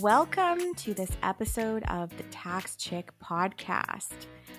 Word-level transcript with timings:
Welcome 0.00 0.76
to 0.76 0.94
this 0.94 1.10
episode 1.24 1.82
of 1.88 2.16
the 2.16 2.22
Tax 2.24 2.76
Chick 2.76 3.10
podcast. 3.20 4.12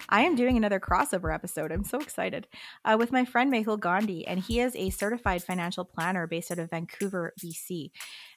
I 0.10 0.24
am 0.24 0.36
doing 0.36 0.58
another 0.58 0.82
crossover 0.82 1.34
episode. 1.34 1.72
I'm 1.72 1.86
so 1.86 2.00
excited 2.00 2.46
uh, 2.84 2.98
with 3.00 3.14
my 3.14 3.24
friend 3.24 3.54
Mehul 3.54 3.80
Gandhi, 3.80 4.28
and 4.28 4.42
he 4.42 4.60
is 4.60 4.76
a 4.76 4.90
certified 4.90 5.42
financial 5.42 5.86
planner 5.86 6.28
based 6.28 6.52
out 6.52 6.60
of 6.60 6.72
Vancouver, 6.72 7.34
BC. 7.42 7.92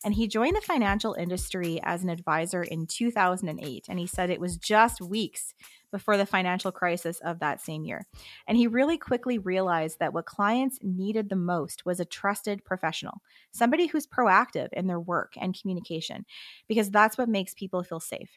And 0.05 0.15
he 0.15 0.29
joined 0.29 0.55
the 0.55 0.61
financial 0.61 1.15
industry 1.15 1.81
as 1.83 2.05
an 2.05 2.09
advisor 2.09 2.63
in 2.63 2.87
2008. 2.87 3.87
And 3.89 3.99
he 3.99 4.07
said 4.07 4.31
it 4.31 4.41
was 4.41 4.57
just 4.57 5.01
weeks 5.01 5.55
before 5.93 6.17
the 6.17 6.27
financial 6.27 6.73
crisis 6.73 7.21
of 7.21 7.39
that 7.39 7.61
same 7.61 7.85
year. 7.85 8.07
And 8.49 8.59
he 8.59 8.67
really 8.67 8.99
quickly 8.99 9.39
realized 9.39 10.01
that 10.01 10.13
what 10.13 10.27
clients 10.27 10.79
needed 10.83 11.29
the 11.29 11.37
most 11.37 11.87
was 11.87 12.01
a 12.01 12.05
trusted 12.05 12.65
professional, 12.65 13.23
somebody 13.53 13.87
who's 13.87 14.07
proactive 14.07 14.73
in 14.73 14.89
their 14.89 14.99
work 14.99 15.35
and 15.41 15.59
communication, 15.59 16.25
because 16.67 16.91
that's 16.91 17.17
what 17.17 17.29
makes 17.29 17.55
people 17.55 17.85
feel 17.85 18.01
safe. 18.01 18.31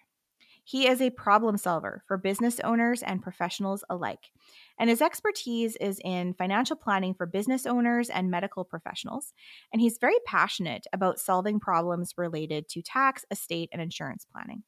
He 0.67 0.87
is 0.87 0.99
a 0.99 1.11
problem 1.11 1.57
solver 1.57 2.01
for 2.07 2.17
business 2.17 2.59
owners 2.61 3.03
and 3.03 3.21
professionals 3.21 3.83
alike. 3.87 4.31
And 4.79 4.89
his 4.89 4.99
expertise 4.99 5.75
is 5.75 6.01
in 6.03 6.33
financial 6.33 6.75
planning 6.75 7.13
for 7.13 7.27
business 7.27 7.67
owners 7.67 8.09
and 8.09 8.31
medical 8.31 8.65
professionals. 8.65 9.31
And 9.71 9.79
he's 9.79 9.99
very 9.99 10.17
passionate 10.25 10.87
about 10.91 11.19
solving 11.19 11.59
problems 11.59 12.15
related 12.17 12.67
to 12.69 12.81
tax, 12.81 13.25
estate, 13.29 13.69
and 13.71 13.81
insurance 13.81 14.25
planning 14.29 14.63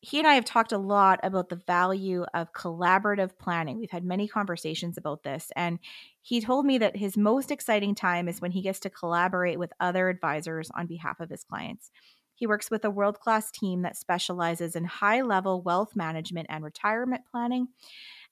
he 0.00 0.18
and 0.18 0.28
I 0.28 0.34
have 0.34 0.44
talked 0.44 0.72
a 0.72 0.78
lot 0.78 1.18
about 1.22 1.48
the 1.48 1.56
value 1.66 2.24
of 2.32 2.52
collaborative 2.52 3.36
planning. 3.38 3.78
We've 3.78 3.90
had 3.90 4.04
many 4.04 4.28
conversations 4.28 4.96
about 4.96 5.24
this. 5.24 5.50
And 5.56 5.80
he 6.22 6.40
told 6.40 6.66
me 6.66 6.78
that 6.78 6.96
his 6.96 7.16
most 7.16 7.50
exciting 7.50 7.94
time 7.94 8.28
is 8.28 8.40
when 8.40 8.52
he 8.52 8.62
gets 8.62 8.78
to 8.80 8.90
collaborate 8.90 9.58
with 9.58 9.72
other 9.80 10.08
advisors 10.08 10.70
on 10.74 10.86
behalf 10.86 11.18
of 11.20 11.30
his 11.30 11.42
clients. 11.42 11.90
He 12.36 12.46
works 12.46 12.70
with 12.70 12.84
a 12.84 12.90
world 12.90 13.18
class 13.18 13.50
team 13.50 13.82
that 13.82 13.96
specializes 13.96 14.76
in 14.76 14.84
high 14.84 15.22
level 15.22 15.60
wealth 15.60 15.96
management 15.96 16.46
and 16.48 16.62
retirement 16.62 17.22
planning. 17.28 17.68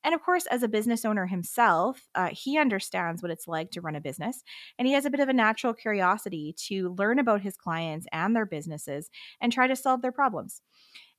And 0.04 0.14
of 0.14 0.22
course, 0.22 0.46
as 0.46 0.62
a 0.62 0.69
business 0.69 1.04
owner 1.04 1.26
himself, 1.26 2.06
uh, 2.14 2.28
he 2.32 2.58
understands 2.58 3.20
what 3.20 3.32
it's 3.32 3.48
like 3.48 3.72
to 3.72 3.80
run 3.80 3.96
a 3.96 4.00
business. 4.00 4.44
And 4.78 4.86
he 4.86 4.94
has 4.94 5.04
a 5.04 5.10
bit 5.10 5.19
of 5.19 5.28
a 5.28 5.32
natural 5.32 5.74
curiosity 5.74 6.54
to 6.69 6.94
learn 6.96 7.19
about 7.19 7.41
his 7.41 7.56
clients 7.56 8.06
and 8.12 8.36
their 8.36 8.46
businesses 8.46 9.10
and 9.41 9.52
try 9.52 9.66
to 9.66 9.74
solve 9.74 10.02
their 10.02 10.12
problems. 10.12 10.62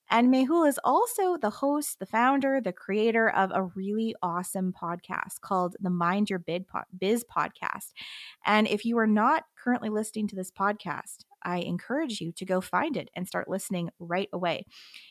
And 0.09 0.29
Mehul 0.33 0.67
is 0.67 0.79
also 0.83 1.37
the 1.37 1.49
host, 1.49 1.99
the 1.99 2.05
founder, 2.05 2.61
the 2.61 2.71
creator 2.71 3.29
of 3.29 3.51
a 3.53 3.63
really 3.63 4.15
awesome 4.23 4.73
podcast 4.73 5.41
called 5.41 5.75
the 5.79 5.89
Mind 5.89 6.29
Your 6.29 6.39
Bid 6.39 6.65
Biz 6.97 7.25
podcast. 7.25 7.91
And 8.45 8.67
if 8.67 8.85
you 8.85 8.97
are 8.99 9.07
not 9.07 9.43
currently 9.61 9.89
listening 9.89 10.27
to 10.29 10.35
this 10.35 10.51
podcast, 10.51 11.25
I 11.43 11.59
encourage 11.59 12.19
you 12.19 12.31
to 12.33 12.45
go 12.45 12.61
find 12.61 12.97
it 12.97 13.09
and 13.15 13.27
start 13.27 13.49
listening 13.49 13.89
right 13.99 14.29
away. 14.33 14.65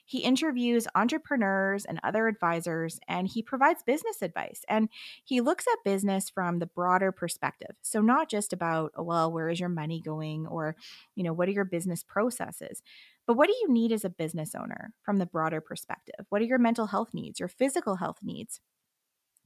He 0.05 0.19
interviews 0.19 0.87
entrepreneurs 0.95 1.85
and 1.85 2.01
other 2.03 2.27
advisors, 2.29 2.99
and 3.09 3.29
he 3.29 3.43
provides 3.43 3.83
business 3.83 4.23
advice. 4.23 4.63
And 4.69 4.89
he 5.25 5.41
looks 5.41 5.67
at 5.67 5.85
business 5.85 6.29
from 6.29 6.59
the 6.59 6.67
broader 6.67 7.13
perspective. 7.13 7.77
So, 7.83 8.01
not 8.01 8.29
just 8.29 8.53
about, 8.53 8.93
well, 9.03 9.31
where 9.33 9.49
is 9.49 9.61
your 9.61 9.69
money 9.69 10.01
going? 10.01 10.47
Or, 10.47 10.77
you 11.15 11.23
know, 11.25 11.33
what 11.33 11.49
are 11.49 11.53
your 11.53 11.65
business 11.65 12.03
processes? 12.03 12.83
But 13.27 13.37
what 13.37 13.49
do 13.49 13.55
you 13.61 13.69
need 13.73 13.93
as 13.93 14.05
a 14.05 14.11
business 14.11 14.55
owner 14.55 14.93
from 15.03 15.17
the 15.17 15.27
broader 15.27 15.61
perspective? 15.61 16.27
What 16.29 16.43
are 16.43 16.47
your 16.47 16.59
mental 16.59 16.87
health 16.87 17.13
needs, 17.13 17.41
your 17.41 17.49
physical 17.49 17.97
health 17.97 18.19
needs? 18.23 18.61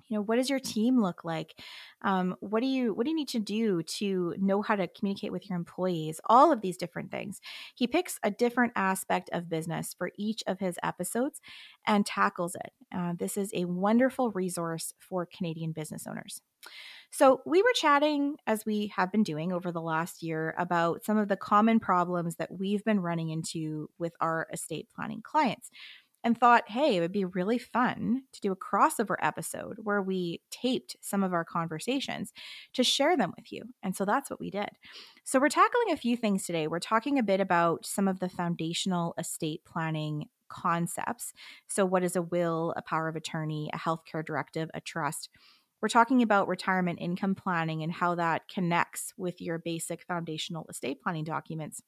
You 0.08 0.16
know, 0.16 0.22
what 0.22 0.36
does 0.36 0.50
your 0.50 0.58
team 0.58 1.00
look 1.00 1.24
like? 1.24 1.54
Um, 2.02 2.34
what 2.40 2.60
do 2.60 2.66
you 2.66 2.92
what 2.92 3.04
do 3.04 3.10
you 3.10 3.16
need 3.16 3.28
to 3.28 3.38
do 3.38 3.82
to 3.84 4.34
know 4.38 4.60
how 4.60 4.74
to 4.74 4.88
communicate 4.88 5.30
with 5.30 5.48
your 5.48 5.56
employees? 5.56 6.20
All 6.24 6.50
of 6.52 6.62
these 6.62 6.76
different 6.76 7.12
things. 7.12 7.40
He 7.76 7.86
picks 7.86 8.18
a 8.24 8.30
different 8.30 8.72
aspect 8.74 9.30
of 9.32 9.48
business 9.48 9.94
for 9.96 10.10
each 10.18 10.42
of 10.48 10.58
his 10.58 10.78
episodes 10.82 11.40
and 11.86 12.04
tackles 12.04 12.56
it. 12.56 12.72
Uh, 12.92 13.12
this 13.16 13.36
is 13.36 13.52
a 13.54 13.66
wonderful 13.66 14.32
resource 14.32 14.92
for 14.98 15.26
Canadian 15.26 15.70
business 15.70 16.06
owners. 16.08 16.42
So, 17.12 17.40
we 17.44 17.60
were 17.62 17.72
chatting, 17.74 18.36
as 18.46 18.64
we 18.64 18.92
have 18.94 19.10
been 19.10 19.24
doing 19.24 19.52
over 19.52 19.72
the 19.72 19.80
last 19.80 20.22
year, 20.22 20.54
about 20.56 21.04
some 21.04 21.16
of 21.18 21.28
the 21.28 21.36
common 21.36 21.80
problems 21.80 22.36
that 22.36 22.52
we've 22.56 22.84
been 22.84 23.00
running 23.00 23.30
into 23.30 23.90
with 23.98 24.14
our 24.20 24.46
estate 24.52 24.88
planning 24.94 25.20
clients 25.22 25.70
and 26.22 26.38
thought, 26.38 26.68
hey, 26.68 26.96
it 26.96 27.00
would 27.00 27.12
be 27.12 27.24
really 27.24 27.58
fun 27.58 28.24
to 28.32 28.40
do 28.40 28.52
a 28.52 28.56
crossover 28.56 29.16
episode 29.20 29.78
where 29.82 30.02
we 30.02 30.40
taped 30.50 30.94
some 31.00 31.24
of 31.24 31.32
our 31.32 31.44
conversations 31.44 32.32
to 32.74 32.84
share 32.84 33.16
them 33.16 33.32
with 33.36 33.50
you. 33.52 33.62
And 33.82 33.96
so 33.96 34.04
that's 34.04 34.28
what 34.30 34.38
we 34.40 34.50
did. 34.50 34.68
So, 35.24 35.40
we're 35.40 35.48
tackling 35.48 35.90
a 35.92 35.96
few 35.96 36.16
things 36.16 36.46
today. 36.46 36.68
We're 36.68 36.78
talking 36.78 37.18
a 37.18 37.22
bit 37.24 37.40
about 37.40 37.86
some 37.86 38.06
of 38.06 38.20
the 38.20 38.28
foundational 38.28 39.14
estate 39.18 39.62
planning 39.64 40.28
concepts. 40.48 41.32
So, 41.66 41.84
what 41.84 42.04
is 42.04 42.14
a 42.14 42.22
will, 42.22 42.72
a 42.76 42.82
power 42.82 43.08
of 43.08 43.16
attorney, 43.16 43.70
a 43.72 43.78
healthcare 43.78 44.24
directive, 44.24 44.70
a 44.74 44.80
trust? 44.80 45.28
We're 45.80 45.88
talking 45.88 46.22
about 46.22 46.48
retirement 46.48 46.98
income 47.00 47.34
planning 47.34 47.82
and 47.82 47.92
how 47.92 48.14
that 48.16 48.48
connects 48.48 49.12
with 49.16 49.40
your 49.40 49.58
basic 49.58 50.02
foundational 50.04 50.66
estate 50.68 51.00
planning 51.02 51.24
documents. 51.24 51.82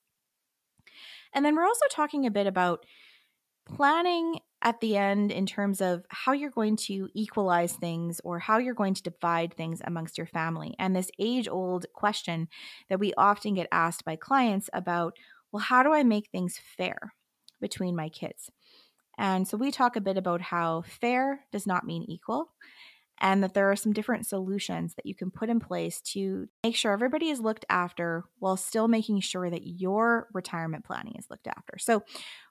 And 1.35 1.45
then 1.45 1.57
we're 1.57 1.67
also 1.67 1.87
talking 1.91 2.27
a 2.27 2.31
bit 2.31 2.47
about 2.47 2.85
planning 3.67 4.41
at 4.63 4.81
the 4.81 4.97
end 4.97 5.33
in 5.33 5.45
terms 5.45 5.81
of 5.81 6.05
how 6.09 6.33
you're 6.33 6.51
going 6.51 6.77
to 6.77 7.09
equalize 7.15 7.73
things 7.73 8.21
or 8.25 8.39
how 8.39 8.59
you're 8.59 8.75
going 8.75 8.95
to 8.95 9.03
divide 9.03 9.55
things 9.55 9.81
amongst 9.85 10.17
your 10.17 10.27
family. 10.27 10.75
And 10.79 10.95
this 10.95 11.11
age 11.19 11.49
old 11.49 11.87
question 11.93 12.49
that 12.89 13.01
we 13.01 13.13
often 13.15 13.55
get 13.55 13.69
asked 13.73 14.05
by 14.05 14.17
clients 14.17 14.71
about, 14.73 15.17
well, 15.51 15.63
how 15.63 15.83
do 15.83 15.93
I 15.93 16.03
make 16.03 16.29
things 16.31 16.61
fair 16.77 17.15
between 17.61 17.97
my 17.97 18.09
kids? 18.09 18.51
And 19.19 19.47
so 19.47 19.57
we 19.57 19.71
talk 19.71 19.97
a 19.97 20.01
bit 20.01 20.17
about 20.17 20.41
how 20.41 20.83
fair 20.83 21.41
does 21.53 21.67
not 21.67 21.85
mean 21.85 22.05
equal 22.09 22.53
and 23.22 23.43
that 23.43 23.55
there 23.55 23.71
are 23.71 23.77
some 23.77 23.93
different 23.93 24.27
solutions 24.27 24.94
that 24.94 25.06
you 25.06 25.15
can 25.15 25.31
put 25.31 25.49
in 25.49 25.60
place 25.60 26.00
to 26.00 26.49
make 26.65 26.75
sure 26.75 26.93
everybody 26.93 27.31
is 27.31 27.41
looked 27.41 27.65
after 27.71 28.25
while 28.41 28.56
still 28.56 28.88
making 28.88 29.21
sure 29.21 29.49
that 29.49 29.65
your 29.65 30.28
retirement 30.34 30.84
planning 30.84 31.15
is 31.16 31.31
looked 31.31 31.47
after. 31.47 31.78
So, 31.78 32.03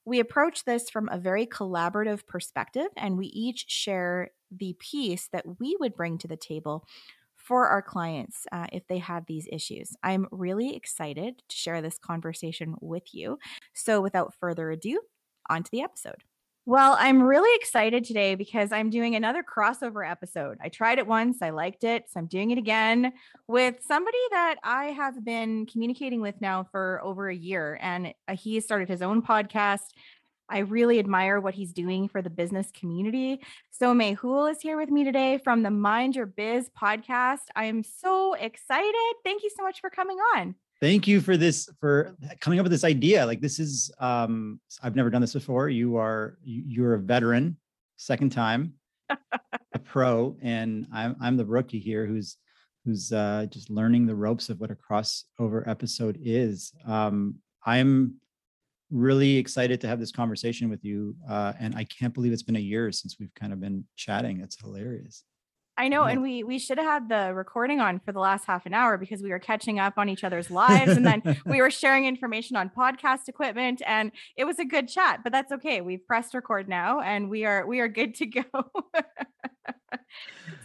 we 0.04 0.20
approach 0.20 0.66
this 0.66 0.90
from 0.90 1.10
a 1.10 1.20
very 1.20 1.46
collaborative 1.46 2.26
perspective, 2.26 2.88
and 2.98 3.20
we 3.20 3.28
each 3.28 3.66
share 3.68 4.32
the 4.50 4.76
piece 4.80 5.28
that 5.32 5.46
we 5.60 5.78
would 5.80 5.94
bring 5.94 6.18
to 6.18 6.28
the 6.28 6.38
table 6.38 6.88
for 7.36 7.68
our 7.68 7.84
clients 7.84 8.48
uh, 8.52 8.68
if 8.72 8.88
they 8.88 8.98
have 8.98 9.26
these 9.26 9.48
issues. 9.52 9.96
I'm 10.02 10.28
really 10.32 10.76
excited 10.76 11.44
to 11.48 11.56
share 11.56 11.82
this 11.82 12.00
conversation 12.00 12.76
with 12.82 13.14
you. 13.14 13.38
So, 13.74 14.02
without 14.02 14.34
further 14.40 14.72
ado, 14.72 15.02
on 15.50 15.64
to 15.64 15.72
the 15.72 15.82
episode. 15.82 16.24
Well, 16.68 16.96
I'm 17.00 17.24
really 17.24 17.54
excited 17.56 18.04
today 18.04 18.36
because 18.36 18.72
I'm 18.72 18.92
doing 18.92 19.16
another 19.16 19.44
crossover 19.44 20.08
episode. 20.08 20.60
I 20.62 20.70
tried 20.70 21.00
it 21.00 21.08
once, 21.08 21.42
I 21.42 21.50
liked 21.50 21.84
it, 21.84 22.06
so 22.08 22.20
I'm 22.20 22.28
doing 22.28 22.52
it 22.52 22.60
again 22.60 23.14
with 23.48 23.78
somebody 23.84 24.20
that 24.30 24.58
I 24.64 24.86
have 24.86 25.26
been 25.26 25.66
communicating 25.66 26.22
with 26.22 26.40
now 26.40 26.68
for 26.72 27.02
over 27.04 27.30
a 27.30 27.36
year. 27.36 27.80
And 27.82 28.14
he 28.34 28.60
started 28.60 28.90
his 28.90 29.02
own 29.02 29.24
podcast. 29.24 29.88
I 30.50 30.60
really 30.60 31.00
admire 31.00 31.40
what 31.40 31.56
he's 31.56 31.74
doing 31.74 32.08
for 32.08 32.22
the 32.22 32.30
business 32.30 32.70
community. 32.80 33.42
So, 33.72 33.96
Mehul 33.96 34.52
is 34.52 34.62
here 34.62 34.78
with 34.78 34.90
me 34.90 35.04
today 35.04 35.40
from 35.44 35.64
the 35.64 35.72
Mind 35.72 36.16
Your 36.16 36.28
Biz 36.28 36.70
podcast. 36.80 37.48
I 37.56 37.66
am 37.66 37.82
so 37.84 38.36
excited. 38.36 39.14
Thank 39.24 39.42
you 39.42 39.50
so 39.50 39.64
much 39.64 39.82
for 39.82 39.90
coming 39.90 40.18
on 40.36 40.56
thank 40.82 41.08
you 41.08 41.22
for 41.22 41.38
this 41.38 41.70
for 41.80 42.16
coming 42.40 42.60
up 42.60 42.64
with 42.64 42.72
this 42.72 42.84
idea. 42.84 43.26
Like 43.26 43.40
this 43.40 43.60
is 43.60 43.92
um 44.00 44.60
i've 44.84 44.96
never 44.96 45.10
done 45.10 45.22
this 45.22 45.34
before. 45.34 45.70
You 45.70 45.98
are 45.98 46.38
you're 46.44 46.96
a 46.96 47.00
veteran 47.00 47.58
second 47.98 48.32
time 48.32 48.74
a 49.10 49.80
pro 49.86 50.36
and 50.42 50.88
i'm 50.92 51.16
i'm 51.22 51.38
the 51.38 51.46
rookie 51.46 51.80
here 51.80 52.06
who's 52.08 52.38
who's 52.84 53.12
uh 53.12 53.46
just 53.50 53.70
learning 53.70 54.08
the 54.08 54.16
ropes 54.16 54.50
of 54.50 54.60
what 54.60 54.72
a 54.72 54.76
crossover 54.76 55.68
episode 55.68 56.18
is. 56.22 56.74
Um 56.88 57.36
i'm 57.66 58.16
really 58.90 59.38
excited 59.38 59.80
to 59.80 59.88
have 59.88 60.00
this 60.00 60.12
conversation 60.12 60.70
with 60.70 60.84
you 60.84 61.16
uh 61.30 61.54
and 61.60 61.76
i 61.76 61.84
can't 61.86 62.14
believe 62.14 62.34
it's 62.34 62.44
been 62.44 62.58
a 62.58 62.60
year 62.60 62.92
since 62.92 63.18
we've 63.20 63.34
kind 63.36 63.54
of 63.54 63.62
been 63.62 63.86
chatting. 63.96 64.42
It's 64.42 64.60
hilarious 64.60 65.24
I 65.82 65.88
know, 65.88 66.04
and 66.04 66.22
we 66.22 66.44
we 66.44 66.60
should 66.60 66.78
have 66.78 66.86
had 66.86 67.10
the 67.10 67.34
recording 67.34 67.80
on 67.80 68.00
for 68.02 68.12
the 68.12 68.20
last 68.20 68.46
half 68.46 68.68
an 68.68 68.74
hour 68.76 69.00
because 69.00 69.24
we 69.24 69.32
were 69.32 69.40
catching 69.40 69.80
up 69.80 69.96
on 69.98 70.10
each 70.10 70.24
other's 70.24 70.52
lives, 70.64 70.92
and 70.92 71.04
then 71.04 71.40
we 71.44 71.60
were 71.60 71.72
sharing 71.72 72.06
information 72.06 72.56
on 72.56 72.70
podcast 72.70 73.28
equipment, 73.28 73.82
and 73.88 74.12
it 74.38 74.46
was 74.46 74.60
a 74.60 74.66
good 74.66 74.88
chat. 74.88 75.22
But 75.24 75.32
that's 75.32 75.52
okay. 75.54 75.82
We've 75.82 76.06
pressed 76.06 76.36
record 76.36 76.70
now, 76.70 77.00
and 77.00 77.32
we 77.32 77.46
are 77.46 77.66
we 77.66 77.80
are 77.80 77.88
good 77.88 78.14
to 78.16 78.28
go. 78.28 78.44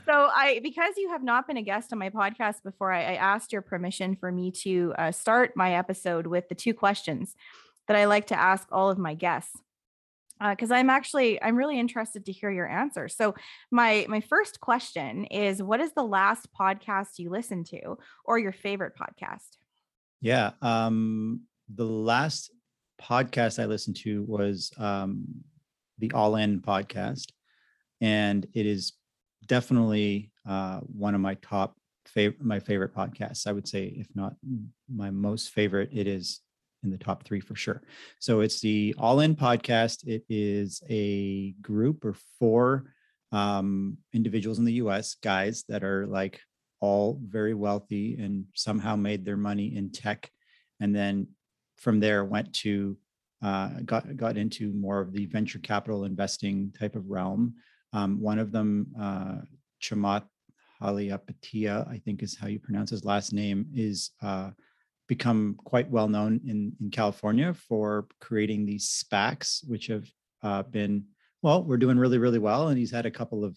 so 0.04 0.28
I, 0.34 0.60
because 0.62 0.98
you 0.98 1.08
have 1.08 1.22
not 1.22 1.46
been 1.46 1.56
a 1.56 1.62
guest 1.62 1.94
on 1.94 1.98
my 1.98 2.10
podcast 2.10 2.62
before, 2.62 2.92
I, 2.92 3.14
I 3.14 3.14
asked 3.14 3.54
your 3.54 3.62
permission 3.62 4.16
for 4.16 4.30
me 4.30 4.50
to 4.64 4.92
uh, 4.98 5.12
start 5.12 5.56
my 5.56 5.76
episode 5.76 6.26
with 6.26 6.50
the 6.50 6.54
two 6.54 6.74
questions 6.74 7.36
that 7.88 7.96
I 7.96 8.04
like 8.04 8.26
to 8.26 8.38
ask 8.38 8.69
all 8.70 8.90
of 8.90 8.98
my 8.98 9.14
guests 9.14 9.56
because 10.38 10.70
uh, 10.70 10.74
I'm 10.74 10.90
actually 10.90 11.42
I'm 11.42 11.56
really 11.56 11.78
interested 11.78 12.26
to 12.26 12.32
hear 12.32 12.50
your 12.50 12.68
answer. 12.68 13.08
So 13.08 13.34
my 13.70 14.06
my 14.08 14.20
first 14.20 14.60
question 14.60 15.24
is 15.26 15.62
what 15.62 15.80
is 15.80 15.92
the 15.94 16.02
last 16.02 16.48
podcast 16.58 17.18
you 17.18 17.30
listened 17.30 17.66
to 17.66 17.96
or 18.24 18.38
your 18.38 18.52
favorite 18.52 18.94
podcast? 18.98 19.56
Yeah, 20.20 20.52
um 20.62 21.42
the 21.74 21.84
last 21.84 22.50
podcast 23.00 23.62
I 23.62 23.66
listened 23.66 23.96
to 23.96 24.22
was 24.24 24.72
um, 24.78 25.24
the 25.98 26.12
All 26.12 26.36
In 26.36 26.60
podcast, 26.60 27.32
and 28.00 28.46
it 28.54 28.66
is 28.66 28.92
definitely 29.46 30.32
uh, 30.48 30.80
one 30.80 31.14
of 31.14 31.20
my 31.20 31.34
top 31.34 31.76
favorite 32.06 32.42
my 32.42 32.60
favorite 32.60 32.94
podcasts. 32.94 33.46
I 33.46 33.52
would 33.52 33.68
say, 33.68 33.86
if 33.96 34.06
not 34.14 34.34
my 34.92 35.10
most 35.10 35.50
favorite, 35.50 35.90
it 35.92 36.06
is 36.06 36.40
in 36.82 36.90
the 36.90 36.99
top 36.99 37.25
three 37.25 37.40
for 37.40 37.55
sure. 37.55 37.82
So 38.20 38.40
it's 38.40 38.61
the 38.61 38.94
All 38.99 39.20
In 39.20 39.34
podcast. 39.34 40.06
It 40.06 40.25
is 40.28 40.82
a 40.88 41.52
group 41.61 42.05
or 42.05 42.14
four 42.38 42.93
um, 43.32 43.99
individuals 44.12 44.58
in 44.58 44.64
the 44.64 44.75
U.S. 44.75 45.17
guys 45.23 45.64
that 45.69 45.82
are 45.82 46.06
like 46.06 46.40
all 46.81 47.20
very 47.23 47.55
wealthy 47.55 48.17
and 48.17 48.44
somehow 48.55 48.96
made 48.96 49.25
their 49.25 49.37
money 49.37 49.76
in 49.76 49.90
tech, 49.90 50.31
and 50.81 50.94
then 50.94 51.26
from 51.76 52.00
there 52.00 52.25
went 52.25 52.52
to 52.55 52.96
uh, 53.43 53.69
got 53.84 54.17
got 54.17 54.37
into 54.37 54.72
more 54.72 55.00
of 55.00 55.12
the 55.12 55.26
venture 55.26 55.58
capital 55.58 56.05
investing 56.05 56.72
type 56.79 56.96
of 56.96 57.11
realm. 57.11 57.55
Um, 57.93 58.20
one 58.20 58.38
of 58.38 58.52
them, 58.52 58.88
uh, 58.99 59.37
Chamath 59.82 60.25
Palihapitiya, 60.81 61.88
I 61.88 61.99
think 62.05 62.22
is 62.22 62.37
how 62.37 62.46
you 62.46 62.58
pronounce 62.58 62.90
his 62.90 63.05
last 63.05 63.32
name, 63.32 63.67
is 63.75 64.11
uh, 64.22 64.50
become 65.06 65.56
quite 65.64 65.91
well 65.91 66.08
known 66.08 66.41
in 66.47 66.73
in 66.81 66.91
California 66.91 67.55
for 67.55 68.06
creating 68.20 68.67
these 68.67 68.88
SPACs, 68.88 69.69
which 69.69 69.87
have 69.87 70.06
uh, 70.43 70.62
been 70.62 71.05
well, 71.43 71.62
we're 71.62 71.76
doing 71.76 71.99
really 71.99 72.19
really 72.19 72.38
well, 72.38 72.69
and 72.69 72.79
he's 72.79 72.91
had 72.91 73.06
a 73.06 73.11
couple 73.11 73.44
of 73.44 73.56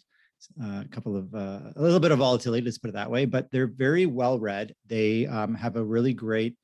a 0.62 0.66
uh, 0.66 0.84
couple 0.92 1.18
of 1.18 1.34
uh, 1.34 1.60
a 1.76 1.82
little 1.82 2.00
bit 2.00 2.12
of 2.12 2.20
volatility, 2.20 2.64
let's 2.64 2.78
put 2.78 2.90
it 2.90 2.94
that 2.94 3.12
way, 3.12 3.26
but 3.26 3.52
they're 3.52 3.68
very 3.68 4.06
well 4.06 4.40
read. 4.40 4.74
They 4.88 5.28
um, 5.28 5.54
have 5.56 5.76
a 5.76 5.84
really 5.84 6.14
great 6.14 6.56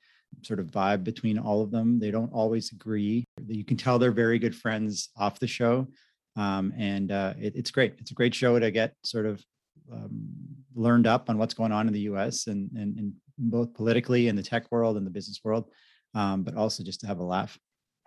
sort 0.44 0.60
of 0.60 0.68
vibe 0.68 1.04
between 1.04 1.38
all 1.38 1.62
of 1.62 1.72
them. 1.72 2.00
They 2.00 2.12
don't 2.12 2.32
always 2.32 2.72
agree. 2.72 3.26
You 3.48 3.64
can 3.64 3.78
tell 3.78 4.00
they're 4.00 4.12
very 4.12 4.40
good 4.40 4.56
friends 4.56 5.10
off 5.18 5.40
the 5.40 5.48
show. 5.48 5.88
Um, 6.36 6.74
and 6.78 7.12
uh, 7.12 7.34
it, 7.40 7.56
it's 7.56 7.72
great. 7.72 7.96
It's 8.00 8.12
a 8.12 8.16
great 8.16 8.36
show 8.36 8.60
to 8.60 8.72
get 8.72 8.94
sort 9.04 9.26
of 9.26 9.44
um, 9.92 10.28
learned 10.76 11.08
up 11.08 11.30
on 11.30 11.38
what's 11.38 11.54
going 11.54 11.72
on 11.72 11.88
in 11.88 11.94
the 11.94 12.02
US 12.02 12.48
and, 12.48 12.70
and, 12.72 12.98
and 12.98 13.14
both 13.38 13.74
politically 13.74 14.28
in 14.28 14.36
the 14.36 14.44
tech 14.44 14.72
world 14.72 14.98
and 14.98 15.06
the 15.06 15.12
business 15.12 15.40
world, 15.44 15.70
um, 16.14 16.44
but 16.44 16.56
also 16.56 16.84
just 16.84 17.02
to 17.02 17.08
have 17.08 17.20
a 17.20 17.24
laugh. 17.24 17.58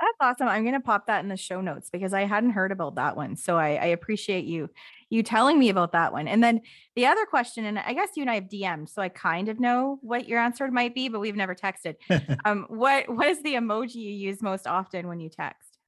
That's 0.00 0.16
awesome. 0.20 0.48
I'm 0.48 0.62
going 0.62 0.74
to 0.74 0.80
pop 0.80 1.08
that 1.08 1.24
in 1.24 1.28
the 1.28 1.36
show 1.36 1.60
notes 1.60 1.90
because 1.90 2.12
I 2.12 2.24
hadn't 2.24 2.50
heard 2.50 2.70
about 2.70 2.94
that 2.96 3.16
one. 3.16 3.34
So 3.34 3.56
I, 3.56 3.70
I, 3.70 3.86
appreciate 3.86 4.44
you 4.44 4.70
you 5.10 5.24
telling 5.24 5.58
me 5.58 5.70
about 5.70 5.92
that 5.92 6.12
one. 6.12 6.28
And 6.28 6.42
then 6.42 6.60
the 6.94 7.06
other 7.06 7.26
question, 7.26 7.64
and 7.64 7.78
I 7.78 7.94
guess 7.94 8.10
you 8.14 8.22
and 8.22 8.30
I 8.30 8.34
have 8.34 8.44
DM'd, 8.44 8.90
so 8.90 9.02
I 9.02 9.08
kind 9.08 9.48
of 9.48 9.58
know 9.58 9.98
what 10.02 10.28
your 10.28 10.38
answer 10.38 10.70
might 10.70 10.94
be, 10.94 11.08
but 11.08 11.20
we've 11.20 11.34
never 11.34 11.54
texted. 11.54 11.96
um, 12.44 12.66
what 12.68 13.08
what 13.08 13.26
is 13.26 13.42
the 13.42 13.54
emoji 13.54 13.96
you 13.96 14.12
use 14.12 14.40
most 14.40 14.68
often 14.68 15.08
when 15.08 15.18
you 15.18 15.28
text? 15.28 15.78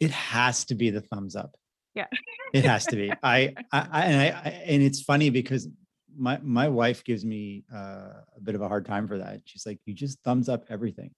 It 0.00 0.10
has 0.10 0.64
to 0.66 0.74
be 0.74 0.90
the 0.90 1.00
thumbs 1.00 1.34
up. 1.34 1.56
Yeah, 1.94 2.08
it 2.52 2.66
has 2.66 2.84
to 2.86 2.96
be. 2.96 3.10
I, 3.22 3.54
I, 3.72 3.88
I 3.90 4.04
and 4.04 4.20
I, 4.20 4.26
I 4.26 4.48
and 4.66 4.82
it's 4.82 5.00
funny 5.00 5.30
because 5.30 5.66
my 6.16 6.38
my 6.42 6.68
wife 6.68 7.04
gives 7.04 7.24
me 7.24 7.64
uh, 7.74 8.22
a 8.36 8.40
bit 8.42 8.54
of 8.54 8.62
a 8.62 8.68
hard 8.68 8.84
time 8.84 9.06
for 9.06 9.18
that. 9.18 9.40
She's 9.44 9.66
like, 9.66 9.78
"You 9.84 9.94
just 9.94 10.22
thumbs 10.22 10.48
up 10.48 10.64
everything." 10.68 11.10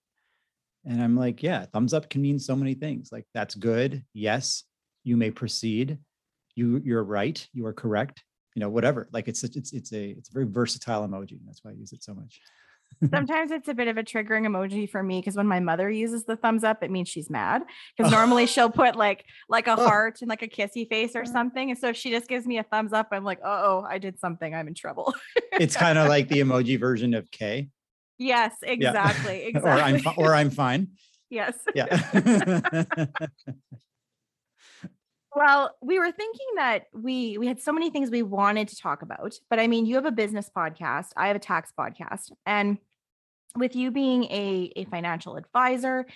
And 0.85 1.03
I'm 1.03 1.17
like, 1.17 1.43
yeah, 1.43 1.67
thumbs 1.67 1.93
up 1.93 2.09
can 2.09 2.23
mean 2.23 2.39
so 2.39 2.57
many 2.57 2.75
things. 2.75 3.11
Like 3.13 3.27
that's 3.35 3.55
good. 3.55 4.05
Yes, 4.15 4.65
you 5.05 5.17
may 5.17 5.31
proceed. 5.31 5.99
You 6.55 6.81
you're 6.85 7.05
right. 7.05 7.47
You 7.53 7.67
are 7.67 7.73
correct. 7.73 8.23
You 8.55 8.61
know, 8.61 8.71
whatever. 8.71 9.09
Like 9.13 9.29
it's 9.29 9.45
it's 9.45 9.73
it's 9.73 9.93
a 9.93 10.11
it's 10.11 10.31
a 10.31 10.33
very 10.33 10.47
versatile 10.47 11.07
emoji. 11.07 11.39
That's 11.45 11.63
why 11.63 11.73
I 11.73 11.75
use 11.75 11.93
it 11.93 12.03
so 12.03 12.15
much. 12.15 12.41
Sometimes 13.11 13.51
it's 13.53 13.69
a 13.69 13.75
bit 13.75 13.87
of 13.89 13.97
a 13.97 14.03
triggering 14.03 14.47
emoji 14.47 14.91
for 14.91 15.03
me 15.03 15.21
because 15.21 15.37
when 15.37 15.47
my 15.47 15.61
mother 15.61 15.89
uses 15.89 16.25
the 16.25 16.37
thumbs 16.37 16.65
up, 16.65 16.83
it 16.83 16.91
means 16.91 17.09
she's 17.09 17.31
mad. 17.31 17.63
Because 17.97 18.11
normally 18.19 18.47
she'll 18.47 18.71
put 18.71 18.97
like 18.97 19.25
like 19.49 19.67
a 19.67 19.77
heart 19.77 20.21
and 20.21 20.29
like 20.29 20.43
a 20.43 20.49
kissy 20.49 20.89
face 20.89 21.15
or 21.15 21.25
something. 21.25 21.71
And 21.71 21.79
so 21.79 21.89
if 21.89 21.97
she 21.97 22.11
just 22.11 22.29
gives 22.29 22.47
me 22.47 22.59
a 22.59 22.65
thumbs 22.65 22.93
up, 22.93 23.09
I'm 23.13 23.25
like, 23.25 23.41
oh, 23.45 23.87
I 23.89 23.99
did 23.99 24.19
something. 24.19 24.55
I'm 24.55 24.67
in 24.67 24.75
trouble. 24.75 25.15
it's 25.53 25.77
kind 25.87 25.99
of 25.99 26.09
like 26.09 26.29
the 26.29 26.41
emoji 26.41 26.79
version 26.79 27.15
of 27.15 27.31
K. 27.31 27.69
Yes, 28.19 28.55
exactly. 28.63 29.43
Yeah. 29.43 29.49
exactly. 29.49 29.71
or 29.71 29.71
I'm 29.71 30.01
or 30.17 30.35
I'm 30.35 30.51
fine. 30.51 30.89
Yes. 31.31 31.55
Yeah. 31.75 31.87
Well, 35.39 35.77
we 35.81 36.01
were 36.01 36.11
thinking 36.11 36.47
that 36.57 36.87
we 36.93 37.39
we 37.39 37.47
had 37.47 37.61
so 37.61 37.73
many 37.73 37.91
things 37.91 38.11
we 38.11 38.23
wanted 38.23 38.67
to 38.69 38.77
talk 38.77 39.03
about, 39.03 39.35
but 39.49 39.61
I 39.61 39.69
mean, 39.69 39.87
you 39.87 39.95
have 39.95 40.05
a 40.05 40.11
business 40.11 40.51
podcast, 40.55 41.11
I 41.17 41.29
have 41.29 41.37
a 41.37 41.39
tax 41.39 41.73
podcast, 41.79 42.33
and 42.45 42.79
with 43.57 43.77
you 43.77 43.93
being 43.93 44.25
a, 44.25 44.73
a 44.75 44.85
financial 44.87 45.37
advisor 45.37 46.07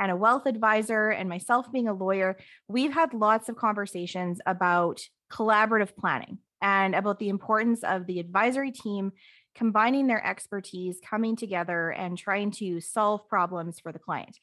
and 0.00 0.10
a 0.10 0.16
wealth 0.16 0.46
advisor 0.46 1.10
and 1.10 1.28
myself 1.28 1.70
being 1.70 1.86
a 1.86 1.94
lawyer, 1.94 2.36
we've 2.66 2.92
had 2.92 3.14
lots 3.14 3.48
of 3.48 3.54
conversations 3.54 4.40
about 4.46 5.00
collaborative 5.30 5.94
planning 5.96 6.38
and 6.60 6.96
about 6.96 7.20
the 7.20 7.28
importance 7.28 7.84
of 7.84 8.06
the 8.06 8.18
advisory 8.18 8.72
team 8.72 9.12
combining 9.54 10.08
their 10.08 10.24
expertise, 10.26 10.98
coming 11.08 11.36
together 11.36 11.90
and 11.90 12.18
trying 12.18 12.50
to 12.50 12.80
solve 12.80 13.28
problems 13.28 13.78
for 13.78 13.92
the 13.92 14.00
client. 14.00 14.36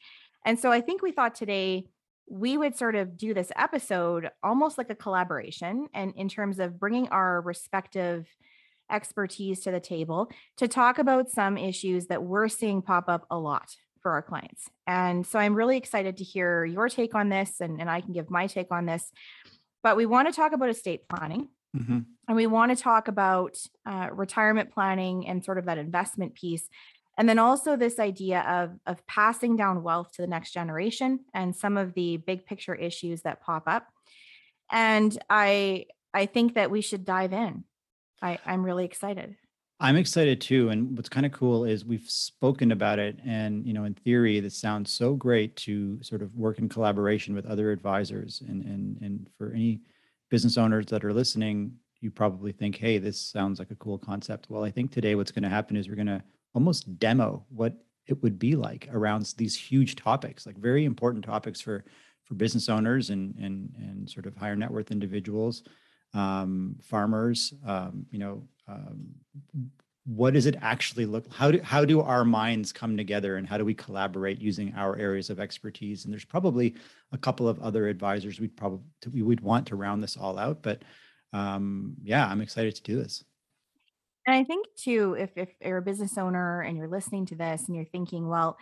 And 0.46 0.58
so 0.58 0.72
I 0.72 0.80
think 0.80 1.02
we 1.02 1.12
thought 1.12 1.34
today 1.34 1.88
we 2.30 2.56
would 2.56 2.76
sort 2.76 2.94
of 2.94 3.16
do 3.16 3.34
this 3.34 3.50
episode 3.56 4.30
almost 4.42 4.78
like 4.78 4.88
a 4.88 4.94
collaboration 4.94 5.88
and 5.92 6.14
in 6.16 6.28
terms 6.28 6.60
of 6.60 6.78
bringing 6.78 7.08
our 7.08 7.40
respective 7.40 8.26
expertise 8.90 9.60
to 9.60 9.70
the 9.70 9.80
table 9.80 10.30
to 10.56 10.68
talk 10.68 10.98
about 10.98 11.28
some 11.28 11.58
issues 11.58 12.06
that 12.06 12.22
we're 12.22 12.48
seeing 12.48 12.82
pop 12.82 13.08
up 13.08 13.26
a 13.30 13.38
lot 13.38 13.74
for 14.00 14.12
our 14.12 14.22
clients. 14.22 14.70
And 14.86 15.26
so 15.26 15.38
I'm 15.38 15.54
really 15.54 15.76
excited 15.76 16.16
to 16.18 16.24
hear 16.24 16.64
your 16.64 16.88
take 16.88 17.14
on 17.14 17.28
this 17.28 17.60
and, 17.60 17.80
and 17.80 17.90
I 17.90 18.00
can 18.00 18.12
give 18.12 18.30
my 18.30 18.46
take 18.46 18.70
on 18.70 18.86
this. 18.86 19.10
But 19.82 19.96
we 19.96 20.06
want 20.06 20.28
to 20.28 20.34
talk 20.34 20.52
about 20.52 20.70
estate 20.70 21.08
planning 21.08 21.48
Mm-hmm. 21.76 21.98
And 22.26 22.36
we 22.36 22.46
want 22.46 22.76
to 22.76 22.82
talk 22.82 23.08
about 23.08 23.56
uh, 23.86 24.08
retirement 24.12 24.72
planning 24.72 25.26
and 25.28 25.44
sort 25.44 25.58
of 25.58 25.66
that 25.66 25.78
investment 25.78 26.34
piece. 26.34 26.68
And 27.20 27.28
then 27.28 27.38
also 27.38 27.76
this 27.76 27.98
idea 27.98 28.40
of, 28.48 28.78
of 28.86 29.06
passing 29.06 29.54
down 29.54 29.82
wealth 29.82 30.12
to 30.12 30.22
the 30.22 30.26
next 30.26 30.52
generation 30.52 31.20
and 31.34 31.54
some 31.54 31.76
of 31.76 31.92
the 31.92 32.16
big 32.16 32.46
picture 32.46 32.74
issues 32.74 33.20
that 33.22 33.42
pop 33.42 33.64
up. 33.66 33.86
And 34.72 35.18
I 35.28 35.84
I 36.14 36.24
think 36.24 36.54
that 36.54 36.70
we 36.70 36.80
should 36.80 37.04
dive 37.04 37.34
in. 37.34 37.64
I, 38.22 38.38
I'm 38.46 38.64
really 38.64 38.86
excited. 38.86 39.36
I'm 39.80 39.96
excited 39.96 40.40
too. 40.40 40.70
And 40.70 40.96
what's 40.96 41.10
kind 41.10 41.26
of 41.26 41.32
cool 41.32 41.66
is 41.66 41.84
we've 41.84 42.08
spoken 42.08 42.72
about 42.72 42.98
it. 42.98 43.18
And, 43.22 43.66
you 43.66 43.74
know, 43.74 43.84
in 43.84 43.92
theory, 43.92 44.40
this 44.40 44.56
sounds 44.56 44.90
so 44.90 45.12
great 45.12 45.54
to 45.56 46.02
sort 46.02 46.22
of 46.22 46.34
work 46.34 46.58
in 46.58 46.70
collaboration 46.70 47.34
with 47.34 47.44
other 47.44 47.70
advisors 47.70 48.42
and 48.48 48.64
and 48.64 48.96
and 49.02 49.28
for 49.36 49.52
any 49.52 49.82
business 50.30 50.56
owners 50.56 50.86
that 50.86 51.04
are 51.04 51.12
listening, 51.12 51.74
you 52.00 52.10
probably 52.10 52.52
think, 52.52 52.76
hey, 52.76 52.96
this 52.96 53.20
sounds 53.20 53.58
like 53.58 53.72
a 53.72 53.76
cool 53.76 53.98
concept. 53.98 54.46
Well, 54.48 54.64
I 54.64 54.70
think 54.70 54.90
today 54.90 55.16
what's 55.16 55.32
going 55.32 55.42
to 55.42 55.50
happen 55.50 55.76
is 55.76 55.86
we're 55.86 55.96
going 55.96 56.06
to 56.06 56.22
almost 56.54 56.98
demo 56.98 57.44
what 57.48 57.74
it 58.06 58.22
would 58.22 58.38
be 58.38 58.56
like 58.56 58.88
around 58.92 59.32
these 59.36 59.56
huge 59.56 59.96
topics, 59.96 60.46
like 60.46 60.58
very 60.58 60.84
important 60.84 61.24
topics 61.24 61.60
for 61.60 61.84
for 62.24 62.34
business 62.34 62.68
owners 62.68 63.10
and 63.10 63.34
and 63.36 63.72
and 63.76 64.10
sort 64.10 64.26
of 64.26 64.36
higher 64.36 64.56
net 64.56 64.70
worth 64.70 64.90
individuals, 64.90 65.62
um, 66.14 66.76
farmers, 66.82 67.54
um, 67.66 68.06
you 68.10 68.18
know, 68.18 68.42
um, 68.68 69.08
what 70.06 70.32
does 70.32 70.46
it 70.46 70.56
actually 70.60 71.06
look 71.06 71.32
how 71.32 71.50
do 71.50 71.60
how 71.62 71.84
do 71.84 72.00
our 72.00 72.24
minds 72.24 72.72
come 72.72 72.96
together 72.96 73.36
and 73.36 73.46
how 73.46 73.58
do 73.58 73.64
we 73.64 73.74
collaborate 73.74 74.40
using 74.40 74.72
our 74.74 74.96
areas 74.96 75.30
of 75.30 75.38
expertise? 75.38 76.04
And 76.04 76.12
there's 76.12 76.24
probably 76.24 76.74
a 77.12 77.18
couple 77.18 77.48
of 77.48 77.60
other 77.60 77.86
advisors 77.86 78.40
we'd 78.40 78.56
probably 78.56 78.84
we 79.12 79.22
would 79.22 79.40
want 79.40 79.66
to 79.68 79.76
round 79.76 80.02
this 80.02 80.16
all 80.16 80.38
out 80.38 80.62
but 80.62 80.82
um 81.32 81.94
yeah 82.02 82.26
i'm 82.26 82.40
excited 82.40 82.74
to 82.74 82.82
do 82.82 82.96
this 82.96 83.24
and 84.26 84.34
i 84.36 84.44
think 84.44 84.66
too 84.76 85.16
if 85.18 85.30
if 85.36 85.48
you're 85.60 85.78
a 85.78 85.82
business 85.82 86.18
owner 86.18 86.60
and 86.60 86.76
you're 86.76 86.88
listening 86.88 87.26
to 87.26 87.34
this 87.34 87.66
and 87.66 87.76
you're 87.76 87.84
thinking 87.84 88.28
well 88.28 88.58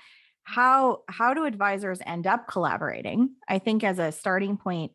how 0.49 1.03
how 1.11 1.35
do 1.35 1.45
advisors 1.45 2.01
end 2.07 2.27
up 2.27 2.49
collaborating? 2.49 3.33
I 3.47 3.59
think 3.59 3.85
as 3.85 3.99
a 3.99 4.11
starting 4.11 4.57
point 4.57 4.93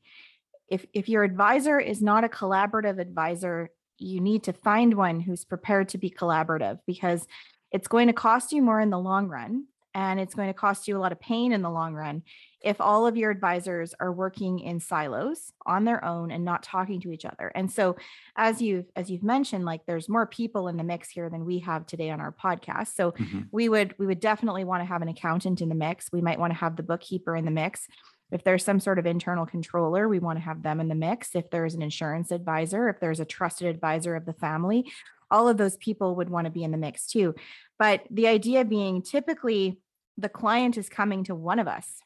if 0.67 0.84
if 0.93 1.08
your 1.08 1.24
advisor 1.24 1.79
is 1.79 2.01
not 2.01 2.24
a 2.24 2.29
collaborative 2.29 3.00
advisor 3.00 3.70
you 4.00 4.20
need 4.20 4.43
to 4.46 4.53
find 4.53 4.96
one 4.96 5.20
who's 5.20 5.46
prepared 5.46 5.89
to 5.89 6.00
be 6.00 6.10
collaborative 6.10 6.79
because 6.88 7.27
it's 7.72 7.88
going 7.88 8.08
to 8.08 8.13
cost 8.13 8.51
you 8.51 8.63
more 8.63 8.82
in 8.82 8.89
the 8.89 8.98
long 8.98 9.27
run 9.27 9.67
and 9.95 10.19
it's 10.19 10.35
going 10.35 10.47
to 10.47 10.53
cost 10.53 10.88
you 10.88 10.97
a 10.97 11.00
lot 11.00 11.12
of 11.12 11.19
pain 11.19 11.51
in 11.51 11.62
the 11.62 11.69
long 11.69 11.93
run 11.93 12.23
if 12.62 12.79
all 12.79 13.05
of 13.05 13.17
your 13.17 13.29
advisors 13.29 13.93
are 14.00 14.12
working 14.12 14.59
in 14.59 14.79
silos 14.79 15.51
on 15.65 15.83
their 15.83 16.03
own 16.03 16.31
and 16.31 16.45
not 16.45 16.63
talking 16.63 17.00
to 17.01 17.12
each 17.12 17.25
other 17.25 17.51
and 17.55 17.71
so 17.71 17.95
as 18.35 18.62
you've 18.62 18.85
as 18.95 19.09
you've 19.09 19.23
mentioned 19.23 19.65
like 19.65 19.81
there's 19.85 20.09
more 20.09 20.25
people 20.25 20.67
in 20.67 20.77
the 20.77 20.83
mix 20.83 21.09
here 21.09 21.29
than 21.29 21.45
we 21.45 21.59
have 21.59 21.85
today 21.85 22.09
on 22.09 22.21
our 22.21 22.31
podcast 22.31 22.95
so 22.95 23.12
mm-hmm. 23.12 23.41
we 23.51 23.69
would 23.69 23.93
we 23.97 24.05
would 24.05 24.19
definitely 24.19 24.63
want 24.63 24.81
to 24.81 24.85
have 24.85 25.01
an 25.01 25.09
accountant 25.09 25.62
in 25.62 25.69
the 25.69 25.75
mix 25.75 26.09
we 26.12 26.21
might 26.21 26.39
want 26.39 26.51
to 26.51 26.59
have 26.59 26.75
the 26.75 26.83
bookkeeper 26.83 27.35
in 27.35 27.45
the 27.45 27.51
mix 27.51 27.88
if 28.33 28.43
there's 28.43 28.65
some 28.65 28.79
sort 28.79 28.97
of 28.97 29.05
internal 29.05 29.45
controller, 29.45 30.09
we 30.09 30.17
want 30.17 30.38
to 30.39 30.43
have 30.43 30.63
them 30.63 30.79
in 30.79 30.88
the 30.88 30.95
mix. 30.95 31.35
If 31.35 31.51
there's 31.51 31.75
an 31.75 31.83
insurance 31.83 32.31
advisor, 32.31 32.89
if 32.89 33.00
there's 33.00 33.19
a 33.19 33.25
trusted 33.25 33.67
advisor 33.67 34.15
of 34.15 34.25
the 34.25 34.33
family, 34.33 34.91
all 35.29 35.47
of 35.47 35.57
those 35.57 35.77
people 35.77 36.15
would 36.15 36.29
want 36.29 36.45
to 36.45 36.51
be 36.51 36.63
in 36.63 36.71
the 36.71 36.77
mix 36.77 37.07
too. 37.07 37.35
But 37.80 38.03
the 38.10 38.27
idea 38.27 38.65
being 38.65 39.01
typically 39.01 39.80
the 40.18 40.30
client 40.30 40.77
is 40.77 40.89
coming 40.89 41.24
to 41.25 41.36
one 41.36 41.60
of 41.60 41.68
us 41.68 42.01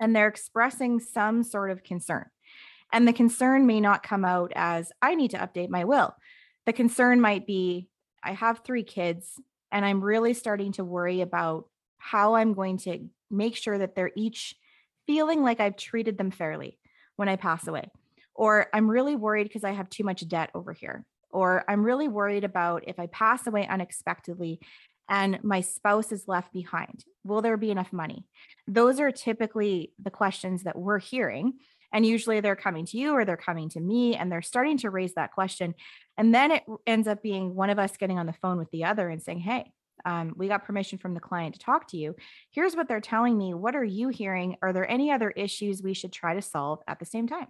and 0.00 0.16
they're 0.16 0.28
expressing 0.28 0.98
some 0.98 1.42
sort 1.42 1.70
of 1.70 1.84
concern. 1.84 2.26
And 2.92 3.06
the 3.06 3.12
concern 3.12 3.66
may 3.66 3.80
not 3.80 4.02
come 4.02 4.24
out 4.24 4.52
as, 4.54 4.92
I 5.00 5.14
need 5.14 5.30
to 5.30 5.38
update 5.38 5.68
my 5.68 5.84
will. 5.84 6.14
The 6.66 6.72
concern 6.72 7.20
might 7.20 7.46
be, 7.46 7.88
I 8.22 8.32
have 8.32 8.60
three 8.60 8.82
kids 8.82 9.40
and 9.70 9.84
I'm 9.84 10.02
really 10.02 10.34
starting 10.34 10.72
to 10.72 10.84
worry 10.84 11.20
about 11.20 11.66
how 11.98 12.34
I'm 12.34 12.52
going 12.52 12.78
to 12.78 13.08
make 13.30 13.56
sure 13.56 13.78
that 13.78 13.94
they're 13.94 14.12
each 14.16 14.54
feeling 15.06 15.42
like 15.42 15.60
I've 15.60 15.76
treated 15.76 16.18
them 16.18 16.30
fairly 16.30 16.78
when 17.16 17.28
I 17.28 17.36
pass 17.36 17.66
away. 17.66 17.90
Or 18.34 18.66
I'm 18.72 18.90
really 18.90 19.16
worried 19.16 19.44
because 19.44 19.64
I 19.64 19.70
have 19.70 19.88
too 19.88 20.04
much 20.04 20.26
debt 20.26 20.50
over 20.54 20.72
here. 20.72 21.04
Or 21.32 21.64
I'm 21.68 21.84
really 21.84 22.08
worried 22.08 22.44
about 22.44 22.84
if 22.86 22.98
I 22.98 23.06
pass 23.06 23.46
away 23.46 23.66
unexpectedly 23.66 24.60
and 25.08 25.42
my 25.42 25.60
spouse 25.60 26.12
is 26.12 26.28
left 26.28 26.52
behind, 26.52 27.04
will 27.24 27.42
there 27.42 27.56
be 27.56 27.70
enough 27.70 27.92
money? 27.92 28.26
Those 28.66 29.00
are 29.00 29.10
typically 29.10 29.92
the 30.02 30.10
questions 30.10 30.62
that 30.62 30.78
we're 30.78 30.98
hearing. 30.98 31.54
And 31.92 32.06
usually 32.06 32.40
they're 32.40 32.56
coming 32.56 32.86
to 32.86 32.96
you 32.96 33.12
or 33.12 33.24
they're 33.24 33.36
coming 33.36 33.68
to 33.70 33.80
me 33.80 34.16
and 34.16 34.32
they're 34.32 34.40
starting 34.40 34.78
to 34.78 34.90
raise 34.90 35.14
that 35.14 35.32
question. 35.32 35.74
And 36.16 36.34
then 36.34 36.50
it 36.50 36.62
ends 36.86 37.06
up 37.06 37.22
being 37.22 37.54
one 37.54 37.68
of 37.68 37.78
us 37.78 37.96
getting 37.96 38.18
on 38.18 38.26
the 38.26 38.32
phone 38.32 38.56
with 38.56 38.70
the 38.70 38.84
other 38.84 39.08
and 39.10 39.22
saying, 39.22 39.40
Hey, 39.40 39.72
um, 40.04 40.32
we 40.36 40.48
got 40.48 40.64
permission 40.64 40.98
from 40.98 41.14
the 41.14 41.20
client 41.20 41.54
to 41.54 41.60
talk 41.60 41.88
to 41.88 41.96
you. 41.96 42.16
Here's 42.50 42.74
what 42.74 42.88
they're 42.88 43.00
telling 43.00 43.36
me. 43.36 43.54
What 43.54 43.76
are 43.76 43.84
you 43.84 44.08
hearing? 44.08 44.56
Are 44.62 44.72
there 44.72 44.90
any 44.90 45.10
other 45.10 45.30
issues 45.30 45.82
we 45.82 45.94
should 45.94 46.12
try 46.12 46.34
to 46.34 46.42
solve 46.42 46.80
at 46.88 46.98
the 46.98 47.04
same 47.04 47.28
time? 47.28 47.48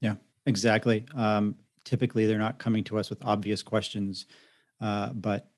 Yeah, 0.00 0.14
exactly. 0.46 1.06
Um, 1.14 1.56
typically, 1.86 2.26
they're 2.26 2.38
not 2.38 2.58
coming 2.58 2.84
to 2.84 2.98
us 2.98 3.08
with 3.08 3.24
obvious 3.24 3.62
questions, 3.62 4.26
uh, 4.82 5.10
but 5.14 5.48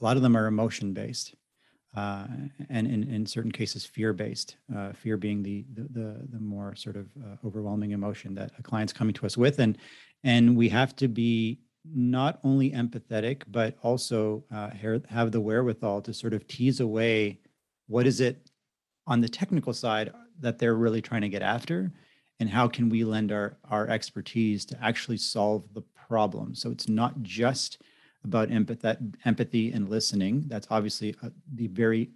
a 0.00 0.04
lot 0.04 0.16
of 0.16 0.22
them 0.22 0.36
are 0.36 0.46
emotion 0.46 0.92
based. 0.92 1.36
Uh, 1.96 2.26
and 2.68 2.86
in, 2.86 3.04
in 3.04 3.24
certain 3.24 3.52
cases, 3.52 3.86
fear 3.86 4.12
based. 4.12 4.56
Uh, 4.76 4.92
fear 4.92 5.16
being 5.16 5.42
the, 5.42 5.64
the, 5.72 6.26
the 6.30 6.40
more 6.40 6.74
sort 6.74 6.96
of 6.96 7.06
uh, 7.24 7.36
overwhelming 7.46 7.92
emotion 7.92 8.34
that 8.34 8.50
a 8.58 8.62
client's 8.62 8.92
coming 8.92 9.14
to 9.14 9.24
us 9.24 9.36
with, 9.36 9.60
and 9.60 9.78
and 10.24 10.56
we 10.56 10.68
have 10.68 10.94
to 10.96 11.08
be 11.08 11.60
not 11.94 12.38
only 12.44 12.72
empathetic, 12.72 13.42
but 13.48 13.76
also 13.82 14.44
uh, 14.52 14.70
have 15.08 15.32
the 15.32 15.40
wherewithal 15.40 16.02
to 16.02 16.12
sort 16.12 16.34
of 16.34 16.46
tease 16.48 16.80
away 16.80 17.38
what 17.86 18.06
is 18.06 18.20
it 18.20 18.50
on 19.06 19.20
the 19.20 19.28
technical 19.28 19.72
side 19.72 20.12
that 20.40 20.58
they're 20.58 20.74
really 20.74 21.00
trying 21.00 21.22
to 21.22 21.28
get 21.28 21.42
after, 21.42 21.92
and 22.40 22.50
how 22.50 22.68
can 22.68 22.88
we 22.88 23.04
lend 23.04 23.32
our, 23.32 23.56
our 23.70 23.88
expertise 23.88 24.64
to 24.66 24.78
actually 24.82 25.16
solve 25.16 25.72
the 25.74 25.82
problem. 26.08 26.54
So 26.54 26.70
it's 26.70 26.88
not 26.88 27.22
just 27.22 27.82
about 28.24 28.50
empathy, 28.50 28.96
empathy 29.24 29.72
and 29.72 29.88
listening. 29.88 30.44
That's 30.46 30.66
obviously 30.70 31.14
uh, 31.22 31.30
the 31.54 31.68
very 31.68 32.10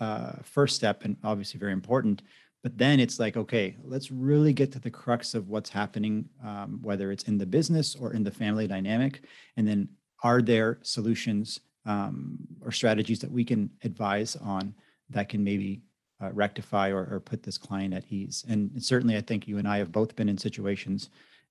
uh, 0.00 0.32
first 0.42 0.76
step 0.76 1.04
and 1.04 1.16
obviously 1.24 1.58
very 1.58 1.72
important. 1.72 2.22
But 2.62 2.76
then 2.76 3.00
it's 3.00 3.18
like, 3.18 3.36
okay, 3.36 3.76
let's 3.84 4.10
really 4.10 4.52
get 4.52 4.72
to 4.72 4.80
the 4.80 4.90
crux 4.90 5.34
of 5.34 5.48
what's 5.48 5.70
happening, 5.70 6.28
um, 6.44 6.80
whether 6.82 7.12
it's 7.12 7.24
in 7.24 7.38
the 7.38 7.46
business 7.46 7.94
or 7.94 8.12
in 8.12 8.24
the 8.24 8.30
family 8.30 8.66
dynamic. 8.66 9.22
And 9.56 9.66
then 9.66 9.88
are 10.22 10.42
there 10.42 10.78
solutions 10.82 11.60
um, 11.86 12.38
or 12.60 12.72
strategies 12.72 13.20
that 13.20 13.30
we 13.30 13.44
can 13.44 13.70
advise 13.84 14.36
on 14.36 14.74
that 15.10 15.28
can 15.28 15.42
maybe 15.42 15.82
uh, 16.22 16.30
rectify 16.32 16.90
or, 16.90 17.08
or, 17.10 17.20
put 17.20 17.42
this 17.42 17.58
client 17.58 17.94
at 17.94 18.04
ease? 18.10 18.44
And 18.48 18.82
certainly, 18.82 19.16
I 19.16 19.20
think 19.20 19.46
you 19.46 19.58
and 19.58 19.68
I 19.68 19.78
have 19.78 19.92
both 19.92 20.16
been 20.16 20.28
in 20.28 20.38
situations 20.38 21.10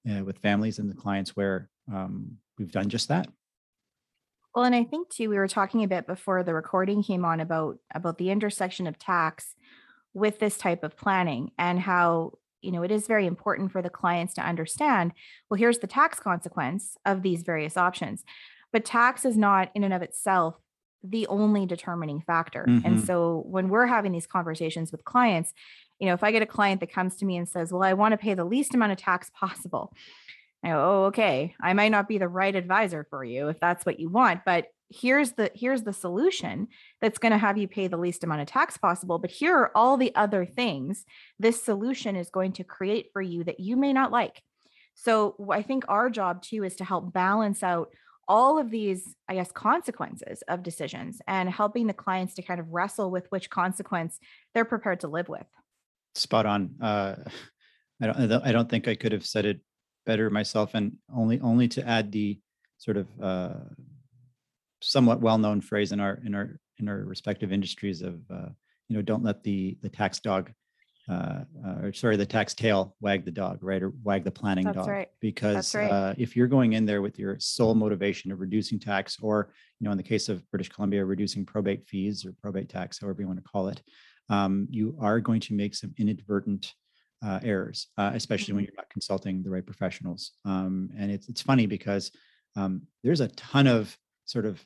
uh, 0.09 0.23
with 0.23 0.39
families 0.39 0.79
and 0.79 0.89
the 0.89 0.95
clients 0.95 1.35
where 1.35 1.69
um, 1.91 2.37
we've 2.57 2.71
done 2.71 2.89
just 2.89 3.07
that. 3.07 3.27
Well, 4.53 4.65
and 4.65 4.75
I 4.75 4.83
think 4.83 5.09
too, 5.09 5.29
we 5.29 5.37
were 5.37 5.47
talking 5.47 5.83
a 5.83 5.87
bit 5.87 6.07
before 6.07 6.43
the 6.43 6.53
recording 6.53 7.03
came 7.03 7.23
on 7.23 7.39
about 7.39 7.77
about 7.93 8.17
the 8.17 8.31
intersection 8.31 8.87
of 8.87 8.97
tax 8.97 9.55
with 10.13 10.39
this 10.39 10.57
type 10.57 10.83
of 10.83 10.97
planning 10.97 11.51
and 11.59 11.79
how 11.79 12.33
you 12.61 12.71
know 12.71 12.81
it 12.81 12.91
is 12.91 13.07
very 13.07 13.27
important 13.27 13.71
for 13.71 13.83
the 13.83 13.89
clients 13.89 14.33
to 14.33 14.41
understand 14.41 15.11
well 15.49 15.59
here's 15.59 15.77
the 15.77 15.87
tax 15.87 16.19
consequence 16.19 16.97
of 17.05 17.21
these 17.21 17.43
various 17.43 17.77
options 17.77 18.23
but 18.73 18.83
tax 18.83 19.25
is 19.25 19.37
not 19.37 19.69
in 19.75 19.83
and 19.83 19.93
of 19.93 20.01
itself 20.01 20.55
the 21.09 21.27
only 21.27 21.65
determining 21.65 22.21
factor 22.21 22.65
mm-hmm. 22.67 22.85
and 22.85 23.03
so 23.03 23.43
when 23.47 23.69
we're 23.69 23.85
having 23.85 24.11
these 24.11 24.27
conversations 24.27 24.91
with 24.91 25.03
clients 25.03 25.53
you 25.99 26.07
know 26.07 26.13
if 26.13 26.23
i 26.23 26.31
get 26.31 26.41
a 26.41 26.47
client 26.47 26.79
that 26.79 26.91
comes 26.91 27.15
to 27.15 27.25
me 27.25 27.37
and 27.37 27.47
says 27.47 27.71
well 27.71 27.83
i 27.83 27.93
want 27.93 28.11
to 28.11 28.17
pay 28.17 28.33
the 28.33 28.45
least 28.45 28.73
amount 28.73 28.91
of 28.91 28.97
tax 28.97 29.29
possible 29.33 29.93
I 30.63 30.69
go, 30.69 30.83
oh 30.83 31.05
okay 31.05 31.55
i 31.61 31.73
might 31.73 31.91
not 31.91 32.07
be 32.07 32.17
the 32.17 32.27
right 32.27 32.55
advisor 32.55 33.05
for 33.09 33.23
you 33.23 33.49
if 33.49 33.59
that's 33.59 33.85
what 33.85 33.99
you 33.99 34.09
want 34.09 34.41
but 34.45 34.67
here's 34.89 35.33
the 35.33 35.51
here's 35.53 35.83
the 35.83 35.93
solution 35.93 36.67
that's 37.01 37.17
going 37.17 37.33
to 37.33 37.37
have 37.37 37.57
you 37.57 37.67
pay 37.67 37.87
the 37.87 37.97
least 37.97 38.23
amount 38.23 38.41
of 38.41 38.47
tax 38.47 38.77
possible 38.77 39.19
but 39.19 39.31
here 39.31 39.55
are 39.55 39.71
all 39.75 39.97
the 39.97 40.15
other 40.15 40.45
things 40.45 41.05
this 41.39 41.61
solution 41.61 42.15
is 42.15 42.29
going 42.29 42.53
to 42.53 42.63
create 42.63 43.07
for 43.11 43.21
you 43.21 43.43
that 43.43 43.59
you 43.59 43.75
may 43.75 43.91
not 43.91 44.11
like 44.11 44.41
so 44.93 45.35
i 45.51 45.61
think 45.61 45.83
our 45.89 46.09
job 46.09 46.41
too 46.41 46.63
is 46.63 46.75
to 46.77 46.85
help 46.85 47.11
balance 47.11 47.63
out 47.63 47.89
all 48.27 48.59
of 48.59 48.69
these 48.69 49.15
i 49.29 49.33
guess 49.33 49.51
consequences 49.51 50.43
of 50.47 50.63
decisions 50.63 51.21
and 51.27 51.49
helping 51.49 51.87
the 51.87 51.93
clients 51.93 52.33
to 52.33 52.41
kind 52.41 52.59
of 52.59 52.67
wrestle 52.71 53.09
with 53.09 53.25
which 53.29 53.49
consequence 53.49 54.19
they're 54.53 54.65
prepared 54.65 54.99
to 54.99 55.07
live 55.07 55.29
with. 55.29 55.45
Spot 56.15 56.45
on. 56.45 56.75
Uh, 56.81 57.15
I, 58.01 58.07
don't, 58.07 58.45
I 58.45 58.51
don't 58.51 58.69
think 58.69 58.87
i 58.87 58.95
could 58.95 59.11
have 59.11 59.25
said 59.25 59.45
it 59.45 59.59
better 60.05 60.29
myself 60.29 60.71
and 60.73 60.93
only 61.13 61.39
only 61.41 61.67
to 61.67 61.87
add 61.87 62.11
the 62.11 62.39
sort 62.77 62.97
of 62.97 63.07
uh, 63.21 63.55
somewhat 64.81 65.21
well-known 65.21 65.61
phrase 65.61 65.91
in 65.91 65.99
our 65.99 66.19
in 66.25 66.33
our 66.33 66.59
in 66.77 66.87
our 66.87 66.97
respective 66.97 67.51
industries 67.51 68.01
of 68.01 68.19
uh, 68.31 68.49
you 68.87 68.95
know 68.95 69.01
don't 69.01 69.23
let 69.23 69.43
the 69.43 69.77
the 69.81 69.89
tax 69.89 70.19
dog 70.19 70.51
uh, 71.09 71.43
uh, 71.65 71.75
or 71.83 71.93
sorry 71.93 72.17
the 72.17 72.25
tax 72.25 72.53
tail 72.53 72.95
wag 72.99 73.23
the 73.23 73.31
dog 73.31 73.59
right 73.61 73.81
or 73.81 73.93
wag 74.03 74.23
the 74.23 74.31
planning 74.31 74.65
That's 74.65 74.77
dog 74.77 74.87
right. 74.87 75.07
because 75.21 75.73
right. 75.73 75.89
uh, 75.89 76.13
if 76.17 76.35
you're 76.35 76.47
going 76.47 76.73
in 76.73 76.85
there 76.85 77.01
with 77.01 77.17
your 77.17 77.37
sole 77.39 77.75
motivation 77.75 78.31
of 78.31 78.39
reducing 78.39 78.79
tax 78.79 79.17
or 79.21 79.53
you 79.79 79.85
know 79.85 79.91
in 79.91 79.97
the 79.97 80.03
case 80.03 80.27
of 80.27 80.49
british 80.51 80.69
columbia 80.69 81.05
reducing 81.05 81.45
probate 81.45 81.85
fees 81.85 82.25
or 82.25 82.33
probate 82.41 82.69
tax 82.69 82.99
however 82.99 83.21
you 83.21 83.27
want 83.27 83.39
to 83.41 83.49
call 83.49 83.69
it 83.69 83.81
um, 84.29 84.67
you 84.69 84.97
are 84.99 85.21
going 85.21 85.39
to 85.39 85.53
make 85.53 85.73
some 85.73 85.93
inadvertent 85.97 86.73
uh, 87.25 87.39
errors 87.41 87.87
uh, 87.97 88.11
especially 88.13 88.51
mm-hmm. 88.51 88.55
when 88.57 88.65
you're 88.65 88.75
not 88.75 88.89
consulting 88.89 89.41
the 89.43 89.49
right 89.49 89.65
professionals 89.65 90.31
um, 90.45 90.89
and 90.97 91.09
it's, 91.09 91.29
it's 91.29 91.41
funny 91.41 91.65
because 91.65 92.11
um, 92.57 92.81
there's 93.03 93.21
a 93.21 93.29
ton 93.29 93.65
of 93.65 93.97
sort 94.25 94.45
of 94.45 94.63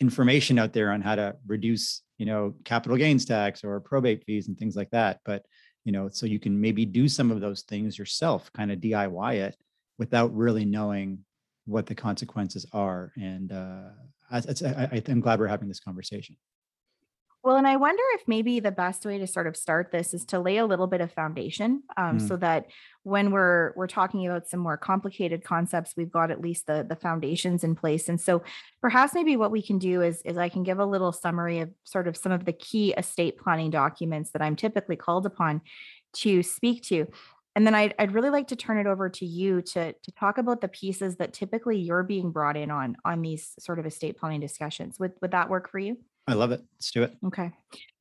information 0.00 0.58
out 0.58 0.72
there 0.72 0.90
on 0.90 1.02
how 1.02 1.14
to 1.14 1.36
reduce 1.46 2.02
you 2.20 2.26
know 2.26 2.54
capital 2.64 2.98
gains 2.98 3.24
tax 3.24 3.64
or 3.64 3.80
probate 3.80 4.22
fees 4.24 4.46
and 4.46 4.58
things 4.58 4.76
like 4.76 4.90
that 4.90 5.20
but 5.24 5.42
you 5.84 5.90
know 5.90 6.06
so 6.08 6.26
you 6.26 6.38
can 6.38 6.60
maybe 6.60 6.84
do 6.84 7.08
some 7.08 7.30
of 7.30 7.40
those 7.40 7.62
things 7.62 7.98
yourself 7.98 8.52
kind 8.52 8.70
of 8.70 8.78
diy 8.78 9.36
it 9.36 9.56
without 9.98 10.32
really 10.36 10.66
knowing 10.66 11.18
what 11.64 11.86
the 11.86 11.94
consequences 11.94 12.66
are 12.74 13.10
and 13.16 13.52
uh, 13.52 13.88
I, 14.30 14.38
I, 14.38 15.02
i'm 15.08 15.20
glad 15.20 15.40
we're 15.40 15.46
having 15.46 15.68
this 15.68 15.80
conversation 15.80 16.36
well, 17.42 17.56
and 17.56 17.66
I 17.66 17.76
wonder 17.76 18.02
if 18.14 18.22
maybe 18.26 18.60
the 18.60 18.70
best 18.70 19.06
way 19.06 19.16
to 19.18 19.26
sort 19.26 19.46
of 19.46 19.56
start 19.56 19.90
this 19.90 20.12
is 20.12 20.26
to 20.26 20.38
lay 20.38 20.58
a 20.58 20.66
little 20.66 20.86
bit 20.86 21.00
of 21.00 21.10
foundation, 21.10 21.82
um, 21.96 22.18
mm. 22.18 22.28
so 22.28 22.36
that 22.36 22.66
when 23.02 23.30
we're 23.30 23.72
we're 23.76 23.86
talking 23.86 24.26
about 24.26 24.46
some 24.46 24.60
more 24.60 24.76
complicated 24.76 25.42
concepts, 25.42 25.94
we've 25.96 26.12
got 26.12 26.30
at 26.30 26.42
least 26.42 26.66
the 26.66 26.84
the 26.86 26.96
foundations 26.96 27.64
in 27.64 27.74
place. 27.74 28.10
And 28.10 28.20
so, 28.20 28.42
perhaps 28.82 29.14
maybe 29.14 29.36
what 29.36 29.50
we 29.50 29.62
can 29.62 29.78
do 29.78 30.02
is 30.02 30.20
is 30.22 30.36
I 30.36 30.50
can 30.50 30.64
give 30.64 30.78
a 30.78 30.84
little 30.84 31.12
summary 31.12 31.60
of 31.60 31.70
sort 31.84 32.08
of 32.08 32.16
some 32.16 32.32
of 32.32 32.44
the 32.44 32.52
key 32.52 32.92
estate 32.92 33.38
planning 33.38 33.70
documents 33.70 34.32
that 34.32 34.42
I'm 34.42 34.56
typically 34.56 34.96
called 34.96 35.24
upon 35.24 35.62
to 36.12 36.42
speak 36.42 36.82
to. 36.84 37.06
And 37.56 37.66
then 37.66 37.74
I'd, 37.74 37.94
I'd 37.98 38.12
really 38.12 38.30
like 38.30 38.48
to 38.48 38.56
turn 38.56 38.78
it 38.78 38.86
over 38.86 39.08
to 39.08 39.26
you 39.26 39.60
to, 39.60 39.92
to 39.92 40.12
talk 40.12 40.38
about 40.38 40.60
the 40.60 40.68
pieces 40.68 41.16
that 41.16 41.32
typically 41.32 41.78
you're 41.78 42.04
being 42.04 42.30
brought 42.30 42.56
in 42.56 42.70
on 42.70 42.96
on 43.04 43.22
these 43.22 43.54
sort 43.58 43.78
of 43.78 43.86
estate 43.86 44.18
planning 44.18 44.40
discussions. 44.40 44.98
Would 44.98 45.12
would 45.22 45.32
that 45.32 45.48
work 45.48 45.70
for 45.70 45.78
you? 45.78 45.96
I 46.26 46.34
love 46.34 46.52
it. 46.52 46.62
Let's 46.74 46.90
do 46.90 47.02
it. 47.02 47.16
Okay. 47.26 47.50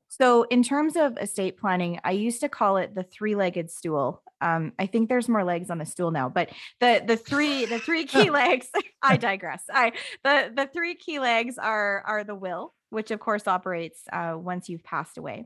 So, 0.09 0.43
in 0.43 0.63
terms 0.63 0.95
of 0.95 1.17
estate 1.17 1.57
planning, 1.57 1.99
I 2.03 2.11
used 2.11 2.41
to 2.41 2.49
call 2.49 2.77
it 2.77 2.95
the 2.95 3.03
three-legged 3.03 3.69
stool. 3.71 4.21
Um, 4.41 4.73
I 4.79 4.85
think 4.85 5.07
there's 5.07 5.29
more 5.29 5.43
legs 5.43 5.69
on 5.69 5.77
the 5.77 5.85
stool 5.85 6.11
now, 6.11 6.29
but 6.29 6.49
the 6.79 7.03
the 7.05 7.17
three 7.17 7.65
the 7.65 7.79
three 7.79 8.05
key 8.07 8.29
legs. 8.29 8.67
I 9.01 9.17
digress. 9.17 9.63
I 9.71 9.93
the 10.23 10.51
the 10.55 10.69
three 10.73 10.95
key 10.95 11.19
legs 11.19 11.57
are 11.57 12.03
are 12.05 12.23
the 12.23 12.35
will, 12.35 12.73
which 12.89 13.11
of 13.11 13.19
course 13.19 13.47
operates 13.47 14.01
uh, 14.11 14.35
once 14.37 14.67
you've 14.67 14.83
passed 14.83 15.17
away, 15.17 15.45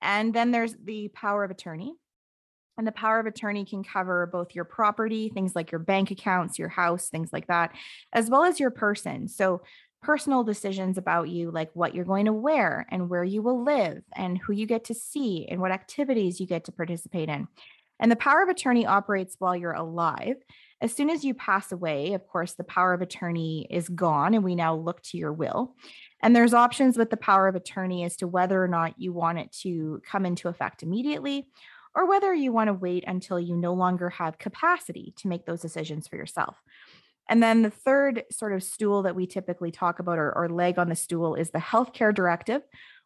and 0.00 0.32
then 0.32 0.50
there's 0.50 0.74
the 0.82 1.08
power 1.08 1.44
of 1.44 1.50
attorney, 1.50 1.94
and 2.76 2.86
the 2.86 2.92
power 2.92 3.20
of 3.20 3.26
attorney 3.26 3.64
can 3.64 3.84
cover 3.84 4.26
both 4.26 4.54
your 4.54 4.64
property, 4.64 5.28
things 5.28 5.54
like 5.54 5.70
your 5.70 5.78
bank 5.78 6.10
accounts, 6.10 6.58
your 6.58 6.68
house, 6.68 7.08
things 7.08 7.32
like 7.32 7.46
that, 7.46 7.72
as 8.12 8.28
well 8.28 8.44
as 8.44 8.58
your 8.58 8.70
person. 8.70 9.28
So, 9.28 9.62
personal 10.04 10.44
decisions 10.44 10.98
about 10.98 11.28
you, 11.28 11.50
like 11.50 11.70
what 11.72 11.94
you're 11.94 12.04
going 12.04 12.26
to 12.26 12.32
wear 12.32 12.86
and 12.90 13.08
where 13.08 13.24
you 13.24 13.42
will 13.42 13.64
live 13.64 14.02
and 14.14 14.38
who 14.38 14.52
you 14.52 14.66
get 14.66 14.84
to 14.84 14.94
see 14.94 15.46
and 15.50 15.60
what 15.60 15.70
activities 15.72 16.40
you 16.40 16.46
get 16.46 16.64
to 16.64 16.72
participate 16.72 17.28
in. 17.28 17.48
And 17.98 18.10
the 18.10 18.16
power 18.16 18.42
of 18.42 18.48
attorney 18.48 18.86
operates 18.86 19.36
while 19.38 19.56
you're 19.56 19.72
alive. 19.72 20.36
As 20.80 20.92
soon 20.92 21.08
as 21.08 21.24
you 21.24 21.32
pass 21.32 21.72
away, 21.72 22.12
of 22.12 22.26
course, 22.26 22.52
the 22.52 22.64
power 22.64 22.92
of 22.92 23.00
attorney 23.00 23.66
is 23.70 23.88
gone, 23.88 24.34
and 24.34 24.44
we 24.44 24.54
now 24.54 24.74
look 24.74 25.00
to 25.04 25.16
your 25.16 25.32
will. 25.32 25.74
And 26.20 26.34
there's 26.34 26.52
options 26.52 26.98
with 26.98 27.10
the 27.10 27.16
power 27.16 27.48
of 27.48 27.54
attorney 27.54 28.04
as 28.04 28.16
to 28.16 28.26
whether 28.26 28.62
or 28.62 28.68
not 28.68 28.98
you 28.98 29.12
want 29.12 29.38
it 29.38 29.52
to 29.62 30.02
come 30.04 30.26
into 30.26 30.48
effect 30.48 30.82
immediately 30.82 31.48
or 31.94 32.08
whether 32.08 32.34
you 32.34 32.52
want 32.52 32.68
to 32.68 32.74
wait 32.74 33.04
until 33.06 33.38
you 33.38 33.56
no 33.56 33.72
longer 33.72 34.10
have 34.10 34.38
capacity 34.38 35.14
to 35.16 35.28
make 35.28 35.46
those 35.46 35.60
decisions 35.60 36.08
for 36.08 36.16
yourself. 36.16 36.56
And 37.28 37.42
then 37.42 37.62
the 37.62 37.70
third 37.70 38.24
sort 38.30 38.52
of 38.52 38.62
stool 38.62 39.02
that 39.02 39.16
we 39.16 39.26
typically 39.26 39.70
talk 39.70 39.98
about 39.98 40.18
or, 40.18 40.32
or 40.32 40.48
leg 40.48 40.78
on 40.78 40.88
the 40.88 40.94
stool 40.94 41.34
is 41.34 41.50
the 41.50 41.58
healthcare 41.58 42.14
directive, 42.14 42.62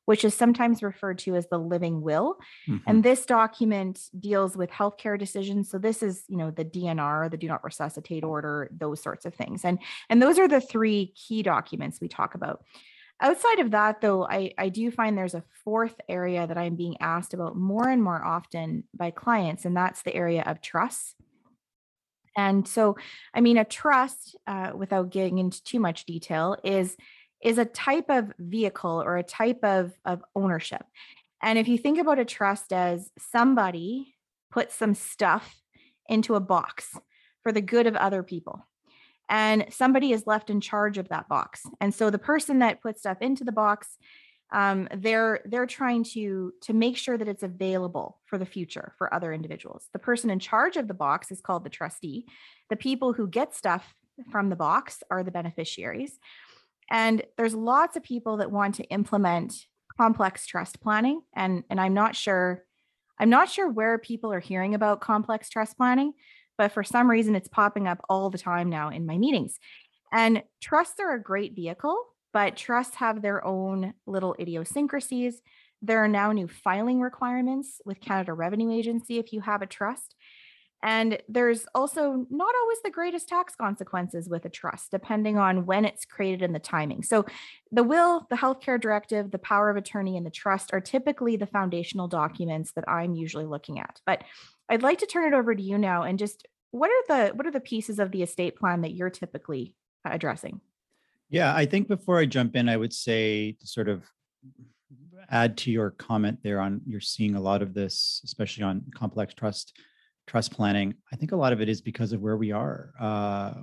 which 0.07 0.25
is 0.25 0.35
sometimes 0.35 0.83
referred 0.83 1.19
to 1.19 1.37
as 1.37 1.47
the 1.49 1.59
living 1.59 2.01
will. 2.01 2.39
Mm-hmm. 2.69 2.89
And 2.89 3.05
this 3.05 3.27
document 3.27 4.01
deals 4.19 4.57
with 4.57 4.71
healthcare 4.71 5.19
decisions. 5.19 5.71
So 5.71 5.79
this 5.79 6.03
is, 6.03 6.25
you 6.29 6.37
know, 6.37 6.51
the 6.51 6.65
DNR, 6.65 7.31
the 7.31 7.37
do 7.37 7.47
not 7.47 7.63
resuscitate 7.63 8.25
order, 8.25 8.71
those 8.73 9.03
sorts 9.03 9.27
of 9.27 9.35
things. 9.35 9.65
And 9.65 9.79
and 10.09 10.21
those 10.21 10.39
are 10.39 10.49
the 10.49 10.61
three 10.61 11.13
key 11.15 11.43
documents 11.43 12.01
we 12.01 12.09
talk 12.09 12.35
about. 12.35 12.65
Outside 13.21 13.59
of 13.59 13.73
that, 13.73 14.01
though, 14.01 14.25
I, 14.25 14.55
I 14.57 14.69
do 14.69 14.91
find 14.91 15.19
there's 15.19 15.35
a 15.35 15.43
fourth 15.65 16.01
area 16.09 16.47
that 16.47 16.57
I'm 16.57 16.77
being 16.77 16.97
asked 17.01 17.35
about 17.35 17.57
more 17.57 17.89
and 17.89 18.03
more 18.03 18.25
often 18.25 18.85
by 18.95 19.11
clients, 19.11 19.65
and 19.65 19.77
that's 19.77 20.03
the 20.03 20.15
area 20.15 20.43
of 20.47 20.61
trust. 20.61 21.17
And 22.39 22.69
so, 22.69 22.97
I 23.35 23.41
mean, 23.41 23.59
a 23.59 23.65
trust, 23.65 24.37
uh, 24.47 24.71
without 24.73 25.11
getting 25.11 25.39
into 25.39 25.63
too 25.65 25.81
much 25.81 26.07
detail, 26.07 26.57
is 26.63 26.97
is 27.43 27.59
a 27.59 27.65
type 27.65 28.07
of 28.09 28.33
vehicle 28.39 29.03
or 29.03 29.17
a 29.17 29.25
type 29.25 29.65
of 29.65 29.93
of 30.05 30.23
ownership. 30.37 30.85
And 31.43 31.59
if 31.59 31.67
you 31.67 31.77
think 31.79 31.99
about 31.99 32.21
a 32.21 32.25
trust 32.25 32.73
as 32.73 33.11
somebody 33.19 34.15
put 34.53 34.71
some 34.71 34.95
stuff 34.95 35.61
into 36.09 36.37
a 36.37 36.41
box 36.41 36.97
for 37.43 37.51
the 37.51 37.61
good 37.61 37.89
of 37.89 37.97
other 37.97 38.23
people, 38.23 38.65
and 39.29 39.67
somebody 39.71 40.13
is 40.13 40.29
left 40.29 40.49
in 40.49 40.61
charge 40.61 40.97
of 40.97 41.09
that 41.09 41.29
box. 41.29 41.67
And 41.81 41.93
so 41.93 42.09
the 42.09 42.19
person 42.21 42.61
that 42.61 42.81
puts 42.81 43.01
stuff 43.01 43.19
into 43.21 43.43
the 43.43 43.53
box 43.53 43.99
um, 44.53 44.89
they're 44.97 45.41
they're 45.45 45.67
trying 45.67 46.05
to 46.05 46.53
to 46.63 46.73
make 46.73 46.97
sure 46.97 47.19
that 47.19 47.29
it's 47.29 47.43
available 47.43 48.21
for 48.27 48.39
the 48.39 48.47
future 48.47 48.95
for 48.97 49.13
other 49.13 49.33
individuals. 49.33 49.89
The 49.93 49.99
person 49.99 50.31
in 50.31 50.39
charge 50.39 50.77
of 50.77 50.89
the 50.89 50.95
box 50.95 51.31
is 51.31 51.41
called 51.41 51.65
the 51.65 51.71
trustee. 51.71 52.27
The 52.71 52.77
people 52.77 53.13
who 53.13 53.29
get 53.29 53.55
stuff 53.55 53.95
from 54.31 54.49
the 54.49 54.57
box 54.57 55.03
are 55.11 55.23
the 55.23 55.31
beneficiaries. 55.31 56.19
And 56.91 57.23
there's 57.37 57.55
lots 57.55 57.97
of 57.97 58.03
people 58.03 58.39
that 58.39 58.51
want 58.51 58.77
to 58.77 58.85
implement 58.85 59.55
complex 59.97 60.47
trust 60.47 60.81
planning 60.81 61.21
and 61.35 61.65
and 61.69 61.81
i'm 61.81 61.93
not 61.93 62.15
sure 62.15 62.63
i'm 63.19 63.29
not 63.29 63.51
sure 63.51 63.69
where 63.69 63.99
people 63.99 64.33
are 64.33 64.39
hearing 64.39 64.77
about 64.77 65.01
complex 65.01 65.51
trust 65.51 65.77
planning 65.77 66.13
but 66.59 66.73
for 66.73 66.83
some 66.83 67.09
reason 67.09 67.35
it's 67.35 67.49
popping 67.49 67.87
up 67.87 68.05
all 68.11 68.29
the 68.29 68.37
time 68.37 68.69
now 68.69 68.91
in 68.91 69.07
my 69.07 69.17
meetings. 69.17 69.59
And 70.13 70.43
trusts 70.61 71.01
are 71.01 71.15
a 71.15 71.23
great 71.23 71.55
vehicle 71.55 71.97
but 72.39 72.57
trusts 72.57 72.95
have 72.95 73.21
their 73.21 73.45
own 73.45 73.95
little 74.07 74.37
idiosyncrasies. 74.39 75.43
There 75.83 76.05
are 76.05 76.07
now 76.07 76.31
new 76.31 76.47
filing 76.47 77.01
requirements 77.01 77.81
with 77.85 78.01
Canada 78.01 78.33
Revenue 78.33 78.71
Agency 78.71 79.19
if 79.19 79.33
you 79.33 79.41
have 79.41 79.61
a 79.61 79.67
trust. 79.67 80.15
And 80.81 81.21
there's 81.29 81.67
also 81.75 82.27
not 82.31 82.55
always 82.63 82.79
the 82.85 82.93
greatest 82.93 83.29
tax 83.29 83.57
consequences 83.57 84.29
with 84.29 84.45
a 84.45 84.49
trust, 84.51 84.93
depending 84.93 85.37
on 85.37 85.67
when 85.67 85.85
it's 85.85 86.05
created 86.05 86.43
and 86.43 86.55
the 86.55 86.61
timing. 86.61 87.03
So, 87.03 87.27
the 87.73 87.83
will, 87.83 88.29
the 88.31 88.37
healthcare 88.37 88.81
directive, 88.81 89.33
the 89.33 89.41
power 89.41 89.69
of 89.69 89.77
attorney, 89.77 90.17
and 90.17 90.25
the 90.25 90.31
trust 90.31 90.71
are 90.73 90.81
typically 90.81 91.35
the 91.35 91.49
foundational 91.49 92.07
documents 92.07 92.71
that 92.77 92.89
I'm 92.89 93.17
usually 93.17 93.47
looking 93.47 93.81
at. 93.81 94.01
But 94.07 94.23
I'd 94.69 94.85
like 94.85 94.99
to 94.99 95.07
turn 95.07 95.27
it 95.27 95.37
over 95.37 95.57
to 95.57 95.63
you 95.63 95.77
now 95.77 96.05
and 96.05 96.21
just 96.21 96.47
what 96.71 96.89
are 96.89 97.03
the 97.09 97.35
what 97.35 97.49
are 97.49 97.51
the 97.51 97.59
pieces 97.59 97.99
of 97.99 98.13
the 98.13 98.23
estate 98.23 98.55
plan 98.55 98.83
that 98.83 98.95
you're 98.95 99.11
typically 99.11 99.75
addressing? 100.05 100.61
Yeah, 101.31 101.55
I 101.55 101.67
think 101.67 101.89
before 101.89 102.19
I 102.19 102.25
jump 102.25 102.57
in, 102.57 102.69
I 102.69 102.77
would 102.77 102.93
say 102.93 103.53
to 103.53 103.67
sort 103.67 103.89
of 103.89 104.05
add 105.31 105.59
to 105.59 105.71
your 105.71 105.91
comment 105.91 106.39
there 106.43 106.61
on 106.61 106.81
you're 106.87 107.01
seeing 107.01 107.35
a 107.35 107.41
lot 107.41 107.61
of 107.61 107.75
this, 107.75 108.23
especially 108.25 108.65
on 108.65 108.83
complex 108.95 109.35
trust 109.35 109.77
trust 110.27 110.53
planning. 110.53 110.95
I 111.13 111.17
think 111.17 111.33
a 111.33 111.37
lot 111.37 111.53
of 111.53 111.61
it 111.61 111.69
is 111.69 111.81
because 111.81 112.13
of 112.13 112.21
where 112.21 112.37
we 112.37 112.53
are 112.53 112.93
uh, 112.99 113.55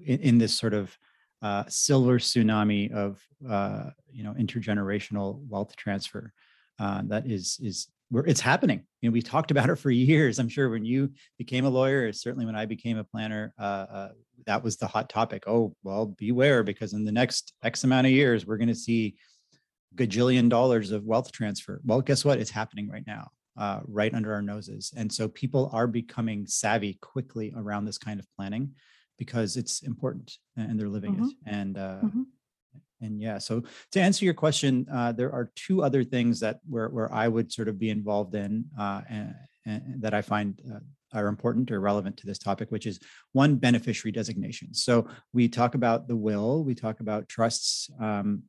in, 0.00 0.20
in, 0.20 0.38
this 0.38 0.54
sort 0.54 0.72
of 0.72 0.96
uh, 1.42 1.64
silver 1.68 2.18
tsunami 2.18 2.90
of 2.92 3.22
uh, 3.48 3.90
you 4.10 4.24
know 4.24 4.34
intergenerational 4.34 5.40
wealth 5.48 5.76
transfer 5.76 6.32
uh, 6.78 7.02
that 7.06 7.26
is 7.26 7.58
is 7.62 7.88
where 8.10 8.24
it's 8.26 8.40
happening. 8.40 8.82
You 9.00 9.08
know, 9.08 9.12
we 9.12 9.22
talked 9.22 9.50
about 9.50 9.70
it 9.70 9.76
for 9.76 9.90
years. 9.90 10.38
I'm 10.38 10.48
sure 10.48 10.70
when 10.70 10.84
you 10.84 11.10
became 11.38 11.64
a 11.64 11.70
lawyer, 11.70 12.12
certainly 12.12 12.46
when 12.46 12.56
I 12.56 12.66
became 12.66 12.98
a 12.98 13.04
planner, 13.04 13.52
uh, 13.58 13.86
uh, 13.90 14.08
that 14.46 14.62
was 14.62 14.76
the 14.76 14.86
hot 14.86 15.08
topic. 15.08 15.44
Oh, 15.46 15.74
well, 15.82 16.06
beware 16.06 16.62
because 16.62 16.92
in 16.92 17.04
the 17.04 17.12
next 17.12 17.52
X 17.62 17.84
amount 17.84 18.06
of 18.06 18.12
years, 18.12 18.46
we're 18.46 18.56
going 18.56 18.68
to 18.68 18.74
see 18.74 19.16
gajillion 19.94 20.48
dollars 20.48 20.90
of 20.90 21.04
wealth 21.04 21.32
transfer. 21.32 21.80
Well, 21.84 22.00
guess 22.00 22.24
what? 22.24 22.38
It's 22.38 22.50
happening 22.50 22.88
right 22.88 23.06
now, 23.06 23.30
uh, 23.56 23.80
right 23.86 24.14
under 24.14 24.32
our 24.32 24.42
noses. 24.42 24.92
And 24.96 25.12
so 25.12 25.28
people 25.28 25.70
are 25.72 25.86
becoming 25.86 26.46
savvy 26.46 26.98
quickly 27.00 27.52
around 27.56 27.84
this 27.84 27.98
kind 27.98 28.20
of 28.20 28.26
planning 28.36 28.72
because 29.18 29.56
it's 29.56 29.82
important 29.82 30.36
and 30.56 30.78
they're 30.78 30.88
living 30.88 31.14
mm-hmm. 31.14 31.24
it. 31.24 31.34
And 31.46 31.78
uh, 31.78 32.00
mm-hmm 32.04 32.22
and 33.00 33.20
yeah 33.20 33.38
so 33.38 33.62
to 33.92 34.00
answer 34.00 34.24
your 34.24 34.34
question 34.34 34.86
uh, 34.92 35.12
there 35.12 35.32
are 35.32 35.50
two 35.54 35.82
other 35.82 36.04
things 36.04 36.40
that 36.40 36.60
where, 36.68 36.88
where 36.88 37.12
i 37.12 37.28
would 37.28 37.52
sort 37.52 37.68
of 37.68 37.78
be 37.78 37.90
involved 37.90 38.34
in 38.34 38.64
uh, 38.78 39.02
and, 39.08 39.34
and, 39.64 40.02
that 40.02 40.14
i 40.14 40.22
find 40.22 40.60
uh, 40.74 40.78
are 41.12 41.28
important 41.28 41.70
or 41.70 41.80
relevant 41.80 42.16
to 42.16 42.26
this 42.26 42.38
topic 42.38 42.70
which 42.70 42.86
is 42.86 42.98
one 43.32 43.56
beneficiary 43.56 44.12
designation 44.12 44.72
so 44.74 45.06
we 45.32 45.48
talk 45.48 45.74
about 45.74 46.08
the 46.08 46.16
will 46.16 46.64
we 46.64 46.74
talk 46.74 47.00
about 47.00 47.28
trusts 47.28 47.90
um, 48.00 48.42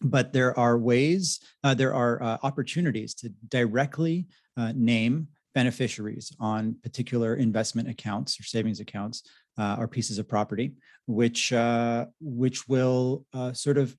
but 0.00 0.32
there 0.32 0.56
are 0.58 0.78
ways 0.78 1.40
uh, 1.64 1.74
there 1.74 1.94
are 1.94 2.22
uh, 2.22 2.38
opportunities 2.42 3.14
to 3.14 3.28
directly 3.48 4.26
uh, 4.56 4.72
name 4.74 5.28
beneficiaries 5.54 6.32
on 6.38 6.76
particular 6.84 7.34
investment 7.34 7.88
accounts 7.88 8.38
or 8.38 8.44
savings 8.44 8.80
accounts 8.80 9.24
uh, 9.58 9.76
or 9.78 9.88
pieces 9.88 10.18
of 10.18 10.28
property, 10.28 10.74
which 11.06 11.52
uh, 11.52 12.06
which 12.20 12.68
will 12.68 13.26
uh, 13.34 13.52
sort 13.52 13.78
of 13.78 13.96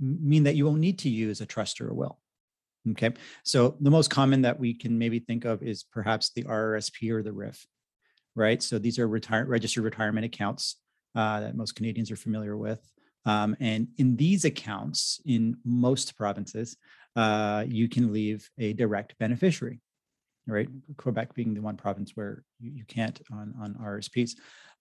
mean 0.00 0.42
that 0.44 0.56
you 0.56 0.66
won't 0.66 0.80
need 0.80 0.98
to 0.98 1.08
use 1.08 1.40
a 1.40 1.46
trust 1.46 1.80
or 1.80 1.90
a 1.90 1.94
will. 1.94 2.18
Okay, 2.92 3.10
so 3.44 3.76
the 3.80 3.90
most 3.90 4.08
common 4.08 4.42
that 4.42 4.58
we 4.58 4.72
can 4.72 4.98
maybe 4.98 5.18
think 5.18 5.44
of 5.44 5.62
is 5.62 5.84
perhaps 5.84 6.30
the 6.34 6.44
RRSP 6.44 7.10
or 7.10 7.22
the 7.22 7.30
RRIF, 7.30 7.62
right? 8.34 8.62
So 8.62 8.78
these 8.78 8.98
are 8.98 9.06
retire- 9.06 9.44
registered 9.44 9.84
retirement 9.84 10.24
accounts 10.24 10.76
uh, 11.14 11.40
that 11.40 11.56
most 11.56 11.76
Canadians 11.76 12.10
are 12.10 12.16
familiar 12.16 12.56
with. 12.56 12.80
Um, 13.26 13.54
and 13.60 13.88
in 13.98 14.16
these 14.16 14.46
accounts, 14.46 15.20
in 15.26 15.58
most 15.62 16.16
provinces, 16.16 16.78
uh, 17.16 17.64
you 17.68 17.86
can 17.86 18.14
leave 18.14 18.48
a 18.58 18.72
direct 18.72 19.18
beneficiary 19.18 19.80
right? 20.46 20.68
Quebec 20.96 21.34
being 21.34 21.54
the 21.54 21.62
one 21.62 21.76
province 21.76 22.12
where 22.14 22.42
you, 22.58 22.72
you 22.72 22.84
can't 22.84 23.20
on, 23.32 23.54
on 23.60 23.74
RSPs. 23.74 24.32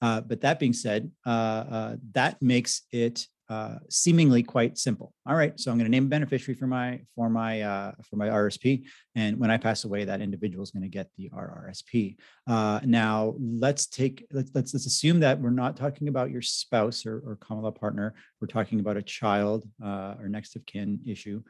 Uh, 0.01 0.21
but 0.21 0.41
that 0.41 0.59
being 0.59 0.73
said, 0.73 1.11
uh, 1.25 1.29
uh, 1.29 1.95
that 2.13 2.41
makes 2.41 2.83
it 2.91 3.27
uh, 3.49 3.75
seemingly 3.89 4.43
quite 4.43 4.77
simple. 4.77 5.13
All 5.27 5.35
right, 5.35 5.59
so 5.59 5.71
I'm 5.71 5.77
going 5.77 5.85
to 5.85 5.91
name 5.91 6.05
a 6.05 6.09
beneficiary 6.09 6.57
for 6.57 6.67
my 6.67 7.01
for 7.15 7.29
my 7.29 7.61
uh, 7.61 7.91
for 8.09 8.15
my 8.15 8.27
RSP, 8.27 8.85
and 9.15 9.39
when 9.39 9.51
I 9.51 9.57
pass 9.57 9.83
away, 9.83 10.05
that 10.05 10.21
individual 10.21 10.63
is 10.63 10.71
going 10.71 10.83
to 10.83 10.89
get 10.89 11.09
the 11.17 11.29
RRSP. 11.29 12.17
Uh, 12.47 12.79
now, 12.83 13.35
let's 13.39 13.87
take 13.87 14.25
let's, 14.31 14.51
let's, 14.53 14.73
let's 14.73 14.85
assume 14.85 15.19
that 15.21 15.39
we're 15.39 15.49
not 15.49 15.75
talking 15.75 16.07
about 16.07 16.31
your 16.31 16.41
spouse 16.41 17.05
or, 17.05 17.21
or 17.25 17.37
common 17.37 17.63
law 17.63 17.71
partner. 17.71 18.13
We're 18.39 18.47
talking 18.47 18.79
about 18.79 18.97
a 18.97 19.01
child 19.01 19.67
or 19.81 20.27
next 20.29 20.55
of 20.55 20.65
kin 20.65 20.99
issue 21.05 21.41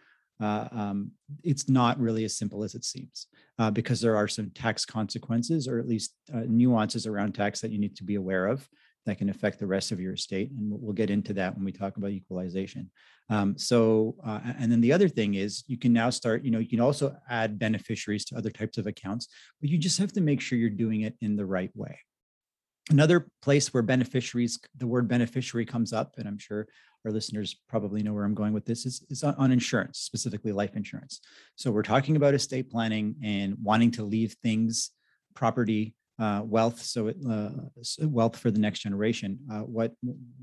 uh, 0.41 0.67
um, 0.71 1.11
it's 1.43 1.67
not 1.67 1.99
really 1.99 2.23
as 2.23 2.37
simple 2.37 2.63
as 2.63 2.75
it 2.75 2.85
seems 2.85 3.27
uh, 3.57 3.69
because 3.69 3.99
there 3.99 4.15
are 4.15 4.27
some 4.27 4.49
tax 4.51 4.85
consequences 4.85 5.67
or 5.67 5.79
at 5.79 5.87
least 5.87 6.15
uh, 6.33 6.43
nuances 6.47 7.05
around 7.05 7.33
tax 7.33 7.59
that 7.59 7.71
you 7.71 7.79
need 7.79 7.95
to 7.95 8.03
be 8.03 8.15
aware 8.15 8.45
of 8.45 8.67
that 9.09 9.17
can 9.17 9.29
affect 9.29 9.59
the 9.59 9.67
rest 9.67 9.91
of 9.91 9.99
your 9.99 10.13
estate. 10.13 10.51
And 10.51 10.71
we'll 10.71 10.93
get 10.93 11.09
into 11.09 11.33
that 11.33 11.55
when 11.55 11.65
we 11.65 11.71
talk 11.71 11.97
about 11.97 12.11
equalization. 12.11 12.89
Um, 13.29 13.57
so, 13.57 14.15
uh, 14.25 14.39
and 14.57 14.71
then 14.71 14.81
the 14.81 14.93
other 14.93 15.09
thing 15.09 15.35
is 15.35 15.63
you 15.67 15.77
can 15.77 15.93
now 15.93 16.09
start, 16.09 16.43
you 16.43 16.51
know, 16.51 16.59
you 16.59 16.69
can 16.69 16.79
also 16.79 17.15
add 17.29 17.59
beneficiaries 17.59 18.25
to 18.25 18.37
other 18.37 18.49
types 18.49 18.77
of 18.77 18.87
accounts, 18.87 19.27
but 19.61 19.69
you 19.69 19.77
just 19.77 19.99
have 19.99 20.13
to 20.13 20.21
make 20.21 20.41
sure 20.41 20.57
you're 20.57 20.69
doing 20.69 21.01
it 21.01 21.15
in 21.21 21.35
the 21.35 21.45
right 21.45 21.71
way. 21.75 21.99
Another 22.89 23.27
place 23.41 23.71
where 23.71 23.83
beneficiaries, 23.83 24.59
the 24.77 24.87
word 24.87 25.07
beneficiary 25.07 25.65
comes 25.65 25.93
up, 25.93 26.15
and 26.17 26.27
I'm 26.27 26.39
sure 26.39 26.67
our 27.05 27.11
listeners 27.11 27.55
probably 27.69 28.01
know 28.01 28.13
where 28.13 28.25
I'm 28.25 28.33
going 28.33 28.51
with 28.51 28.65
this, 28.65 28.85
is, 28.85 29.05
is 29.11 29.23
on 29.23 29.51
insurance, 29.51 29.99
specifically 29.99 30.51
life 30.51 30.75
insurance. 30.75 31.21
So 31.55 31.69
we're 31.69 31.83
talking 31.83 32.15
about 32.15 32.33
estate 32.33 32.71
planning 32.71 33.15
and 33.23 33.55
wanting 33.61 33.91
to 33.91 34.03
leave 34.03 34.35
things, 34.41 34.89
property, 35.35 35.93
uh, 36.19 36.41
wealth, 36.43 36.81
so 36.81 37.07
it, 37.07 37.17
uh, 37.29 37.49
wealth 38.01 38.37
for 38.37 38.51
the 38.51 38.59
next 38.59 38.79
generation. 38.79 39.39
Uh, 39.51 39.61
what 39.61 39.93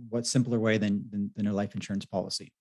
what 0.08 0.26
simpler 0.26 0.58
way 0.58 0.78
than, 0.78 1.04
than, 1.10 1.30
than 1.36 1.46
a 1.46 1.52
life 1.52 1.74
insurance 1.74 2.06
policy, 2.06 2.52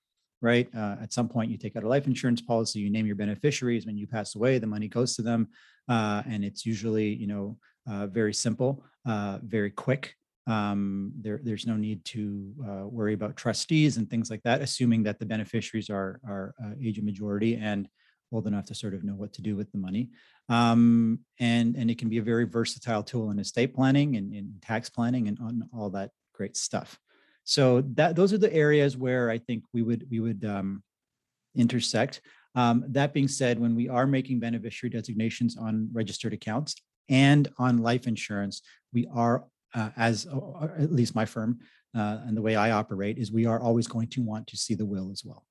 right? 0.41 0.67
Uh, 0.75 0.95
at 1.01 1.13
some 1.13 1.29
point, 1.29 1.49
you 1.51 1.57
take 1.57 1.75
out 1.75 1.83
a 1.83 1.87
life 1.87 2.07
insurance 2.07 2.41
policy, 2.41 2.79
you 2.79 2.89
name 2.89 3.05
your 3.05 3.15
beneficiaries. 3.15 3.85
When 3.85 3.97
you 3.97 4.07
pass 4.07 4.35
away, 4.35 4.59
the 4.59 4.67
money 4.67 4.87
goes 4.87 5.15
to 5.15 5.21
them, 5.21 5.47
uh, 5.87 6.23
and 6.27 6.43
it's 6.43 6.65
usually 6.65 7.09
you 7.15 7.27
know 7.27 7.57
uh, 7.89 8.07
very 8.07 8.33
simple, 8.33 8.83
very 9.05 9.71
quick, 9.71 10.15
Um, 10.47 11.11
there, 11.23 11.39
there's 11.43 11.65
no 11.65 11.75
need 11.75 12.05
to 12.05 12.53
worry 12.91 13.13
about 13.13 13.35
trustees 13.35 13.97
and 13.97 14.07
things 14.07 14.29
like 14.29 14.43
that, 14.43 14.61
assuming 14.61 15.03
that 15.03 15.17
the 15.19 15.25
beneficiaries 15.25 15.89
are 15.89 16.19
are 16.23 16.53
age 16.79 16.97
of 16.99 17.05
majority 17.05 17.55
and 17.55 17.87
old 18.31 18.47
enough 18.47 18.65
to 18.65 18.75
sort 18.75 18.93
of 18.93 19.03
know 19.03 19.15
what 19.15 19.33
to 19.33 19.41
do 19.41 19.55
with 19.55 19.71
the 19.71 19.77
money. 19.77 20.09
Um, 20.49 21.19
and 21.39 21.75
and 21.75 21.89
it 21.89 21.97
can 21.97 22.09
be 22.09 22.17
a 22.17 22.23
very 22.23 22.45
versatile 22.45 23.03
tool 23.03 23.31
in 23.31 23.39
estate 23.39 23.73
planning 23.73 24.15
and 24.15 24.33
in 24.33 24.55
tax 24.61 24.89
planning 24.89 25.27
and 25.27 25.37
on 25.39 25.69
all 25.73 25.89
that 25.91 26.11
great 26.33 26.57
stuff. 26.57 26.99
So 27.43 27.81
that 27.93 28.15
those 28.15 28.33
are 28.33 28.37
the 28.37 28.53
areas 28.53 28.97
where 28.97 29.29
I 29.29 29.37
think 29.37 29.63
we 29.73 29.81
would 29.81 30.07
we 30.09 30.19
would 30.19 30.43
um, 30.45 30.83
intersect. 31.55 32.21
Um, 32.55 32.85
that 32.89 33.13
being 33.13 33.27
said, 33.27 33.59
when 33.59 33.75
we 33.75 33.89
are 33.89 34.07
making 34.07 34.39
beneficiary 34.39 34.89
designations 34.89 35.57
on 35.57 35.89
registered 35.91 36.33
accounts 36.33 36.75
and 37.09 37.47
on 37.57 37.79
life 37.79 38.07
insurance, 38.07 38.61
we 38.93 39.07
are, 39.13 39.45
uh, 39.73 39.89
as 39.97 40.25
at 40.25 40.91
least 40.91 41.15
my 41.15 41.25
firm 41.25 41.59
uh, 41.93 42.19
and 42.25 42.35
the 42.35 42.41
way 42.41 42.55
I 42.55 42.71
operate, 42.71 43.17
is 43.17 43.31
we 43.31 43.45
are 43.45 43.59
always 43.59 43.87
going 43.87 44.07
to 44.09 44.21
want 44.21 44.47
to 44.47 44.57
see 44.57 44.73
the 44.73 44.85
will 44.85 45.11
as 45.11 45.23
well. 45.25 45.45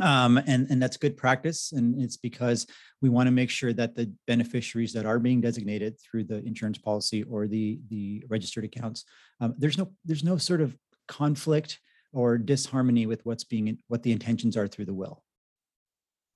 Um, 0.00 0.38
and, 0.38 0.66
and 0.70 0.82
that's 0.82 0.96
good 0.96 1.16
practice. 1.16 1.72
And 1.72 2.02
it's 2.02 2.16
because 2.16 2.66
we 3.00 3.08
want 3.08 3.28
to 3.28 3.30
make 3.30 3.50
sure 3.50 3.72
that 3.74 3.94
the 3.94 4.12
beneficiaries 4.26 4.92
that 4.92 5.06
are 5.06 5.18
being 5.18 5.40
designated 5.40 6.00
through 6.00 6.24
the 6.24 6.44
insurance 6.44 6.78
policy 6.78 7.22
or 7.22 7.46
the, 7.46 7.78
the 7.88 8.24
registered 8.28 8.64
accounts, 8.64 9.04
um, 9.40 9.54
there's 9.56 9.78
no 9.78 9.92
there's 10.04 10.24
no 10.24 10.36
sort 10.36 10.60
of 10.60 10.76
conflict 11.06 11.78
or 12.12 12.38
disharmony 12.38 13.06
with 13.06 13.24
what's 13.24 13.44
being 13.44 13.78
what 13.88 14.02
the 14.02 14.12
intentions 14.12 14.56
are 14.56 14.66
through 14.66 14.86
the 14.86 14.94
will. 14.94 15.22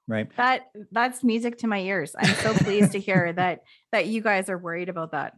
Right? 0.07 0.31
That 0.37 0.71
that's 0.93 1.25
music 1.25 1.59
to 1.59 1.67
my 1.67 1.81
ears. 1.81 2.15
I'm 2.17 2.35
so 2.37 2.55
pleased 2.55 2.93
to 2.93 3.01
hear 3.01 3.33
that 3.37 3.63
that 3.91 4.07
you 4.07 4.23
guys 4.23 4.49
are 4.49 4.59
worried 4.59 4.89
about 4.89 5.13
that. 5.13 5.35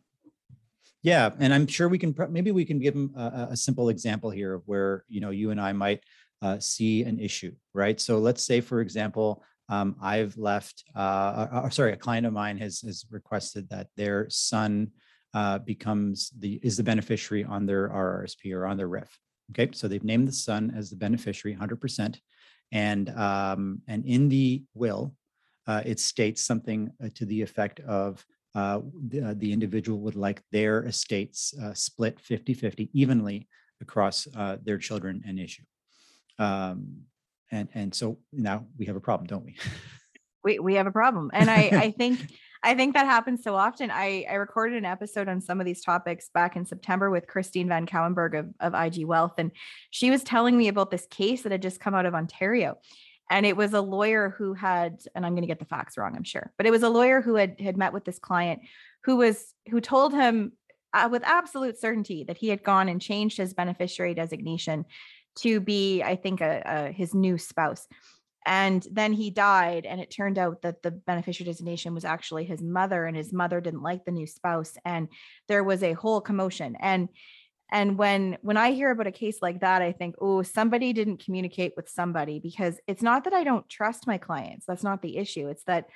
Yeah 1.03 1.31
and 1.39 1.55
i'm 1.55 1.67
sure 1.67 1.89
we 1.89 1.97
can 1.97 2.15
maybe 2.29 2.51
we 2.51 2.67
can 2.67 2.79
give 2.79 2.93
them 2.93 3.15
a, 3.17 3.49
a 3.53 3.57
simple 3.57 3.89
example 3.89 4.29
here 4.29 4.53
of 4.53 4.63
where 4.67 5.07
you 5.09 5.23
know 5.23 5.31
you 5.31 5.51
and 5.51 5.59
i 5.59 5.73
might 5.73 6.05
uh, 6.43 6.59
see 6.59 7.03
an 7.03 7.19
issue 7.19 7.53
right 7.75 8.01
so 8.01 8.19
let's 8.19 8.43
say 8.43 8.61
for 8.61 8.81
example 8.81 9.43
um, 9.69 9.97
i've 10.03 10.37
left 10.37 10.85
uh, 10.97 10.99
uh, 10.99 11.49
uh 11.53 11.71
sorry 11.71 11.93
a 11.93 11.97
client 11.97 12.27
of 12.27 12.33
mine 12.33 12.59
has 12.59 12.81
has 12.81 13.05
requested 13.11 13.69
that 13.69 13.89
their 13.97 14.29
son 14.31 14.91
uh, 15.33 15.59
becomes 15.59 16.31
the 16.41 16.59
is 16.63 16.77
the 16.77 16.83
beneficiary 16.83 17.45
on 17.45 17.67
their 17.67 17.89
RRSP 17.89 18.53
or 18.53 18.67
on 18.67 18.77
their 18.77 18.89
RRIF. 18.89 19.09
Okay, 19.53 19.71
so 19.73 19.87
they've 19.87 20.03
named 20.03 20.29
the 20.29 20.33
son 20.33 20.73
as 20.77 20.91
the 20.91 20.97
beneficiary, 20.97 21.57
100%, 21.57 22.19
and 22.73 23.09
um, 23.11 23.81
and 23.87 24.05
in 24.07 24.29
the 24.29 24.65
will, 24.75 25.15
uh, 25.67 25.83
it 25.85 26.01
states 26.01 26.45
something 26.45 26.91
uh, 27.03 27.09
to 27.15 27.25
the 27.27 27.43
effect 27.43 27.81
of 27.81 28.25
the, 28.55 29.37
the, 29.39 29.53
individual 29.53 30.01
would 30.01 30.17
like 30.17 30.43
their 30.51 30.85
estates 30.85 31.55
split 31.75 32.19
50-50 32.19 32.89
evenly 32.93 33.49
across 33.81 34.27
their 34.65 34.79
children 34.79 35.23
and 35.25 35.39
issue. 35.39 35.63
Um, 36.41 37.03
and 37.53 37.69
and 37.75 37.95
so 37.95 38.19
now 38.33 38.67
we 38.79 38.87
have 38.87 38.97
a 38.97 39.01
problem, 39.01 39.27
don't 39.27 39.45
we? 39.45 39.57
we 40.43 40.59
we 40.59 40.75
have 40.75 40.87
a 40.87 40.93
problem, 40.93 41.31
and 41.33 41.51
I 41.51 41.71
I 41.73 41.91
think. 41.91 42.21
I 42.63 42.75
think 42.75 42.93
that 42.93 43.07
happens 43.07 43.43
so 43.43 43.55
often. 43.55 43.91
I, 43.91 44.27
I 44.29 44.35
recorded 44.35 44.77
an 44.77 44.85
episode 44.85 45.29
on 45.29 45.41
some 45.41 45.61
of 45.61 45.65
these 45.65 45.83
topics 45.83 46.29
back 46.35 46.57
in 46.57 46.67
September 46.67 47.11
with 47.11 47.27
Christine 47.27 47.69
Van 47.69 47.87
Cauwenberghe 47.87 48.39
of, 48.39 48.75
of 48.75 48.75
IG 48.75 49.07
Wealth. 49.07 49.33
And 49.39 49.51
she 49.91 50.11
was 50.11 50.23
telling 50.23 50.59
me 50.59 50.69
about 50.69 50.91
this 50.91 51.07
case 51.07 51.41
that 51.41 51.53
had 51.53 51.63
just 51.63 51.81
come 51.81 51.95
out 51.95 52.05
of 52.05 52.15
Ontario. 52.15 52.77
And 53.31 53.47
it 53.47 53.57
was 53.57 53.73
a 53.73 53.81
lawyer 53.81 54.35
who 54.37 54.53
had, 54.53 55.01
and 55.15 55.25
I'm 55.25 55.33
going 55.33 55.43
to 55.43 55.49
get 55.49 55.59
the 55.59 55.65
facts 55.65 55.97
wrong, 55.97 56.15
I'm 56.15 56.23
sure, 56.23 56.53
but 56.59 56.67
it 56.67 56.71
was 56.71 56.83
a 56.83 56.91
lawyer 56.91 57.23
who 57.23 57.37
had 57.37 57.59
had 57.59 57.79
met 57.79 57.95
with 57.95 58.05
this 58.05 58.19
client 58.19 58.61
who 59.05 59.17
was 59.17 59.55
who 59.71 59.81
told 59.81 60.13
him 60.13 60.53
uh, 60.93 61.09
with 61.11 61.23
absolute 61.25 61.79
certainty 61.79 62.25
that 62.25 62.37
he 62.37 62.49
had 62.49 62.63
gone 62.63 62.89
and 62.89 63.01
changed 63.01 63.37
his 63.37 63.55
beneficiary 63.55 64.15
designation 64.15 64.85
to 65.37 65.61
be, 65.61 66.03
I 66.03 66.17
think, 66.17 66.41
a, 66.41 66.63
a 66.65 66.93
his 66.93 67.15
new 67.15 67.39
spouse. 67.39 67.87
And 68.47 68.87
then 68.91 69.13
he 69.13 69.31
died 69.31 69.85
and 69.85 70.01
it 70.01 70.11
turned 70.11 70.39
out 70.39 70.63
that 70.63 70.83
the 70.83 70.91
beneficiary 70.91 71.51
designation 71.51 71.95
was 71.95 72.07
actually 72.07 72.45
his 72.45 72.63
mother 72.63 73.05
and 73.05 73.17
his 73.17 73.33
mother 73.33 73.61
didn't 73.61 73.83
like 73.83 74.05
the 74.05 74.13
new 74.13 74.27
spouse 74.27 74.77
and 74.85 75.09
there 75.47 75.63
was 75.63 75.83
a 75.83 75.93
whole 75.93 76.21
commotion. 76.21 76.77
And 76.81 77.09
and 77.73 77.97
when 77.97 78.37
when 78.43 78.57
i 78.57 78.73
hear 78.73 78.91
about 78.91 79.07
a 79.07 79.13
case 79.13 79.39
like 79.41 79.61
that 79.61 79.81
i 79.81 79.93
think 79.93 80.17
oh 80.21 80.43
somebody 80.43 80.93
didn't 80.93 81.25
communicate 81.25 81.73
with 81.77 81.89
somebody 81.89 82.41
because 82.41 82.81
it's 82.89 83.01
not 83.01 83.23
that 83.23 83.33
i 83.33 83.45
don't 83.45 83.69
trust 83.69 84.09
my 84.09 84.19
clients 84.19 84.67
that's 84.67 84.83
not 84.83 85.03
the 85.03 85.17
issue 85.17 85.47
it's 85.47 85.63
that 85.63 85.87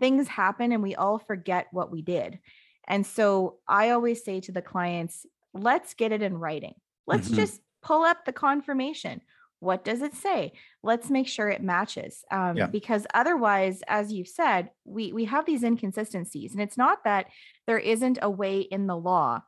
things 0.00 0.26
happen 0.26 0.72
and 0.72 0.82
we 0.82 0.96
all 0.96 1.18
forget 1.18 1.68
what 1.70 1.92
we 1.92 2.02
did. 2.02 2.40
And 2.88 3.06
so 3.06 3.58
i 3.68 3.90
always 3.90 4.24
say 4.24 4.40
to 4.40 4.52
the 4.52 4.62
clients 4.62 5.26
let's 5.52 5.94
get 5.94 6.12
it 6.12 6.22
in 6.22 6.38
writing. 6.38 6.74
Let's 7.06 7.26
mm-hmm. 7.26 7.36
just 7.36 7.60
pull 7.82 8.02
up 8.02 8.24
the 8.24 8.32
confirmation 8.32 9.20
what 9.60 9.84
does 9.84 10.02
it 10.02 10.14
say 10.14 10.52
let's 10.82 11.10
make 11.10 11.28
sure 11.28 11.48
it 11.48 11.62
matches 11.62 12.24
um, 12.30 12.56
yeah. 12.56 12.66
because 12.66 13.06
otherwise 13.14 13.82
as 13.86 14.12
you 14.12 14.24
said 14.24 14.70
we 14.84 15.12
we 15.12 15.26
have 15.26 15.46
these 15.46 15.62
inconsistencies 15.62 16.52
and 16.52 16.62
it's 16.62 16.78
not 16.78 17.04
that 17.04 17.26
there 17.66 17.78
isn't 17.78 18.18
a 18.22 18.30
way 18.30 18.60
in 18.60 18.86
the 18.86 18.96
law 18.96 19.40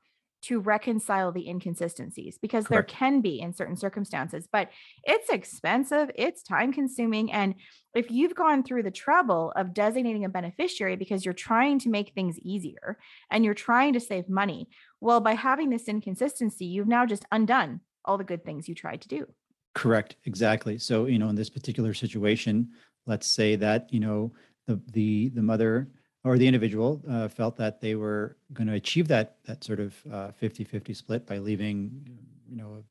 to 0.42 0.58
reconcile 0.58 1.30
the 1.30 1.48
inconsistencies 1.48 2.36
because 2.36 2.66
Correct. 2.66 2.90
there 2.90 2.98
can 2.98 3.20
be 3.20 3.40
in 3.40 3.52
certain 3.54 3.76
circumstances 3.76 4.48
but 4.52 4.68
it's 5.04 5.30
expensive 5.30 6.10
it's 6.14 6.42
time 6.42 6.72
consuming 6.72 7.32
and 7.32 7.54
if 7.94 8.10
you've 8.10 8.34
gone 8.34 8.62
through 8.62 8.82
the 8.82 8.90
trouble 8.90 9.52
of 9.56 9.74
designating 9.74 10.24
a 10.24 10.28
beneficiary 10.28 10.96
because 10.96 11.24
you're 11.24 11.34
trying 11.34 11.78
to 11.80 11.88
make 11.88 12.12
things 12.12 12.38
easier 12.40 12.98
and 13.30 13.44
you're 13.44 13.54
trying 13.54 13.92
to 13.92 14.00
save 14.00 14.28
money 14.28 14.68
well 15.00 15.20
by 15.20 15.34
having 15.34 15.70
this 15.70 15.88
inconsistency 15.88 16.66
you've 16.66 16.88
now 16.88 17.06
just 17.06 17.24
undone 17.30 17.80
all 18.04 18.18
the 18.18 18.24
good 18.24 18.44
things 18.44 18.68
you 18.68 18.74
tried 18.74 19.00
to 19.00 19.08
do 19.08 19.26
Correct, 19.74 20.16
exactly. 20.26 20.78
So, 20.78 21.06
you 21.06 21.18
know, 21.18 21.28
in 21.28 21.34
this 21.34 21.48
particular 21.48 21.94
situation, 21.94 22.70
let's 23.06 23.26
say 23.26 23.56
that, 23.56 23.92
you 23.92 24.00
know, 24.00 24.32
the 24.66 24.80
the 24.92 25.30
the 25.30 25.42
mother 25.42 25.88
or 26.24 26.38
the 26.38 26.46
individual 26.46 27.02
uh, 27.08 27.28
felt 27.28 27.56
that 27.56 27.80
they 27.80 27.94
were 27.94 28.36
going 28.52 28.68
to 28.68 28.74
achieve 28.74 29.08
that 29.08 29.38
that 29.44 29.64
sort 29.64 29.80
of 29.80 29.94
uh, 30.12 30.30
50-50 30.40 30.94
split 30.94 31.26
by 31.26 31.38
leaving, 31.38 31.90
you 32.48 32.56
know, 32.56 32.84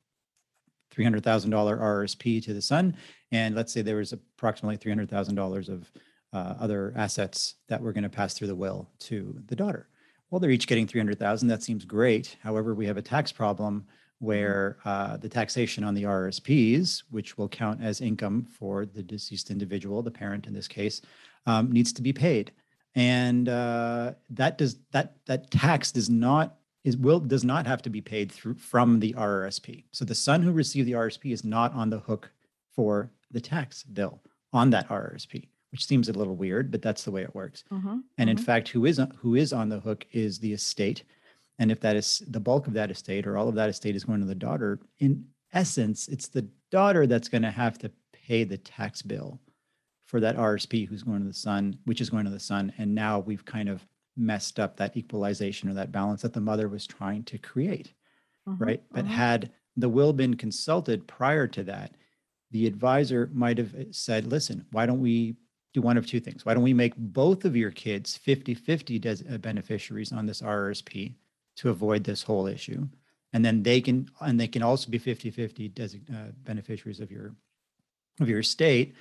$300,000 0.94 1.22
RSP 1.48 2.44
to 2.44 2.52
the 2.52 2.60
son. 2.60 2.94
And 3.30 3.54
let's 3.54 3.72
say 3.72 3.80
there 3.80 3.96
was 3.96 4.12
approximately 4.12 4.76
$300,000 4.76 5.68
of 5.70 5.90
uh, 6.34 6.54
other 6.60 6.92
assets 6.96 7.54
that 7.68 7.80
were 7.80 7.94
going 7.94 8.02
to 8.02 8.10
pass 8.10 8.34
through 8.34 8.48
the 8.48 8.54
will 8.54 8.90
to 8.98 9.40
the 9.46 9.56
daughter. 9.56 9.88
Well, 10.30 10.38
they're 10.38 10.50
each 10.50 10.66
getting 10.66 10.86
300,000. 10.86 11.48
That 11.48 11.62
seems 11.62 11.86
great. 11.86 12.36
However, 12.42 12.74
we 12.74 12.86
have 12.86 12.98
a 12.98 13.02
tax 13.02 13.32
problem. 13.32 13.86
Where 14.22 14.76
uh, 14.84 15.16
the 15.16 15.28
taxation 15.28 15.82
on 15.82 15.94
the 15.94 16.04
RSPs, 16.04 17.02
which 17.10 17.36
will 17.36 17.48
count 17.48 17.82
as 17.82 18.00
income 18.00 18.44
for 18.44 18.86
the 18.86 19.02
deceased 19.02 19.50
individual, 19.50 20.00
the 20.00 20.12
parent 20.12 20.46
in 20.46 20.54
this 20.54 20.68
case, 20.68 21.02
um, 21.46 21.72
needs 21.72 21.92
to 21.92 22.02
be 22.02 22.12
paid, 22.12 22.52
and 22.94 23.48
uh, 23.48 24.12
that 24.30 24.58
does 24.58 24.76
that 24.92 25.16
that 25.26 25.50
tax 25.50 25.90
does 25.90 26.08
not 26.08 26.54
is 26.84 26.96
will 26.96 27.18
does 27.18 27.42
not 27.42 27.66
have 27.66 27.82
to 27.82 27.90
be 27.90 28.00
paid 28.00 28.30
through 28.30 28.54
from 28.54 29.00
the 29.00 29.12
RRSP. 29.14 29.84
So 29.90 30.04
the 30.04 30.14
son 30.14 30.40
who 30.40 30.52
received 30.52 30.86
the 30.86 30.92
RSP 30.92 31.32
is 31.32 31.44
not 31.44 31.74
on 31.74 31.90
the 31.90 31.98
hook 31.98 32.30
for 32.76 33.10
the 33.32 33.40
tax 33.40 33.82
bill 33.82 34.20
on 34.52 34.70
that 34.70 34.88
RRSP, 34.88 35.48
which 35.72 35.84
seems 35.84 36.08
a 36.08 36.12
little 36.12 36.36
weird, 36.36 36.70
but 36.70 36.80
that's 36.80 37.02
the 37.02 37.10
way 37.10 37.22
it 37.22 37.34
works. 37.34 37.64
Mm-hmm, 37.72 37.88
and 37.88 38.02
mm-hmm. 38.04 38.28
in 38.28 38.36
fact, 38.38 38.68
who 38.68 38.84
is 38.84 39.00
who 39.16 39.34
is 39.34 39.52
on 39.52 39.68
the 39.68 39.80
hook 39.80 40.06
is 40.12 40.38
the 40.38 40.52
estate 40.52 41.02
and 41.58 41.70
if 41.70 41.80
that 41.80 41.96
is 41.96 42.22
the 42.28 42.40
bulk 42.40 42.66
of 42.66 42.72
that 42.74 42.90
estate 42.90 43.26
or 43.26 43.36
all 43.36 43.48
of 43.48 43.54
that 43.54 43.68
estate 43.68 43.96
is 43.96 44.04
going 44.04 44.20
to 44.20 44.26
the 44.26 44.34
daughter, 44.34 44.80
in 44.98 45.24
essence, 45.52 46.08
it's 46.08 46.28
the 46.28 46.48
daughter 46.70 47.06
that's 47.06 47.28
going 47.28 47.42
to 47.42 47.50
have 47.50 47.78
to 47.78 47.90
pay 48.12 48.44
the 48.44 48.58
tax 48.58 49.02
bill 49.02 49.40
for 50.06 50.20
that 50.20 50.36
RSP 50.36 50.88
who's 50.88 51.02
going 51.02 51.20
to 51.20 51.28
the 51.28 51.34
son, 51.34 51.78
which 51.84 52.00
is 52.00 52.10
going 52.10 52.24
to 52.24 52.30
the 52.30 52.40
son. 52.40 52.72
And 52.78 52.94
now 52.94 53.20
we've 53.20 53.44
kind 53.44 53.68
of 53.68 53.86
messed 54.16 54.60
up 54.60 54.76
that 54.76 54.96
equalization 54.96 55.68
or 55.68 55.74
that 55.74 55.92
balance 55.92 56.22
that 56.22 56.32
the 56.32 56.40
mother 56.40 56.68
was 56.68 56.86
trying 56.86 57.24
to 57.24 57.38
create. 57.38 57.92
Mm-hmm, 58.48 58.62
right. 58.62 58.82
But 58.90 59.04
mm-hmm. 59.04 59.14
had 59.14 59.52
the 59.76 59.88
will 59.88 60.12
been 60.12 60.34
consulted 60.34 61.06
prior 61.06 61.46
to 61.48 61.62
that, 61.64 61.94
the 62.50 62.66
advisor 62.66 63.30
might 63.32 63.58
have 63.58 63.74
said, 63.90 64.26
listen, 64.26 64.66
why 64.72 64.84
don't 64.84 65.00
we 65.00 65.36
do 65.72 65.80
one 65.80 65.96
of 65.96 66.06
two 66.06 66.20
things? 66.20 66.44
Why 66.44 66.52
don't 66.54 66.62
we 66.62 66.74
make 66.74 66.94
both 66.96 67.44
of 67.44 67.56
your 67.56 67.70
kids 67.70 68.16
50 68.16 68.54
50 68.54 68.98
des- 68.98 69.16
uh, 69.32 69.38
beneficiaries 69.38 70.12
on 70.12 70.26
this 70.26 70.42
RRSP? 70.42 71.14
To 71.62 71.70
avoid 71.70 72.02
this 72.02 72.24
whole 72.24 72.48
issue. 72.48 72.88
And 73.32 73.44
then 73.44 73.62
they 73.62 73.80
can 73.80 74.08
and 74.20 74.38
they 74.38 74.48
can 74.48 74.62
also 74.62 74.90
be 74.90 74.98
50 74.98 75.30
50 75.30 75.68
design, 75.68 76.04
uh, 76.12 76.32
beneficiaries 76.42 77.00
of 77.00 77.10
your 77.10 77.34
of 78.20 78.28
your 78.28 78.40
estate. 78.40 78.94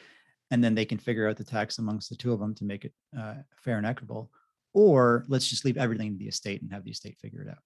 And 0.51 0.63
then 0.63 0.75
they 0.75 0.85
can 0.85 0.97
figure 0.97 1.27
out 1.27 1.37
the 1.37 1.43
tax 1.43 1.79
amongst 1.79 2.09
the 2.09 2.15
two 2.15 2.31
of 2.31 2.39
them 2.39 2.53
to 2.55 2.63
make 2.63 2.85
it 2.85 2.93
uh, 3.17 3.35
fair 3.55 3.77
and 3.77 3.85
equitable. 3.85 4.29
Or 4.73 5.25
let's 5.27 5.47
just 5.47 5.65
leave 5.65 5.77
everything 5.77 6.11
to 6.13 6.17
the 6.17 6.27
estate 6.27 6.61
and 6.61 6.71
have 6.71 6.83
the 6.85 6.91
estate 6.91 7.17
figure 7.19 7.41
it 7.41 7.49
out. 7.49 7.63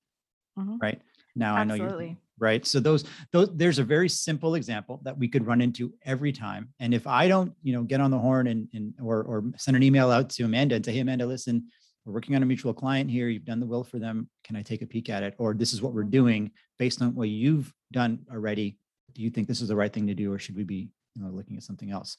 Mm-hmm. 0.57 0.77
right? 0.81 1.01
Now 1.35 1.57
Absolutely. 1.57 1.85
i 1.85 1.89
know 1.89 2.09
you 2.11 2.17
right? 2.39 2.65
So 2.65 2.79
those 2.79 3.03
those 3.31 3.49
there's 3.53 3.79
a 3.79 3.83
very 3.83 4.07
simple 4.07 4.55
example 4.55 5.01
that 5.03 5.17
we 5.17 5.27
could 5.27 5.45
run 5.45 5.61
into 5.61 5.93
every 6.05 6.31
time. 6.31 6.69
And 6.79 6.93
if 6.93 7.05
i 7.05 7.27
don't 7.27 7.53
you 7.63 7.73
know 7.73 7.83
get 7.83 8.01
on 8.01 8.11
the 8.11 8.19
horn 8.19 8.47
and, 8.47 8.69
and 8.73 8.93
or 9.01 9.23
or 9.23 9.43
send 9.57 9.75
an 9.75 9.83
email 9.83 10.09
out 10.09 10.29
to 10.31 10.43
amanda 10.43 10.75
and 10.75 10.85
say 10.85 10.93
hey 10.93 11.01
amanda 11.01 11.25
listen 11.25 11.67
we're 12.05 12.13
working 12.13 12.35
on 12.35 12.43
a 12.43 12.45
mutual 12.45 12.73
client 12.73 13.09
here. 13.09 13.29
You've 13.29 13.45
done 13.45 13.59
the 13.59 13.65
will 13.65 13.83
for 13.83 13.97
them. 13.97 14.29
Can 14.43 14.55
I 14.55 14.61
take 14.61 14.81
a 14.81 14.85
peek 14.85 15.09
at 15.09 15.23
it? 15.23 15.33
Or 15.37 15.53
this 15.53 15.73
is 15.73 15.81
what 15.81 15.93
we're 15.93 16.03
doing 16.03 16.51
based 16.77 17.01
on 17.01 17.15
what 17.15 17.29
you've 17.29 17.73
done 17.91 18.19
already. 18.31 18.77
Do 19.13 19.21
you 19.21 19.29
think 19.29 19.47
this 19.47 19.61
is 19.61 19.69
the 19.69 19.75
right 19.75 19.91
thing 19.91 20.07
to 20.07 20.13
do, 20.13 20.31
or 20.31 20.37
should 20.37 20.55
we 20.55 20.63
be 20.63 20.89
you 21.15 21.23
know, 21.23 21.29
looking 21.29 21.57
at 21.57 21.63
something 21.63 21.91
else? 21.91 22.17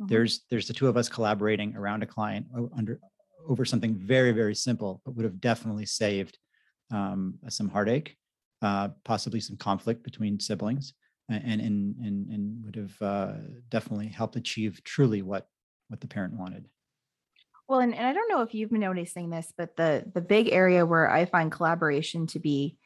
Mm-hmm. 0.00 0.08
There's 0.08 0.44
there's 0.50 0.66
the 0.66 0.72
two 0.72 0.88
of 0.88 0.96
us 0.96 1.08
collaborating 1.08 1.76
around 1.76 2.02
a 2.02 2.06
client 2.06 2.46
under 2.76 2.98
over 3.48 3.64
something 3.64 3.94
very 3.94 4.32
very 4.32 4.54
simple, 4.54 5.02
but 5.04 5.14
would 5.14 5.24
have 5.24 5.40
definitely 5.40 5.86
saved 5.86 6.38
um, 6.90 7.34
some 7.48 7.68
heartache, 7.68 8.16
uh, 8.62 8.88
possibly 9.04 9.40
some 9.40 9.56
conflict 9.56 10.02
between 10.02 10.40
siblings, 10.40 10.94
and 11.28 11.60
and 11.60 11.96
and 11.96 12.28
and 12.28 12.64
would 12.64 12.76
have 12.76 13.02
uh, 13.02 13.32
definitely 13.70 14.08
helped 14.08 14.36
achieve 14.36 14.82
truly 14.84 15.22
what 15.22 15.46
what 15.88 16.00
the 16.00 16.08
parent 16.08 16.34
wanted. 16.34 16.68
Well, 17.68 17.80
and, 17.80 17.94
and 17.94 18.06
I 18.06 18.12
don't 18.12 18.28
know 18.28 18.42
if 18.42 18.54
you've 18.54 18.70
been 18.70 18.80
noticing 18.80 19.30
this, 19.30 19.52
but 19.56 19.76
the 19.76 20.04
the 20.12 20.20
big 20.20 20.50
area 20.52 20.86
where 20.86 21.10
I 21.10 21.24
find 21.24 21.50
collaboration 21.50 22.26
to 22.28 22.38
be 22.38 22.76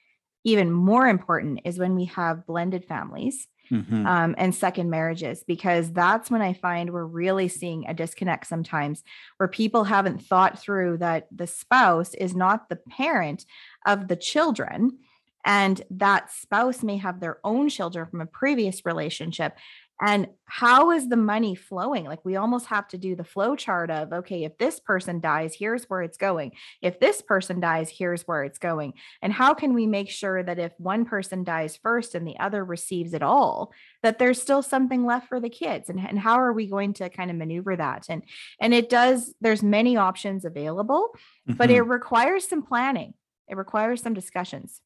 even 0.45 0.71
more 0.73 1.07
important 1.07 1.61
is 1.65 1.79
when 1.79 1.95
we 1.95 2.07
have 2.07 2.47
blended 2.47 2.87
families 2.87 3.47
mm-hmm. 3.71 4.07
um, 4.07 4.35
and 4.39 4.55
second 4.55 4.89
marriages, 4.89 5.45
because 5.47 5.93
that's 5.93 6.31
when 6.31 6.41
I 6.41 6.55
find 6.55 6.91
we're 6.91 7.05
really 7.05 7.49
seeing 7.49 7.87
a 7.87 7.95
disconnect 7.95 8.47
sometimes 8.47 9.03
where 9.37 9.49
people 9.49 9.85
haven't 9.85 10.23
thought 10.25 10.59
through 10.59 10.99
that 10.99 11.29
the 11.31 11.47
spouse 11.47 12.15
is 12.15 12.35
not 12.35 12.69
the 12.69 12.77
parent 12.77 13.45
of 13.87 14.09
the 14.09 14.17
children 14.17 14.99
and 15.45 15.83
that 15.91 16.31
spouse 16.31 16.83
may 16.83 16.99
have 16.99 17.21
their 17.21 17.39
own 17.45 17.69
children 17.69 18.07
from 18.07 18.21
a 18.21 18.27
previous 18.27 18.85
relationship 18.85 19.57
and 20.01 20.29
how 20.47 20.91
is 20.91 21.09
the 21.09 21.17
money 21.17 21.55
flowing? 21.55 22.05
Like 22.05 22.25
we 22.25 22.37
almost 22.37 22.67
have 22.67 22.89
to 22.89 22.99
do 22.99 23.15
the 23.15 23.25
flow 23.25 23.55
chart 23.55 23.91
of 23.91 24.13
okay 24.13 24.45
if 24.45 24.57
this 24.59 24.81
person 24.81 25.21
dies 25.21 25.55
here's 25.55 25.85
where 25.85 26.03
it's 26.03 26.17
going. 26.17 26.53
If 26.81 26.99
this 26.99 27.23
person 27.23 27.61
dies 27.61 27.91
here's 27.91 28.23
where 28.23 28.43
it's 28.45 28.59
going. 28.59 28.95
And 29.23 29.33
how 29.33 29.55
can 29.55 29.75
we 29.75 29.87
make 29.87 30.11
sure 30.11 30.43
that 30.43 30.59
if 30.59 30.73
one 30.79 31.05
person 31.05 31.45
dies 31.45 31.77
first 31.77 32.15
and 32.15 32.27
the 32.27 32.39
other 32.39 32.65
receives 32.65 33.15
it 33.15 33.23
all 33.23 33.73
that 34.03 34.19
there's 34.19 34.41
still 34.41 34.63
something 34.63 35.05
left 35.05 35.29
for 35.29 35.39
the 35.39 35.51
kids? 35.51 35.89
And, 35.89 36.01
and 36.01 36.19
how 36.19 36.41
are 36.41 36.53
we 36.53 36.67
going 36.67 36.95
to 36.95 37.11
kind 37.11 37.31
of 37.31 37.37
maneuver 37.37 37.77
that? 37.77 38.07
And 38.09 38.23
and 38.61 38.75
it 38.75 38.89
does 38.89 39.35
there's 39.41 39.63
many 39.63 39.97
options 39.97 40.45
available 40.45 41.11
mm-hmm. 41.49 41.57
but 41.57 41.71
it 41.71 41.83
requires 41.83 42.49
some 42.49 42.63
planning. 42.63 43.15
It 43.49 43.57
requires 43.57 44.01
some 44.01 44.15
discussions. 44.15 44.81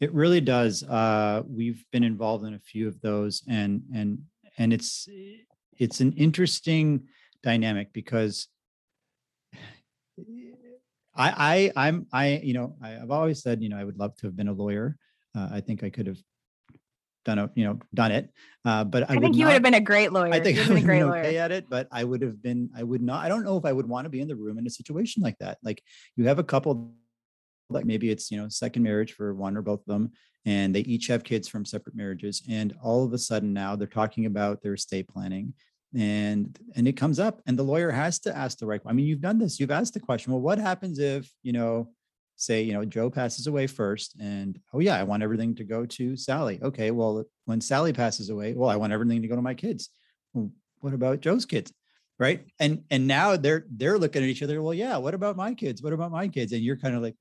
It 0.00 0.14
really 0.14 0.40
does. 0.40 0.82
Uh, 0.82 1.42
we've 1.46 1.84
been 1.92 2.04
involved 2.04 2.44
in 2.44 2.54
a 2.54 2.58
few 2.58 2.88
of 2.88 3.00
those, 3.02 3.42
and 3.46 3.82
and 3.94 4.18
and 4.58 4.72
it's 4.72 5.08
it's 5.78 6.00
an 6.00 6.12
interesting 6.12 7.08
dynamic 7.42 7.92
because 7.92 8.48
I 11.14 11.72
I 11.76 11.88
I'm 11.88 12.06
I 12.12 12.40
you 12.42 12.54
know 12.54 12.76
I, 12.82 12.90
have 12.90 13.10
always 13.10 13.42
said 13.42 13.62
you 13.62 13.68
know 13.68 13.78
I 13.78 13.84
would 13.84 13.98
love 13.98 14.16
to 14.16 14.26
have 14.26 14.36
been 14.36 14.48
a 14.48 14.52
lawyer. 14.52 14.96
Uh, 15.36 15.48
I 15.52 15.60
think 15.60 15.84
I 15.84 15.90
could 15.90 16.06
have 16.06 16.18
done 17.24 17.38
a 17.38 17.50
you 17.54 17.64
know 17.64 17.78
done 17.94 18.12
it, 18.12 18.30
uh, 18.64 18.84
but 18.84 19.10
I, 19.10 19.14
I 19.14 19.18
think 19.18 19.36
you 19.36 19.40
not, 19.40 19.48
would 19.48 19.54
have 19.54 19.62
been 19.62 19.74
a 19.74 19.80
great 19.80 20.12
lawyer. 20.12 20.32
I 20.32 20.40
think 20.40 20.58
I 20.58 20.68
would 20.68 20.78
have 20.78 20.86
been 20.86 21.02
okay 21.02 21.32
lawyer. 21.32 21.40
at 21.40 21.52
it, 21.52 21.70
but 21.70 21.88
I 21.92 22.04
would 22.04 22.22
have 22.22 22.42
been 22.42 22.70
I 22.76 22.82
would 22.82 23.02
not. 23.02 23.24
I 23.24 23.28
don't 23.28 23.44
know 23.44 23.56
if 23.56 23.64
I 23.64 23.72
would 23.72 23.88
want 23.88 24.04
to 24.06 24.10
be 24.10 24.20
in 24.20 24.28
the 24.28 24.36
room 24.36 24.58
in 24.58 24.66
a 24.66 24.70
situation 24.70 25.22
like 25.22 25.38
that. 25.38 25.58
Like 25.62 25.82
you 26.16 26.26
have 26.26 26.38
a 26.38 26.44
couple 26.44 26.94
like 27.70 27.84
maybe 27.84 28.10
it's 28.10 28.30
you 28.30 28.38
know 28.38 28.48
second 28.48 28.82
marriage 28.82 29.12
for 29.12 29.34
one 29.34 29.56
or 29.56 29.62
both 29.62 29.80
of 29.80 29.86
them 29.86 30.12
and 30.46 30.74
they 30.74 30.80
each 30.80 31.06
have 31.06 31.24
kids 31.24 31.48
from 31.48 31.64
separate 31.64 31.94
marriages 31.94 32.42
and 32.48 32.74
all 32.82 33.04
of 33.04 33.12
a 33.12 33.18
sudden 33.18 33.52
now 33.52 33.76
they're 33.76 33.86
talking 33.86 34.26
about 34.26 34.62
their 34.62 34.74
estate 34.74 35.08
planning 35.08 35.52
and 35.94 36.58
and 36.76 36.86
it 36.86 36.92
comes 36.92 37.18
up 37.18 37.40
and 37.46 37.58
the 37.58 37.62
lawyer 37.62 37.90
has 37.90 38.18
to 38.18 38.36
ask 38.36 38.58
the 38.58 38.66
right 38.66 38.80
i 38.86 38.92
mean 38.92 39.06
you've 39.06 39.20
done 39.20 39.38
this 39.38 39.58
you've 39.58 39.70
asked 39.70 39.94
the 39.94 40.00
question 40.00 40.32
well 40.32 40.40
what 40.40 40.58
happens 40.58 40.98
if 40.98 41.30
you 41.42 41.52
know 41.52 41.88
say 42.36 42.62
you 42.62 42.72
know 42.72 42.84
joe 42.84 43.10
passes 43.10 43.46
away 43.46 43.66
first 43.66 44.14
and 44.20 44.58
oh 44.72 44.78
yeah 44.78 44.96
i 44.96 45.02
want 45.02 45.22
everything 45.22 45.54
to 45.54 45.64
go 45.64 45.84
to 45.84 46.16
sally. 46.16 46.58
Okay 46.62 46.90
well 46.90 47.24
when 47.44 47.60
sally 47.60 47.92
passes 47.92 48.30
away 48.30 48.54
well 48.54 48.70
i 48.70 48.76
want 48.76 48.92
everything 48.92 49.20
to 49.20 49.28
go 49.28 49.36
to 49.36 49.42
my 49.42 49.54
kids. 49.54 49.90
Well, 50.32 50.50
what 50.78 50.94
about 50.94 51.20
joe's 51.20 51.44
kids 51.44 51.72
right? 52.20 52.44
And 52.60 52.84
and 52.90 53.06
now 53.06 53.36
they're 53.36 53.64
they're 53.70 53.98
looking 53.98 54.22
at 54.22 54.28
each 54.28 54.42
other 54.42 54.62
well 54.62 54.74
yeah 54.74 54.98
what 54.98 55.14
about 55.14 55.36
my 55.36 55.54
kids? 55.54 55.82
What 55.82 55.94
about 55.94 56.12
my 56.12 56.28
kids? 56.28 56.52
And 56.52 56.62
you're 56.62 56.76
kind 56.76 56.94
of 56.94 57.02
like 57.02 57.16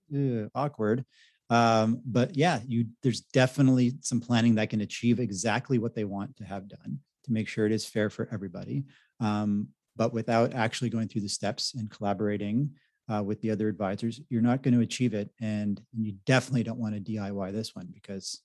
awkward 0.53 1.05
um, 1.49 2.01
but 2.05 2.35
yeah 2.35 2.59
you 2.67 2.85
there's 3.01 3.21
definitely 3.21 3.93
some 4.01 4.19
planning 4.19 4.55
that 4.55 4.69
can 4.69 4.81
achieve 4.81 5.19
exactly 5.19 5.77
what 5.77 5.95
they 5.95 6.03
want 6.03 6.35
to 6.37 6.43
have 6.43 6.67
done 6.67 6.99
to 7.23 7.33
make 7.33 7.47
sure 7.47 7.65
it 7.65 7.71
is 7.71 7.85
fair 7.85 8.09
for 8.09 8.27
everybody. 8.31 8.85
Um, 9.19 9.69
but 9.95 10.13
without 10.13 10.53
actually 10.53 10.89
going 10.89 11.09
through 11.09 11.21
the 11.21 11.29
steps 11.29 11.73
and 11.75 11.91
collaborating 11.91 12.71
uh, 13.09 13.21
with 13.21 13.41
the 13.41 13.51
other 13.51 13.67
advisors 13.67 14.21
you're 14.29 14.41
not 14.41 14.63
going 14.63 14.73
to 14.73 14.81
achieve 14.81 15.13
it. 15.13 15.29
And 15.41 15.81
you 15.97 16.13
definitely 16.25 16.63
don't 16.63 16.79
want 16.79 16.95
to 16.95 17.11
diy 17.11 17.51
this 17.51 17.75
one 17.75 17.89
because 17.93 18.41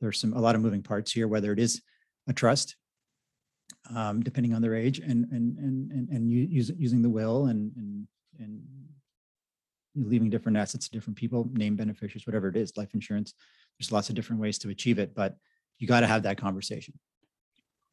there's 0.00 0.20
some 0.20 0.32
a 0.34 0.40
lot 0.40 0.54
of 0.54 0.60
moving 0.60 0.82
parts 0.82 1.12
here 1.12 1.28
whether 1.28 1.52
it 1.52 1.58
is 1.58 1.82
a 2.28 2.32
trust 2.32 2.76
um, 3.94 4.22
depending 4.22 4.54
on 4.54 4.62
their 4.62 4.74
age, 4.74 4.98
and 4.98 5.26
and 5.30 5.58
and 5.58 5.90
and, 5.92 6.08
and 6.10 6.30
using 6.30 7.02
the 7.02 7.10
will 7.10 7.46
and 7.46 7.72
and 7.76 8.06
and 8.38 8.62
leaving 10.06 10.30
different 10.30 10.58
assets 10.58 10.88
to 10.88 10.92
different 10.92 11.16
people, 11.16 11.48
name 11.52 11.76
beneficiaries, 11.76 12.26
whatever 12.26 12.48
it 12.48 12.56
is, 12.56 12.76
life 12.76 12.94
insurance. 12.94 13.34
There's 13.78 13.92
lots 13.92 14.08
of 14.08 14.14
different 14.14 14.40
ways 14.40 14.58
to 14.58 14.70
achieve 14.70 14.98
it, 14.98 15.14
but 15.14 15.36
you 15.78 15.86
got 15.86 16.00
to 16.00 16.06
have 16.06 16.24
that 16.24 16.38
conversation. 16.38 16.94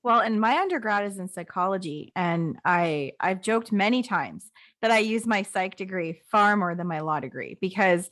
Well, 0.03 0.19
and 0.19 0.39
my 0.39 0.59
undergrad 0.59 1.05
is 1.05 1.17
in 1.17 1.27
psychology, 1.27 2.11
and 2.15 2.57
I 2.63 3.13
I've 3.19 3.41
joked 3.41 3.71
many 3.71 4.03
times 4.03 4.51
that 4.81 4.91
I 4.91 4.99
use 4.99 5.25
my 5.25 5.41
psych 5.41 5.75
degree 5.77 6.21
far 6.31 6.55
more 6.55 6.75
than 6.75 6.85
my 6.85 6.99
law 6.99 7.19
degree 7.19 7.57
because 7.59 8.09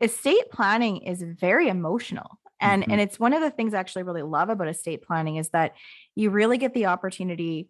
estate 0.00 0.50
planning 0.50 0.98
is 0.98 1.22
very 1.22 1.68
emotional 1.68 2.38
and 2.60 2.82
mm-hmm. 2.82 2.92
and 2.92 3.00
it's 3.00 3.20
one 3.20 3.32
of 3.32 3.40
the 3.40 3.50
things 3.50 3.74
i 3.74 3.78
actually 3.78 4.02
really 4.02 4.22
love 4.22 4.48
about 4.48 4.68
estate 4.68 5.02
planning 5.02 5.36
is 5.36 5.50
that 5.50 5.74
you 6.14 6.30
really 6.30 6.58
get 6.58 6.74
the 6.74 6.86
opportunity 6.86 7.68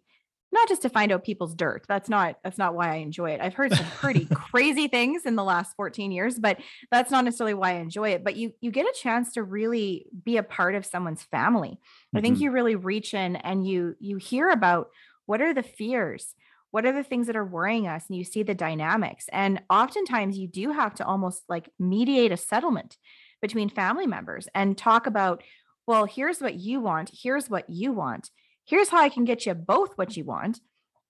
not 0.51 0.67
just 0.67 0.81
to 0.81 0.89
find 0.89 1.11
out 1.11 1.23
people's 1.23 1.55
dirt 1.55 1.85
that's 1.87 2.09
not 2.09 2.37
that's 2.43 2.57
not 2.57 2.73
why 2.75 2.91
i 2.91 2.95
enjoy 2.95 3.31
it 3.31 3.41
i've 3.41 3.53
heard 3.53 3.73
some 3.73 3.85
pretty 3.97 4.25
crazy 4.33 4.87
things 4.87 5.25
in 5.25 5.35
the 5.35 5.43
last 5.43 5.75
14 5.75 6.11
years 6.11 6.39
but 6.39 6.59
that's 6.91 7.11
not 7.11 7.25
necessarily 7.25 7.53
why 7.53 7.71
i 7.71 7.75
enjoy 7.75 8.09
it 8.09 8.23
but 8.23 8.35
you 8.35 8.53
you 8.61 8.71
get 8.71 8.85
a 8.85 8.97
chance 8.99 9.33
to 9.33 9.43
really 9.43 10.07
be 10.23 10.37
a 10.37 10.43
part 10.43 10.75
of 10.75 10.85
someone's 10.85 11.23
family 11.23 11.71
mm-hmm. 11.71 12.17
i 12.17 12.21
think 12.21 12.35
mm-hmm. 12.35 12.43
you 12.43 12.51
really 12.51 12.75
reach 12.75 13.13
in 13.13 13.35
and 13.37 13.65
you 13.67 13.95
you 13.99 14.17
hear 14.17 14.49
about 14.49 14.89
what 15.25 15.41
are 15.41 15.53
the 15.53 15.63
fears 15.63 16.35
what 16.71 16.85
are 16.85 16.93
the 16.93 17.03
things 17.03 17.27
that 17.27 17.35
are 17.35 17.45
worrying 17.45 17.87
us 17.87 18.05
and 18.07 18.17
you 18.17 18.23
see 18.23 18.43
the 18.43 18.55
dynamics 18.55 19.25
and 19.31 19.61
oftentimes 19.69 20.37
you 20.37 20.47
do 20.47 20.71
have 20.71 20.95
to 20.95 21.05
almost 21.05 21.43
like 21.49 21.69
mediate 21.79 22.31
a 22.31 22.37
settlement 22.37 22.97
between 23.41 23.69
family 23.69 24.07
members 24.07 24.47
and 24.53 24.77
talk 24.77 25.07
about, 25.07 25.43
well, 25.87 26.05
here's 26.05 26.39
what 26.39 26.55
you 26.55 26.79
want, 26.79 27.11
here's 27.11 27.49
what 27.49 27.69
you 27.69 27.91
want, 27.91 28.29
here's 28.71 28.89
how 28.89 28.99
I 28.99 29.09
can 29.09 29.25
get 29.25 29.45
you 29.45 29.53
both 29.53 29.95
what 29.97 30.17
you 30.17 30.25
want 30.25 30.59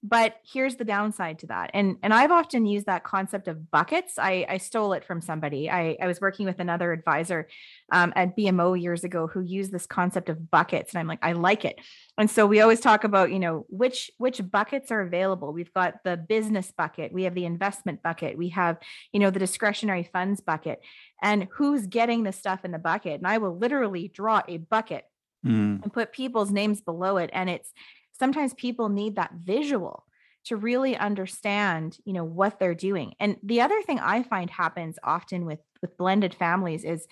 but 0.03 0.37
here's 0.51 0.77
the 0.77 0.83
downside 0.83 1.39
to 1.39 1.47
that. 1.47 1.69
And 1.73 1.97
and 2.01 2.13
i've 2.13 2.31
often 2.31 2.65
used 2.65 2.87
that 2.87 3.03
concept 3.03 3.47
of 3.47 3.69
buckets. 3.69 4.17
I 4.17 4.45
i 4.49 4.57
stole 4.57 4.93
it 4.93 5.05
from 5.05 5.21
somebody. 5.21 5.69
I 5.69 5.95
i 6.01 6.07
was 6.07 6.19
working 6.19 6.45
with 6.45 6.59
another 6.59 6.91
advisor 6.91 7.47
um, 7.91 8.11
at 8.15 8.35
bmo 8.35 8.79
years 8.79 9.03
ago 9.03 9.27
who 9.27 9.41
used 9.41 9.71
this 9.71 9.85
concept 9.85 10.29
of 10.29 10.49
buckets 10.49 10.93
and 10.93 10.99
i'm 10.99 11.07
like 11.07 11.19
i 11.21 11.33
like 11.33 11.65
it. 11.65 11.79
And 12.17 12.29
so 12.29 12.47
we 12.47 12.61
always 12.61 12.79
talk 12.79 13.03
about 13.03 13.31
you 13.31 13.39
know 13.39 13.65
which 13.69 14.09
which 14.17 14.41
buckets 14.49 14.91
are 14.91 15.01
available. 15.01 15.53
We've 15.53 15.73
got 15.73 16.03
the 16.03 16.17
business 16.17 16.71
bucket 16.75 17.13
we 17.13 17.23
have 17.23 17.35
the 17.35 17.45
investment 17.45 18.01
bucket 18.01 18.37
we 18.37 18.49
have 18.49 18.77
you 19.11 19.19
know 19.19 19.29
the 19.29 19.39
discretionary 19.39 20.09
funds 20.11 20.41
bucket 20.41 20.81
and 21.21 21.47
who's 21.51 21.85
getting 21.85 22.23
the 22.23 22.31
stuff 22.31 22.65
in 22.65 22.71
the 22.71 22.79
bucket? 22.79 23.19
And 23.19 23.27
i 23.27 23.37
will 23.37 23.55
literally 23.55 24.07
draw 24.07 24.41
a 24.47 24.57
bucket 24.57 25.05
mm. 25.45 25.81
and 25.81 25.93
put 25.93 26.11
people's 26.11 26.51
names 26.51 26.81
below 26.81 27.17
it 27.17 27.29
and 27.33 27.49
it's 27.49 27.71
sometimes 28.17 28.53
people 28.53 28.89
need 28.89 29.15
that 29.15 29.31
visual 29.33 30.05
to 30.43 30.55
really 30.55 30.95
understand 30.97 31.97
you 32.05 32.13
know 32.13 32.23
what 32.23 32.59
they're 32.59 32.75
doing 32.75 33.13
and 33.19 33.37
the 33.43 33.61
other 33.61 33.81
thing 33.83 33.99
i 33.99 34.23
find 34.23 34.49
happens 34.49 34.97
often 35.03 35.45
with 35.45 35.59
with 35.81 35.97
blended 35.97 36.33
families 36.33 36.83
is 36.83 37.07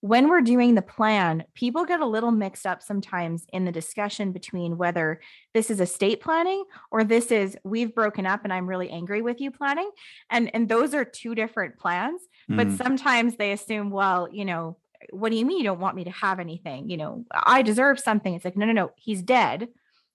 when 0.00 0.28
we're 0.28 0.40
doing 0.40 0.74
the 0.74 0.82
plan 0.82 1.44
people 1.54 1.84
get 1.84 2.00
a 2.00 2.06
little 2.06 2.32
mixed 2.32 2.66
up 2.66 2.82
sometimes 2.82 3.46
in 3.52 3.64
the 3.64 3.70
discussion 3.72 4.32
between 4.32 4.76
whether 4.76 5.20
this 5.54 5.70
is 5.70 5.80
estate 5.80 6.20
planning 6.20 6.64
or 6.90 7.04
this 7.04 7.30
is 7.30 7.56
we've 7.64 7.94
broken 7.94 8.26
up 8.26 8.40
and 8.42 8.52
i'm 8.52 8.68
really 8.68 8.90
angry 8.90 9.22
with 9.22 9.40
you 9.40 9.50
planning 9.50 9.90
and 10.28 10.50
and 10.54 10.68
those 10.68 10.92
are 10.92 11.04
two 11.04 11.36
different 11.36 11.78
plans 11.78 12.20
mm. 12.50 12.56
but 12.56 12.70
sometimes 12.72 13.36
they 13.36 13.52
assume 13.52 13.90
well 13.90 14.28
you 14.32 14.44
know 14.44 14.76
what 15.10 15.30
do 15.30 15.36
you 15.36 15.44
mean 15.44 15.58
you 15.58 15.64
don't 15.64 15.80
want 15.80 15.96
me 15.96 16.04
to 16.04 16.10
have 16.10 16.40
anything? 16.40 16.88
You 16.90 16.96
know 16.96 17.24
i 17.32 17.62
deserve 17.62 17.98
something. 17.98 18.34
It's 18.34 18.44
like 18.44 18.56
no 18.56 18.66
no 18.66 18.72
no 18.72 18.90
he's 18.96 19.22
dead. 19.22 19.68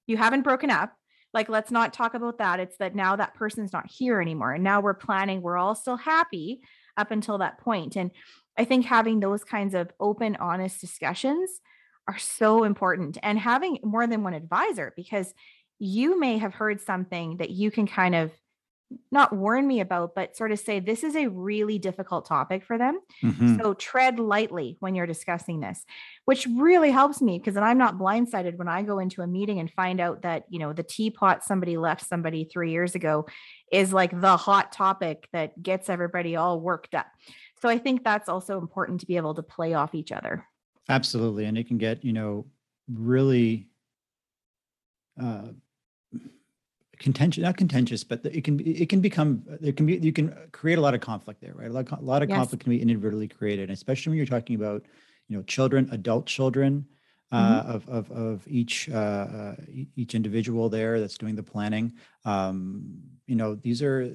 You 0.05 0.17
haven't 0.17 0.43
broken 0.43 0.69
up. 0.69 0.93
Like 1.33 1.49
let's 1.49 1.71
not 1.71 1.93
talk 1.93 2.13
about 2.13 2.37
that. 2.39 2.59
It's 2.59 2.77
that 2.77 2.95
now 2.95 3.15
that 3.15 3.35
person's 3.35 3.73
not 3.73 3.89
here 3.89 4.21
anymore 4.21 4.53
and 4.53 4.63
now 4.63 4.81
we're 4.81 4.93
planning 4.93 5.41
we're 5.41 5.57
all 5.57 5.75
still 5.75 5.97
happy 5.97 6.61
up 6.95 7.11
until 7.11 7.37
that 7.39 7.59
point. 7.59 7.95
and 7.95 8.11
i 8.57 8.65
think 8.65 8.85
having 8.85 9.19
those 9.19 9.43
kinds 9.43 9.75
of 9.75 9.91
open 9.99 10.35
honest 10.37 10.81
discussions 10.81 11.61
are 12.07 12.17
so 12.17 12.63
important 12.63 13.17
and 13.21 13.37
having 13.37 13.77
more 13.83 14.07
than 14.07 14.23
one 14.23 14.33
advisor 14.33 14.93
because 14.95 15.33
you 15.79 16.19
may 16.19 16.37
have 16.37 16.53
heard 16.53 16.81
something 16.81 17.37
that 17.37 17.49
you 17.49 17.69
can 17.69 17.85
kind 17.85 18.15
of 18.15 18.31
not 19.11 19.35
warn 19.35 19.67
me 19.67 19.81
about, 19.81 20.15
but 20.15 20.37
sort 20.37 20.51
of 20.51 20.59
say 20.59 20.79
this 20.79 21.03
is 21.03 21.15
a 21.15 21.27
really 21.27 21.77
difficult 21.77 22.25
topic 22.25 22.63
for 22.63 22.77
them. 22.77 22.99
Mm-hmm. 23.21 23.59
So 23.59 23.73
tread 23.73 24.19
lightly 24.19 24.77
when 24.79 24.95
you're 24.95 25.05
discussing 25.05 25.59
this, 25.59 25.85
which 26.25 26.47
really 26.55 26.91
helps 26.91 27.21
me 27.21 27.37
because 27.37 27.55
then 27.55 27.63
I'm 27.63 27.77
not 27.77 27.97
blindsided 27.97 28.55
when 28.55 28.69
I 28.69 28.83
go 28.83 28.99
into 28.99 29.21
a 29.21 29.27
meeting 29.27 29.59
and 29.59 29.69
find 29.69 29.99
out 29.99 30.21
that, 30.21 30.45
you 30.49 30.59
know, 30.59 30.71
the 30.71 30.83
teapot 30.83 31.43
somebody 31.43 31.77
left 31.77 32.05
somebody 32.05 32.45
three 32.45 32.71
years 32.71 32.95
ago 32.95 33.27
is 33.71 33.91
like 33.91 34.19
the 34.21 34.37
hot 34.37 34.71
topic 34.71 35.27
that 35.33 35.61
gets 35.61 35.89
everybody 35.89 36.35
all 36.35 36.61
worked 36.61 36.95
up. 36.95 37.07
So 37.61 37.67
I 37.67 37.77
think 37.77 38.03
that's 38.03 38.29
also 38.29 38.57
important 38.57 39.01
to 39.01 39.05
be 39.05 39.17
able 39.17 39.33
to 39.35 39.43
play 39.43 39.73
off 39.73 39.95
each 39.95 40.11
other. 40.11 40.45
Absolutely. 40.87 41.45
And 41.45 41.57
it 41.57 41.67
can 41.67 41.77
get, 41.77 42.05
you 42.05 42.13
know, 42.13 42.45
really 42.89 43.67
uh, 45.21 45.49
contentious 46.99 47.41
not 47.41 47.57
contentious 47.57 48.03
but 48.03 48.25
it 48.25 48.43
can 48.43 48.59
it 48.65 48.89
can 48.89 49.01
become 49.01 49.43
there 49.61 49.71
can 49.71 49.85
be 49.85 49.97
you 49.97 50.13
can 50.13 50.35
create 50.51 50.77
a 50.77 50.81
lot 50.81 50.93
of 50.93 51.01
conflict 51.01 51.41
there 51.41 51.53
right? 51.55 51.69
A 51.69 51.73
lot, 51.73 51.91
a 51.91 52.01
lot 52.01 52.23
of 52.23 52.29
yes. 52.29 52.37
conflict 52.37 52.63
can 52.63 52.71
be 52.71 52.81
inadvertently 52.81 53.27
created 53.27 53.69
especially 53.69 54.11
when 54.11 54.17
you're 54.17 54.25
talking 54.25 54.55
about 54.55 54.85
you 55.27 55.37
know 55.37 55.43
children 55.43 55.87
adult 55.91 56.25
children 56.25 56.85
uh, 57.31 57.61
mm-hmm. 57.61 57.71
of, 57.71 57.89
of 57.89 58.11
of 58.11 58.47
each 58.47 58.89
uh, 58.89 58.93
uh, 58.95 59.55
each 59.97 60.15
individual 60.15 60.69
there 60.69 60.99
that's 60.99 61.17
doing 61.17 61.35
the 61.35 61.43
planning. 61.43 61.91
Um, 62.23 62.99
you 63.25 63.35
know 63.35 63.55
these 63.55 63.81
are 63.81 64.13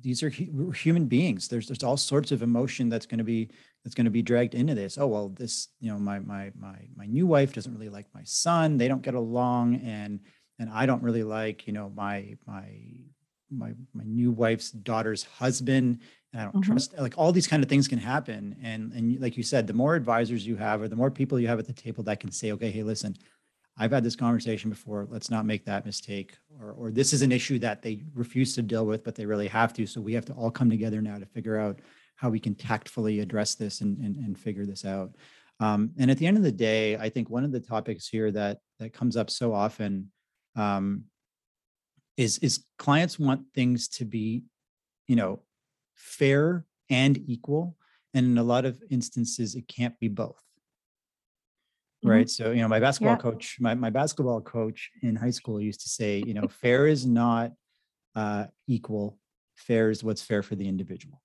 these 0.00 0.24
are 0.24 0.30
hu- 0.30 0.72
human 0.72 1.06
beings. 1.06 1.46
There's 1.46 1.68
there's 1.68 1.84
all 1.84 1.96
sorts 1.96 2.32
of 2.32 2.42
emotion 2.42 2.88
that's 2.88 3.06
going 3.06 3.18
to 3.18 3.24
be 3.24 3.50
that's 3.84 3.94
going 3.94 4.06
to 4.06 4.10
be 4.10 4.22
dragged 4.22 4.56
into 4.56 4.74
this. 4.74 4.98
Oh 4.98 5.06
well 5.06 5.28
this 5.28 5.68
you 5.78 5.88
know 5.92 5.98
my 5.98 6.18
my 6.18 6.50
my 6.58 6.78
my 6.96 7.06
new 7.06 7.28
wife 7.28 7.52
doesn't 7.52 7.72
really 7.72 7.90
like 7.90 8.06
my 8.12 8.24
son. 8.24 8.76
They 8.76 8.88
don't 8.88 9.02
get 9.02 9.14
along 9.14 9.76
and 9.76 10.18
and 10.58 10.70
I 10.70 10.86
don't 10.86 11.02
really 11.02 11.22
like, 11.22 11.66
you 11.66 11.72
know, 11.72 11.90
my 11.94 12.36
my 12.46 12.64
my 13.50 13.72
my 13.94 14.04
new 14.04 14.30
wife's 14.30 14.70
daughter's 14.70 15.24
husband. 15.24 16.00
And 16.32 16.40
I 16.40 16.44
don't 16.44 16.56
mm-hmm. 16.56 16.72
trust 16.72 16.98
like 16.98 17.16
all 17.16 17.32
these 17.32 17.46
kind 17.46 17.62
of 17.62 17.68
things 17.68 17.88
can 17.88 17.98
happen. 17.98 18.56
And 18.62 18.92
and 18.92 19.20
like 19.20 19.36
you 19.36 19.42
said 19.42 19.66
the 19.66 19.72
more 19.72 19.94
advisors 19.94 20.46
you 20.46 20.56
have 20.56 20.82
or 20.82 20.88
the 20.88 20.96
more 20.96 21.10
people 21.10 21.38
you 21.38 21.48
have 21.48 21.58
at 21.58 21.66
the 21.66 21.72
table 21.72 22.02
that 22.04 22.20
can 22.20 22.30
say 22.30 22.52
okay 22.52 22.70
hey 22.70 22.82
listen 22.82 23.16
I've 23.80 23.92
had 23.92 24.02
this 24.02 24.16
conversation 24.16 24.70
before. 24.70 25.06
Let's 25.08 25.30
not 25.30 25.46
make 25.46 25.64
that 25.66 25.86
mistake. 25.86 26.36
Or 26.60 26.72
or 26.72 26.90
this 26.90 27.12
is 27.12 27.22
an 27.22 27.32
issue 27.32 27.58
that 27.60 27.80
they 27.80 28.02
refuse 28.14 28.54
to 28.56 28.62
deal 28.62 28.84
with 28.84 29.04
but 29.04 29.14
they 29.14 29.26
really 29.26 29.48
have 29.48 29.72
to. 29.74 29.86
So 29.86 30.00
we 30.00 30.14
have 30.14 30.24
to 30.26 30.32
all 30.34 30.50
come 30.50 30.68
together 30.68 31.00
now 31.00 31.18
to 31.18 31.26
figure 31.26 31.58
out 31.58 31.80
how 32.16 32.28
we 32.28 32.40
can 32.40 32.56
tactfully 32.56 33.20
address 33.20 33.54
this 33.54 33.80
and 33.80 33.98
and, 33.98 34.16
and 34.16 34.38
figure 34.38 34.66
this 34.66 34.84
out. 34.84 35.14
Um, 35.60 35.90
and 35.98 36.08
at 36.08 36.18
the 36.18 36.26
end 36.26 36.36
of 36.36 36.42
the 36.42 36.52
day 36.52 36.96
I 36.96 37.08
think 37.08 37.30
one 37.30 37.44
of 37.44 37.52
the 37.52 37.60
topics 37.60 38.06
here 38.08 38.30
that 38.32 38.58
that 38.80 38.92
comes 38.92 39.16
up 39.16 39.30
so 39.30 39.54
often 39.54 40.10
um, 40.58 41.04
is 42.16 42.38
is 42.38 42.64
clients 42.78 43.18
want 43.18 43.42
things 43.54 43.88
to 43.88 44.04
be, 44.04 44.42
you 45.06 45.16
know, 45.16 45.40
fair 45.94 46.66
and 46.90 47.16
equal, 47.26 47.76
and 48.12 48.26
in 48.26 48.38
a 48.38 48.42
lot 48.42 48.64
of 48.64 48.82
instances, 48.90 49.54
it 49.54 49.68
can't 49.68 49.98
be 50.00 50.08
both. 50.08 50.42
Mm-hmm. 52.04 52.10
Right. 52.10 52.30
So, 52.30 52.50
you 52.50 52.62
know, 52.62 52.68
my 52.68 52.80
basketball 52.80 53.14
yeah. 53.14 53.22
coach, 53.22 53.56
my, 53.60 53.74
my 53.74 53.90
basketball 53.90 54.40
coach 54.40 54.90
in 55.02 55.16
high 55.16 55.30
school 55.30 55.60
used 55.60 55.80
to 55.82 55.88
say, 55.88 56.22
you 56.24 56.34
know, 56.34 56.46
fair 56.46 56.86
is 56.86 57.04
not 57.04 57.52
uh, 58.14 58.46
equal. 58.68 59.18
Fair 59.56 59.90
is 59.90 60.04
what's 60.04 60.22
fair 60.22 60.42
for 60.42 60.54
the 60.54 60.68
individual. 60.68 61.20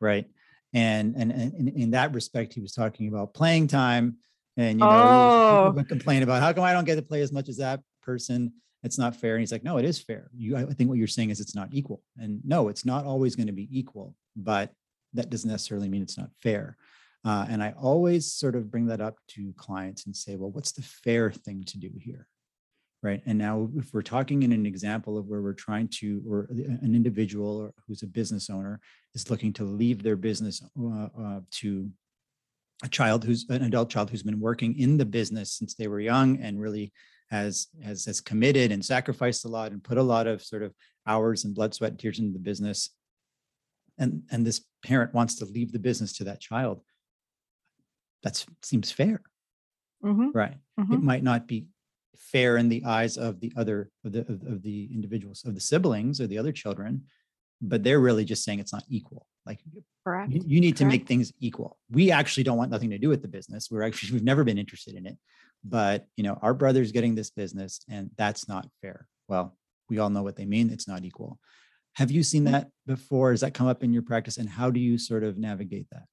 Right. 0.00 0.26
And, 0.72 1.16
and 1.16 1.32
and 1.32 1.68
in 1.68 1.90
that 1.90 2.14
respect, 2.14 2.54
he 2.54 2.60
was 2.60 2.72
talking 2.72 3.08
about 3.08 3.34
playing 3.34 3.66
time, 3.66 4.18
and 4.56 4.78
you 4.78 4.86
know, 4.86 4.90
oh. 4.90 5.72
people 5.72 5.88
complain 5.88 6.22
about 6.22 6.40
how 6.40 6.52
come 6.52 6.62
I 6.62 6.72
don't 6.72 6.84
get 6.84 6.94
to 6.94 7.02
play 7.02 7.22
as 7.22 7.32
much 7.32 7.48
as 7.48 7.56
that 7.56 7.80
person 8.02 8.52
it's 8.82 8.98
not 8.98 9.14
fair. 9.16 9.34
And 9.34 9.40
he's 9.40 9.52
like 9.52 9.64
no 9.64 9.78
it 9.78 9.84
is 9.84 9.98
fair. 9.98 10.30
You 10.34 10.56
i 10.56 10.64
think 10.64 10.88
what 10.88 10.98
you're 10.98 11.06
saying 11.06 11.30
is 11.30 11.40
it's 11.40 11.54
not 11.54 11.68
equal. 11.72 12.02
And 12.18 12.40
no 12.44 12.68
it's 12.68 12.84
not 12.84 13.04
always 13.04 13.36
going 13.36 13.46
to 13.48 13.52
be 13.52 13.68
equal 13.70 14.14
but 14.36 14.72
that 15.14 15.28
doesn't 15.28 15.50
necessarily 15.50 15.88
mean 15.88 16.02
it's 16.02 16.18
not 16.18 16.30
fair. 16.42 16.76
Uh, 17.24 17.44
and 17.50 17.62
i 17.62 17.74
always 17.78 18.32
sort 18.32 18.54
of 18.54 18.70
bring 18.70 18.86
that 18.86 19.00
up 19.00 19.18
to 19.28 19.52
clients 19.56 20.06
and 20.06 20.16
say 20.16 20.36
well 20.36 20.50
what's 20.50 20.72
the 20.72 20.82
fair 20.82 21.30
thing 21.30 21.64
to 21.64 21.78
do 21.78 21.90
here? 21.98 22.26
Right? 23.02 23.22
And 23.24 23.38
now 23.38 23.70
if 23.76 23.94
we're 23.94 24.02
talking 24.02 24.42
in 24.42 24.52
an 24.52 24.66
example 24.66 25.16
of 25.16 25.26
where 25.26 25.40
we're 25.40 25.54
trying 25.54 25.88
to 26.00 26.22
or 26.28 26.48
an 26.50 26.94
individual 26.94 27.74
who's 27.86 28.02
a 28.02 28.06
business 28.06 28.50
owner 28.50 28.80
is 29.14 29.30
looking 29.30 29.52
to 29.54 29.64
leave 29.64 30.02
their 30.02 30.16
business 30.16 30.62
uh, 30.78 31.08
uh, 31.18 31.40
to 31.52 31.90
a 32.82 32.88
child 32.88 33.24
who's 33.24 33.46
an 33.50 33.62
adult 33.62 33.90
child 33.90 34.10
who's 34.10 34.22
been 34.22 34.40
working 34.40 34.78
in 34.78 34.96
the 34.96 35.04
business 35.04 35.52
since 35.52 35.74
they 35.74 35.88
were 35.88 36.00
young 36.00 36.38
and 36.40 36.60
really 36.60 36.92
has 37.30 37.68
has 37.82 38.04
has 38.04 38.20
committed 38.20 38.72
and 38.72 38.84
sacrificed 38.84 39.44
a 39.44 39.48
lot 39.48 39.72
and 39.72 39.82
put 39.82 39.98
a 39.98 40.02
lot 40.02 40.26
of 40.26 40.42
sort 40.42 40.62
of 40.62 40.74
hours 41.06 41.44
and 41.44 41.54
blood 41.54 41.74
sweat 41.74 41.92
and 41.92 41.98
tears 41.98 42.18
into 42.18 42.32
the 42.32 42.38
business 42.38 42.90
and 43.98 44.22
and 44.30 44.46
this 44.46 44.64
parent 44.84 45.14
wants 45.14 45.36
to 45.36 45.44
leave 45.44 45.72
the 45.72 45.78
business 45.78 46.12
to 46.12 46.24
that 46.24 46.40
child 46.40 46.82
that 48.22 48.44
seems 48.62 48.90
fair 48.90 49.22
mm-hmm. 50.04 50.30
right 50.34 50.56
mm-hmm. 50.78 50.94
it 50.94 51.02
might 51.02 51.22
not 51.22 51.46
be 51.46 51.66
fair 52.16 52.56
in 52.56 52.68
the 52.68 52.84
eyes 52.84 53.16
of 53.16 53.40
the 53.40 53.52
other 53.56 53.90
of 54.04 54.12
the 54.12 54.20
of, 54.20 54.42
of 54.46 54.62
the 54.62 54.88
individuals 54.92 55.44
of 55.44 55.54
the 55.54 55.60
siblings 55.60 56.20
or 56.20 56.26
the 56.26 56.38
other 56.38 56.52
children 56.52 57.02
but 57.62 57.82
they're 57.82 58.00
really 58.00 58.24
just 58.24 58.44
saying 58.44 58.58
it's 58.58 58.72
not 58.72 58.84
equal 58.88 59.26
like 59.46 59.60
Correct. 60.04 60.32
You, 60.32 60.42
you 60.46 60.60
need 60.60 60.72
Correct. 60.72 60.78
to 60.78 60.84
make 60.86 61.06
things 61.06 61.32
equal 61.40 61.78
we 61.90 62.10
actually 62.10 62.42
don't 62.42 62.58
want 62.58 62.70
nothing 62.70 62.90
to 62.90 62.98
do 62.98 63.08
with 63.08 63.22
the 63.22 63.28
business 63.28 63.68
we're 63.70 63.82
actually 63.82 64.12
we've 64.14 64.24
never 64.24 64.44
been 64.44 64.58
interested 64.58 64.94
in 64.94 65.06
it 65.06 65.16
but 65.64 66.06
you 66.16 66.24
know 66.24 66.38
our 66.42 66.54
brother's 66.54 66.92
getting 66.92 67.14
this 67.14 67.30
business 67.30 67.80
and 67.88 68.10
that's 68.16 68.48
not 68.48 68.68
fair 68.80 69.06
well 69.28 69.56
we 69.88 69.98
all 69.98 70.10
know 70.10 70.22
what 70.22 70.36
they 70.36 70.46
mean 70.46 70.70
it's 70.70 70.88
not 70.88 71.04
equal 71.04 71.38
have 71.94 72.10
you 72.10 72.22
seen 72.22 72.44
mm. 72.44 72.52
that 72.52 72.68
before 72.86 73.30
has 73.30 73.40
that 73.40 73.54
come 73.54 73.66
up 73.66 73.82
in 73.82 73.92
your 73.92 74.02
practice 74.02 74.38
and 74.38 74.48
how 74.48 74.70
do 74.70 74.80
you 74.80 74.96
sort 74.98 75.22
of 75.22 75.38
navigate 75.38 75.86
that 75.90 76.04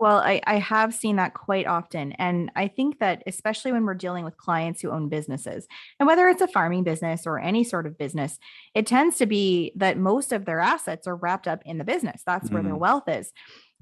well, 0.00 0.16
I, 0.16 0.40
I 0.46 0.56
have 0.60 0.94
seen 0.94 1.16
that 1.16 1.34
quite 1.34 1.66
often. 1.66 2.12
And 2.12 2.50
I 2.56 2.68
think 2.68 3.00
that, 3.00 3.22
especially 3.26 3.70
when 3.72 3.84
we're 3.84 3.92
dealing 3.92 4.24
with 4.24 4.38
clients 4.38 4.80
who 4.80 4.90
own 4.90 5.10
businesses, 5.10 5.66
and 5.98 6.06
whether 6.06 6.26
it's 6.26 6.40
a 6.40 6.48
farming 6.48 6.84
business 6.84 7.26
or 7.26 7.38
any 7.38 7.64
sort 7.64 7.86
of 7.86 7.98
business, 7.98 8.38
it 8.74 8.86
tends 8.86 9.18
to 9.18 9.26
be 9.26 9.72
that 9.76 9.98
most 9.98 10.32
of 10.32 10.46
their 10.46 10.58
assets 10.58 11.06
are 11.06 11.16
wrapped 11.16 11.46
up 11.46 11.62
in 11.66 11.76
the 11.76 11.84
business. 11.84 12.22
That's 12.24 12.50
where 12.50 12.62
mm. 12.62 12.66
their 12.66 12.76
wealth 12.76 13.08
is. 13.08 13.30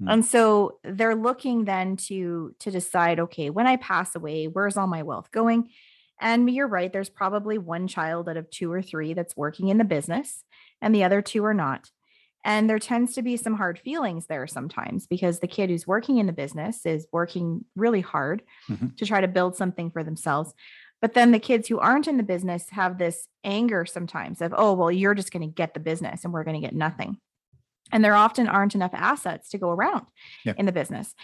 Mm. 0.01 0.13
And 0.13 0.25
so 0.25 0.79
they're 0.83 1.15
looking 1.15 1.65
then 1.65 1.97
to 2.07 2.55
to 2.59 2.71
decide, 2.71 3.19
okay, 3.19 3.49
when 3.49 3.67
I 3.67 3.75
pass 3.77 4.15
away, 4.15 4.45
where's 4.45 4.77
all 4.77 4.87
my 4.87 5.03
wealth 5.03 5.31
going? 5.31 5.69
And 6.21 6.49
you're 6.49 6.67
right, 6.67 6.91
there's 6.91 7.09
probably 7.09 7.57
one 7.57 7.87
child 7.87 8.27
out 8.27 8.37
of 8.37 8.49
two 8.49 8.71
or 8.71 8.81
three 8.81 9.13
that's 9.13 9.37
working 9.37 9.69
in 9.69 9.77
the 9.77 9.85
business, 9.85 10.43
and 10.81 10.93
the 10.93 11.03
other 11.03 11.21
two 11.21 11.45
are 11.45 11.53
not. 11.53 11.89
And 12.45 12.69
there 12.69 12.79
tends 12.79 13.15
to 13.15 13.21
be 13.21 13.35
some 13.35 13.55
hard 13.55 13.79
feelings 13.79 14.27
there 14.27 14.47
sometimes 14.47 15.07
because 15.07 15.39
the 15.39 15.47
kid 15.47 15.69
who's 15.69 15.85
working 15.85 16.17
in 16.17 16.25
the 16.25 16.33
business 16.33 16.85
is 16.85 17.05
working 17.11 17.65
really 17.75 18.01
hard 18.01 18.43
mm-hmm. 18.69 18.87
to 18.97 19.05
try 19.05 19.19
to 19.19 19.27
build 19.27 19.57
something 19.57 19.91
for 19.91 20.03
themselves. 20.03 20.53
But 21.01 21.13
then 21.13 21.31
the 21.31 21.39
kids 21.39 21.67
who 21.67 21.79
aren't 21.79 22.07
in 22.07 22.17
the 22.17 22.23
business 22.23 22.69
have 22.71 22.97
this 22.97 23.27
anger 23.43 23.85
sometimes 23.85 24.41
of, 24.41 24.53
oh, 24.57 24.73
well, 24.73 24.91
you're 24.91 25.15
just 25.15 25.31
going 25.31 25.47
to 25.47 25.53
get 25.53 25.73
the 25.73 25.79
business 25.79 26.23
and 26.23 26.33
we're 26.33 26.43
going 26.43 26.61
to 26.61 26.65
get 26.65 26.75
nothing 26.75 27.17
and 27.91 28.03
there 28.03 28.15
often 28.15 28.47
aren't 28.47 28.75
enough 28.75 28.93
assets 28.93 29.49
to 29.49 29.57
go 29.57 29.69
around 29.69 30.05
yeah. 30.45 30.53
in 30.57 30.65
the 30.65 30.71
business 30.71 31.15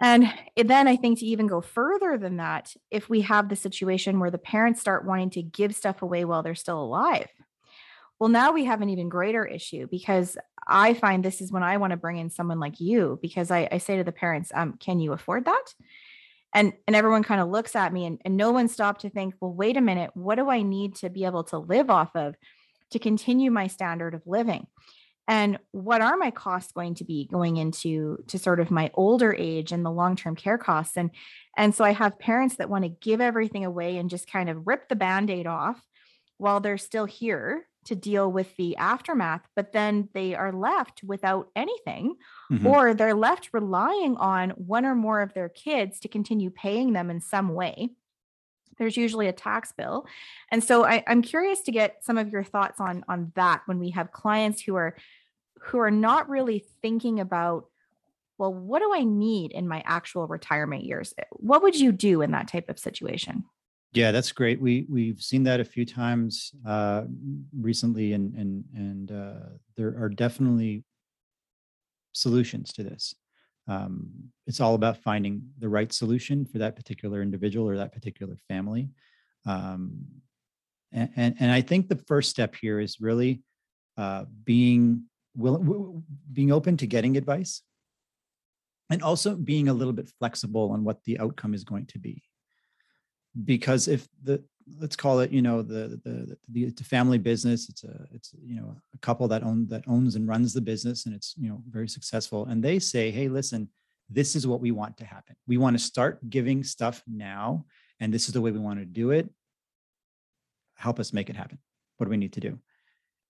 and 0.00 0.32
then 0.56 0.88
I 0.88 0.96
think 0.96 1.18
to 1.18 1.26
even 1.26 1.46
go 1.46 1.60
further 1.60 2.16
than 2.16 2.38
that, 2.38 2.74
if 2.90 3.10
we 3.10 3.20
have 3.20 3.48
the 3.48 3.56
situation 3.56 4.18
where 4.18 4.30
the 4.30 4.38
parents 4.38 4.80
start 4.80 5.04
wanting 5.04 5.30
to 5.30 5.42
give 5.42 5.74
stuff 5.74 6.00
away 6.00 6.24
while 6.24 6.42
they're 6.42 6.54
still 6.54 6.80
alive, 6.82 7.28
well, 8.18 8.30
now 8.30 8.52
we 8.52 8.64
have 8.64 8.80
an 8.80 8.88
even 8.88 9.10
greater 9.10 9.44
issue 9.44 9.86
because 9.90 10.38
I 10.66 10.94
find 10.94 11.22
this 11.22 11.42
is 11.42 11.52
when 11.52 11.62
I 11.62 11.76
want 11.76 11.90
to 11.90 11.98
bring 11.98 12.16
in 12.16 12.30
someone 12.30 12.60
like 12.60 12.80
you 12.80 13.18
because 13.20 13.50
I, 13.50 13.68
I 13.70 13.78
say 13.78 13.98
to 13.98 14.04
the 14.04 14.12
parents, 14.12 14.50
um, 14.54 14.74
can 14.80 15.00
you 15.00 15.12
afford 15.12 15.44
that? 15.44 15.74
And 16.54 16.72
and 16.86 16.96
everyone 16.96 17.22
kind 17.22 17.40
of 17.40 17.48
looks 17.48 17.76
at 17.76 17.92
me 17.92 18.06
and, 18.06 18.20
and 18.24 18.36
no 18.36 18.50
one 18.50 18.68
stopped 18.68 19.02
to 19.02 19.10
think, 19.10 19.34
well, 19.40 19.52
wait 19.52 19.76
a 19.76 19.80
minute, 19.80 20.10
what 20.14 20.36
do 20.36 20.50
I 20.50 20.62
need 20.62 20.96
to 20.96 21.10
be 21.10 21.24
able 21.24 21.44
to 21.44 21.58
live 21.58 21.90
off 21.90 22.14
of 22.16 22.34
to 22.90 22.98
continue 22.98 23.50
my 23.50 23.68
standard 23.68 24.14
of 24.14 24.22
living? 24.26 24.66
And 25.28 25.58
what 25.70 26.02
are 26.02 26.16
my 26.16 26.30
costs 26.30 26.72
going 26.72 26.94
to 26.96 27.04
be 27.04 27.26
going 27.30 27.56
into 27.56 28.22
to 28.26 28.38
sort 28.38 28.60
of 28.60 28.70
my 28.70 28.90
older 28.94 29.34
age 29.36 29.72
and 29.72 29.84
the 29.84 29.90
long-term 29.90 30.36
care 30.36 30.58
costs 30.58 30.96
and 30.96 31.10
and 31.56 31.74
so 31.74 31.84
i 31.84 31.92
have 31.92 32.18
parents 32.18 32.56
that 32.56 32.70
want 32.70 32.84
to 32.84 32.90
give 32.90 33.20
everything 33.20 33.64
away 33.64 33.96
and 33.96 34.10
just 34.10 34.30
kind 34.30 34.48
of 34.48 34.66
rip 34.66 34.88
the 34.88 34.96
band-aid 34.96 35.46
off 35.46 35.80
while 36.38 36.60
they're 36.60 36.78
still 36.78 37.06
here 37.06 37.66
to 37.84 37.94
deal 37.94 38.30
with 38.30 38.54
the 38.56 38.76
aftermath 38.76 39.42
but 39.56 39.72
then 39.72 40.08
they 40.12 40.34
are 40.34 40.52
left 40.52 41.02
without 41.02 41.48
anything 41.56 42.14
mm-hmm. 42.52 42.66
or 42.66 42.92
they're 42.92 43.14
left 43.14 43.50
relying 43.52 44.16
on 44.16 44.50
one 44.50 44.84
or 44.84 44.94
more 44.94 45.20
of 45.20 45.32
their 45.34 45.48
kids 45.48 46.00
to 46.00 46.08
continue 46.08 46.50
paying 46.50 46.92
them 46.92 47.10
in 47.10 47.20
some 47.20 47.54
way 47.54 47.90
there's 48.80 48.96
usually 48.96 49.28
a 49.28 49.32
tax 49.32 49.70
bill 49.70 50.04
and 50.50 50.64
so 50.64 50.84
I, 50.84 51.04
am 51.06 51.22
curious 51.22 51.60
to 51.62 51.70
get 51.70 52.02
some 52.02 52.18
of 52.18 52.30
your 52.30 52.42
thoughts 52.42 52.80
on 52.80 53.04
on 53.08 53.30
that 53.36 53.62
when 53.66 53.78
we 53.78 53.90
have 53.90 54.10
clients 54.10 54.60
who 54.60 54.74
are 54.74 54.96
who 55.60 55.78
are 55.78 55.90
not 55.90 56.28
really 56.28 56.64
thinking 56.82 57.20
about 57.20 57.66
well 58.38 58.52
what 58.52 58.80
do 58.80 58.92
i 58.92 59.04
need 59.04 59.52
in 59.52 59.68
my 59.68 59.84
actual 59.86 60.26
retirement 60.26 60.82
years 60.82 61.14
what 61.32 61.62
would 61.62 61.78
you 61.78 61.92
do 61.92 62.22
in 62.22 62.32
that 62.32 62.48
type 62.48 62.68
of 62.68 62.80
situation 62.80 63.44
Yeah, 63.92 64.12
that's 64.12 64.30
great. 64.30 64.60
We 64.60 64.86
we've 64.88 65.20
seen 65.20 65.42
that 65.44 65.58
a 65.58 65.64
few 65.64 65.84
times 65.84 66.52
uh, 66.64 67.04
recently, 67.58 68.12
and 68.12 68.32
and 68.34 68.64
and 68.72 69.10
uh, 69.10 69.48
there 69.76 70.00
are 70.00 70.08
definitely 70.08 70.84
solutions 72.12 72.72
to 72.74 72.84
this. 72.84 73.14
Um, 73.70 74.32
it's 74.48 74.60
all 74.60 74.74
about 74.74 74.96
finding 74.98 75.42
the 75.58 75.68
right 75.68 75.92
solution 75.92 76.44
for 76.44 76.58
that 76.58 76.74
particular 76.74 77.22
individual 77.22 77.68
or 77.68 77.76
that 77.76 77.92
particular 77.92 78.36
family. 78.48 78.88
Um, 79.46 80.06
and, 80.90 81.08
and, 81.14 81.36
and 81.38 81.52
I 81.52 81.60
think 81.60 81.88
the 81.88 82.02
first 82.08 82.30
step 82.30 82.56
here 82.60 82.80
is 82.80 83.00
really 83.00 83.42
uh, 83.96 84.24
being 84.44 85.04
willing, 85.36 86.02
being 86.32 86.50
open 86.50 86.76
to 86.78 86.86
getting 86.86 87.16
advice, 87.16 87.62
and 88.90 89.02
also 89.02 89.36
being 89.36 89.68
a 89.68 89.74
little 89.74 89.92
bit 89.92 90.10
flexible 90.18 90.72
on 90.72 90.82
what 90.82 91.04
the 91.04 91.20
outcome 91.20 91.54
is 91.54 91.62
going 91.62 91.86
to 91.86 92.00
be. 92.00 92.24
Because 93.44 93.86
if 93.86 94.08
the 94.24 94.42
let's 94.78 94.96
call 94.96 95.20
it 95.20 95.30
you 95.30 95.42
know 95.42 95.62
the 95.62 96.00
the 96.04 96.36
the, 96.48 96.70
the 96.70 96.84
family 96.84 97.18
business. 97.18 97.68
It's 97.68 97.84
a 97.84 98.06
it's 98.12 98.34
you 98.44 98.56
know 98.56 98.76
a 98.94 98.98
couple 98.98 99.26
that 99.28 99.42
own 99.42 99.66
that 99.68 99.84
owns 99.86 100.16
and 100.16 100.28
runs 100.28 100.52
the 100.52 100.60
business 100.60 101.06
and 101.06 101.14
it's 101.14 101.34
you 101.36 101.48
know 101.48 101.62
very 101.68 101.88
successful. 101.88 102.46
And 102.46 102.62
they 102.62 102.78
say 102.78 103.10
hey 103.10 103.28
listen 103.28 103.68
this 104.10 104.34
is 104.34 104.46
what 104.46 104.60
we 104.60 104.72
want 104.72 104.96
to 104.98 105.04
happen. 105.04 105.36
We 105.46 105.56
want 105.56 105.78
to 105.78 105.82
start 105.82 106.28
giving 106.28 106.64
stuff 106.64 107.02
now 107.06 107.64
and 108.00 108.12
this 108.12 108.26
is 108.26 108.34
the 108.34 108.40
way 108.40 108.50
we 108.50 108.58
want 108.58 108.80
to 108.80 108.84
do 108.84 109.12
it. 109.12 109.30
Help 110.76 110.98
us 110.98 111.12
make 111.12 111.30
it 111.30 111.36
happen. 111.36 111.58
What 111.96 112.06
do 112.06 112.10
we 112.10 112.16
need 112.16 112.32
to 112.32 112.40
do? 112.40 112.58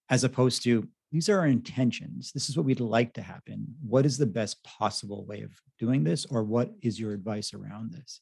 As 0.09 0.25
opposed 0.25 0.63
to 0.65 0.89
these 1.13 1.29
are 1.29 1.41
our 1.41 1.47
intentions. 1.47 2.31
This 2.33 2.49
is 2.49 2.57
what 2.57 2.65
we'd 2.65 2.81
like 2.81 3.13
to 3.15 3.23
happen. 3.23 3.67
What 3.85 4.07
is 4.07 4.17
the 4.17 4.27
best 4.27 4.63
possible 4.63 5.27
way 5.27 5.43
of 5.43 5.51
doing 5.79 6.05
this 6.05 6.25
or 6.25 6.45
what 6.45 6.71
is 6.83 6.99
your 6.99 7.13
advice 7.13 7.53
around 7.53 7.93
this 7.93 8.21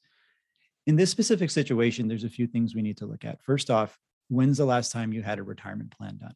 in 0.89 0.97
this 0.97 1.11
specific 1.11 1.51
situation, 1.51 2.09
there's 2.09 2.25
a 2.25 2.31
few 2.31 2.47
things 2.47 2.75
we 2.75 2.81
need 2.81 2.97
to 2.97 3.05
look 3.05 3.23
at. 3.23 3.43
First 3.43 3.71
off, 3.71 3.99
when's 4.29 4.57
the 4.57 4.65
last 4.65 4.91
time 4.91 5.13
you 5.13 5.23
had 5.23 5.39
a 5.39 5.43
retirement 5.43 5.95
plan 5.95 6.17
done? 6.17 6.35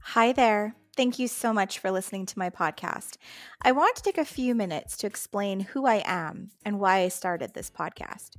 Hi 0.00 0.30
there. 0.30 0.76
Thank 0.96 1.18
you 1.18 1.26
so 1.26 1.52
much 1.52 1.80
for 1.80 1.90
listening 1.90 2.26
to 2.26 2.38
my 2.38 2.48
podcast. 2.48 3.16
I 3.62 3.72
want 3.72 3.96
to 3.96 4.02
take 4.02 4.18
a 4.18 4.24
few 4.24 4.54
minutes 4.54 4.96
to 4.98 5.08
explain 5.08 5.60
who 5.60 5.84
I 5.84 6.04
am 6.06 6.50
and 6.64 6.78
why 6.78 7.00
I 7.00 7.08
started 7.08 7.54
this 7.54 7.68
podcast. 7.68 8.36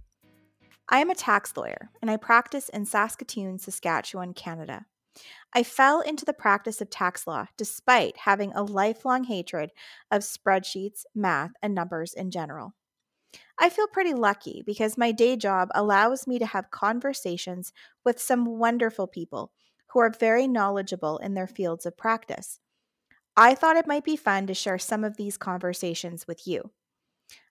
I 0.88 1.00
am 1.00 1.10
a 1.10 1.16
tax 1.16 1.58
lawyer 1.58 1.90
and 2.02 2.10
I 2.10 2.16
practice 2.16 2.70
in 2.70 2.86
Saskatoon, 2.86 3.60
Saskatchewan, 3.60 4.34
Canada. 4.34 4.86
I 5.54 5.64
fell 5.64 6.02
into 6.02 6.26
the 6.26 6.34
practice 6.34 6.82
of 6.82 6.90
tax 6.90 7.26
law 7.26 7.48
despite 7.58 8.18
having 8.18 8.54
a 8.54 8.64
lifelong 8.64 9.24
hatred 9.24 9.72
of 10.12 10.22
spreadsheets, 10.22 11.06
math, 11.16 11.52
and 11.62 11.74
numbers 11.74 12.14
in 12.14 12.32
general. 12.32 12.74
I 13.58 13.70
feel 13.70 13.88
pretty 13.88 14.14
lucky 14.14 14.64
because 14.66 14.98
my 14.98 15.12
day 15.12 15.36
job 15.36 15.70
allows 15.76 16.28
me 16.28 16.40
to 16.40 16.46
have 16.46 16.72
conversations 16.72 17.74
with 18.06 18.20
some 18.20 18.46
wonderful 18.46 19.08
people 19.08 19.52
who 19.88 20.00
are 20.00 20.14
very 20.18 20.48
knowledgeable 20.48 21.18
in 21.18 21.34
their 21.34 21.48
fields 21.48 21.86
of 21.86 21.98
practice. 21.98 22.60
I 23.36 23.56
thought 23.56 23.78
it 23.78 23.88
might 23.88 24.04
be 24.04 24.16
fun 24.16 24.48
to 24.48 24.54
share 24.54 24.80
some 24.80 25.04
of 25.04 25.18
these 25.18 25.38
conversations 25.38 26.28
with 26.28 26.48
you. 26.48 26.72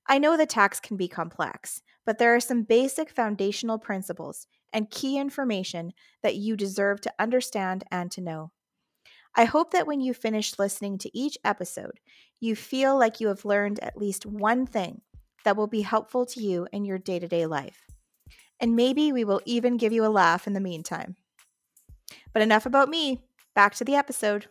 I 0.07 0.19
know 0.19 0.37
the 0.37 0.47
tax 0.47 0.81
can 0.81 0.97
be 0.97 1.09
complex, 1.09 1.83
but 2.07 2.19
there 2.19 2.35
are 2.35 2.41
some 2.41 2.63
basic 2.63 3.11
foundational 3.11 3.79
principles 3.79 4.47
and 4.73 4.91
key 4.91 5.19
information 5.19 5.93
that 6.23 6.37
you 6.37 6.57
deserve 6.57 7.01
to 7.03 7.15
understand 7.19 7.85
and 7.91 8.11
to 8.13 8.21
know. 8.21 8.53
I 9.35 9.45
hope 9.45 9.71
that 9.73 9.87
when 9.87 10.01
you 10.01 10.15
finish 10.15 10.59
listening 10.59 10.99
to 10.99 11.17
each 11.17 11.39
episode, 11.45 12.01
you 12.41 12.57
feel 12.57 12.99
like 12.99 13.21
you 13.21 13.29
have 13.29 13.45
learned 13.45 13.79
at 13.81 13.97
least 13.97 14.27
one 14.27 14.67
thing 14.67 15.03
that 15.45 15.57
will 15.57 15.67
be 15.67 15.83
helpful 15.83 16.27
to 16.27 16.43
you 16.43 16.67
in 16.73 16.85
your 16.85 16.99
day 16.99 17.19
to 17.19 17.29
day 17.29 17.47
life. 17.47 17.87
And 18.61 18.75
maybe 18.75 19.13
we 19.13 19.25
will 19.25 19.41
even 19.45 19.77
give 19.77 19.93
you 19.93 20.05
a 20.05 20.09
laugh 20.09 20.47
in 20.47 20.53
the 20.53 20.61
meantime. 20.61 21.17
But 22.33 22.43
enough 22.43 22.67
about 22.67 22.89
me. 22.89 23.23
Back 23.55 23.75
to 23.77 23.85
the 23.85 23.95
episode. 23.95 24.47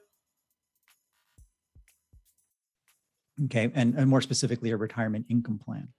Okay, 3.45 3.71
and, 3.73 3.93
and 3.95 4.09
more 4.09 4.21
specifically, 4.21 4.71
a 4.71 4.77
retirement 4.77 5.25
income 5.29 5.59
plan. 5.59 5.89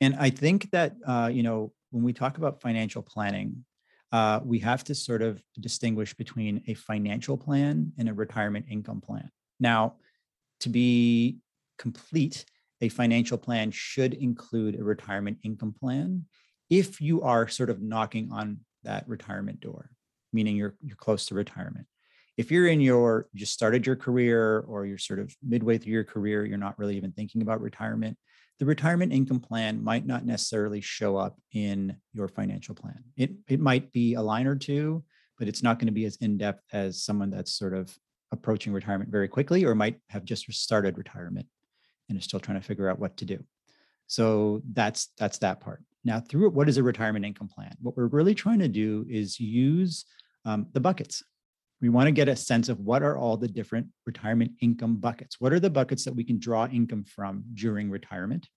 And 0.00 0.14
I 0.16 0.30
think 0.30 0.70
that 0.70 0.96
uh, 1.06 1.30
you 1.32 1.42
know 1.42 1.72
when 1.90 2.04
we 2.04 2.12
talk 2.12 2.38
about 2.38 2.60
financial 2.60 3.02
planning, 3.02 3.64
uh, 4.12 4.40
we 4.44 4.58
have 4.60 4.84
to 4.84 4.94
sort 4.94 5.22
of 5.22 5.42
distinguish 5.60 6.14
between 6.14 6.62
a 6.68 6.74
financial 6.74 7.36
plan 7.36 7.92
and 7.98 8.08
a 8.08 8.14
retirement 8.14 8.66
income 8.70 9.00
plan. 9.00 9.30
Now, 9.58 9.94
to 10.60 10.68
be 10.68 11.38
complete, 11.78 12.44
a 12.80 12.88
financial 12.88 13.38
plan 13.38 13.70
should 13.70 14.14
include 14.14 14.78
a 14.78 14.84
retirement 14.84 15.38
income 15.42 15.74
plan 15.78 16.26
if 16.68 17.00
you 17.00 17.22
are 17.22 17.48
sort 17.48 17.70
of 17.70 17.80
knocking 17.80 18.30
on 18.32 18.58
that 18.82 19.08
retirement 19.08 19.60
door, 19.60 19.90
meaning 20.32 20.56
you're 20.56 20.76
you're 20.82 20.96
close 20.96 21.26
to 21.26 21.34
retirement. 21.34 21.86
If 22.36 22.50
you're 22.50 22.66
in 22.66 22.80
your 22.80 23.28
you 23.32 23.40
just 23.40 23.52
started 23.52 23.86
your 23.86 23.96
career 23.96 24.60
or 24.60 24.86
you're 24.86 24.98
sort 24.98 25.20
of 25.20 25.34
midway 25.42 25.78
through 25.78 25.92
your 25.92 26.04
career, 26.04 26.44
you're 26.44 26.58
not 26.58 26.78
really 26.78 26.96
even 26.96 27.12
thinking 27.12 27.42
about 27.42 27.60
retirement, 27.60 28.18
the 28.58 28.66
retirement 28.66 29.12
income 29.12 29.40
plan 29.40 29.82
might 29.82 30.06
not 30.06 30.24
necessarily 30.24 30.80
show 30.80 31.16
up 31.16 31.38
in 31.52 31.96
your 32.12 32.28
financial 32.28 32.74
plan. 32.74 33.04
It, 33.16 33.32
it 33.48 33.60
might 33.60 33.92
be 33.92 34.14
a 34.14 34.22
line 34.22 34.46
or 34.46 34.56
two, 34.56 35.04
but 35.38 35.48
it's 35.48 35.62
not 35.62 35.78
going 35.78 35.88
to 35.88 35.92
be 35.92 36.06
as 36.06 36.16
in 36.16 36.38
depth 36.38 36.62
as 36.72 37.02
someone 37.02 37.30
that's 37.30 37.52
sort 37.52 37.74
of 37.74 37.94
approaching 38.32 38.72
retirement 38.72 39.10
very 39.10 39.28
quickly 39.28 39.64
or 39.64 39.74
might 39.74 40.00
have 40.08 40.24
just 40.24 40.50
started 40.52 40.96
retirement 40.96 41.46
and 42.08 42.16
is 42.16 42.24
still 42.24 42.40
trying 42.40 42.60
to 42.60 42.66
figure 42.66 42.88
out 42.88 42.98
what 42.98 43.16
to 43.18 43.24
do. 43.24 43.42
So 44.06 44.62
that's 44.72 45.08
that's 45.18 45.38
that 45.38 45.60
part. 45.60 45.82
Now, 46.04 46.20
through 46.20 46.50
what 46.50 46.68
is 46.68 46.76
a 46.78 46.82
retirement 46.82 47.24
income 47.24 47.48
plan? 47.48 47.74
What 47.80 47.96
we're 47.96 48.06
really 48.06 48.34
trying 48.34 48.60
to 48.60 48.68
do 48.68 49.04
is 49.08 49.40
use 49.40 50.04
um, 50.44 50.66
the 50.72 50.80
buckets 50.80 51.22
we 51.80 51.88
want 51.88 52.06
to 52.06 52.12
get 52.12 52.28
a 52.28 52.36
sense 52.36 52.68
of 52.68 52.80
what 52.80 53.02
are 53.02 53.18
all 53.18 53.36
the 53.36 53.48
different 53.48 53.86
retirement 54.06 54.52
income 54.60 54.96
buckets. 54.96 55.40
What 55.40 55.52
are 55.52 55.60
the 55.60 55.70
buckets 55.70 56.04
that 56.04 56.14
we 56.14 56.24
can 56.24 56.38
draw 56.38 56.66
income 56.66 57.04
from 57.04 57.44
during 57.54 57.90
retirement? 57.90 58.48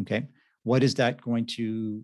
Okay. 0.00 0.26
What 0.64 0.82
is 0.82 0.94
that 0.96 1.20
going 1.20 1.46
to 1.56 2.02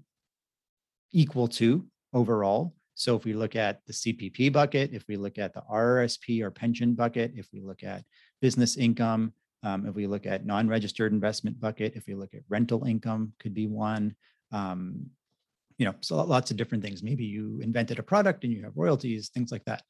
equal 1.13 1.49
to 1.49 1.87
overall? 2.13 2.75
So 2.95 3.15
if 3.17 3.25
we 3.25 3.35
look 3.35 3.57
at 3.57 3.85
the 3.87 3.93
CPP 3.93 4.53
bucket, 4.53 4.95
if 4.95 5.05
we 5.09 5.17
look 5.17 5.37
at 5.37 5.53
the 5.53 5.63
RRSP 5.71 6.43
or 6.43 6.51
pension 6.51 6.95
bucket, 6.95 7.33
if 7.37 7.49
we 7.53 7.61
look 7.61 7.83
at 7.83 8.05
business 8.41 8.77
income, 8.77 9.33
um, 9.63 9.87
if 9.87 9.95
we 9.95 10.07
look 10.07 10.27
at 10.27 10.47
non-registered 10.47 11.13
investment 11.13 11.61
bucket, 11.61 11.95
if 11.95 12.07
we 12.07 12.15
look 12.15 12.35
at 12.35 12.43
rental 12.49 12.85
income, 12.85 13.33
could 13.39 13.53
be 13.53 13.67
one. 13.67 14.15
Um, 14.53 15.07
you 15.77 15.85
know, 15.85 15.95
so 16.01 16.17
lots 16.23 16.51
of 16.51 16.57
different 16.57 16.83
things. 16.83 17.03
Maybe 17.03 17.25
you 17.25 17.61
invented 17.63 17.99
a 17.99 18.03
product 18.03 18.45
and 18.45 18.53
you 18.53 18.63
have 18.63 18.77
royalties, 18.77 19.29
things 19.29 19.53
like 19.53 19.65
that. 19.67 19.83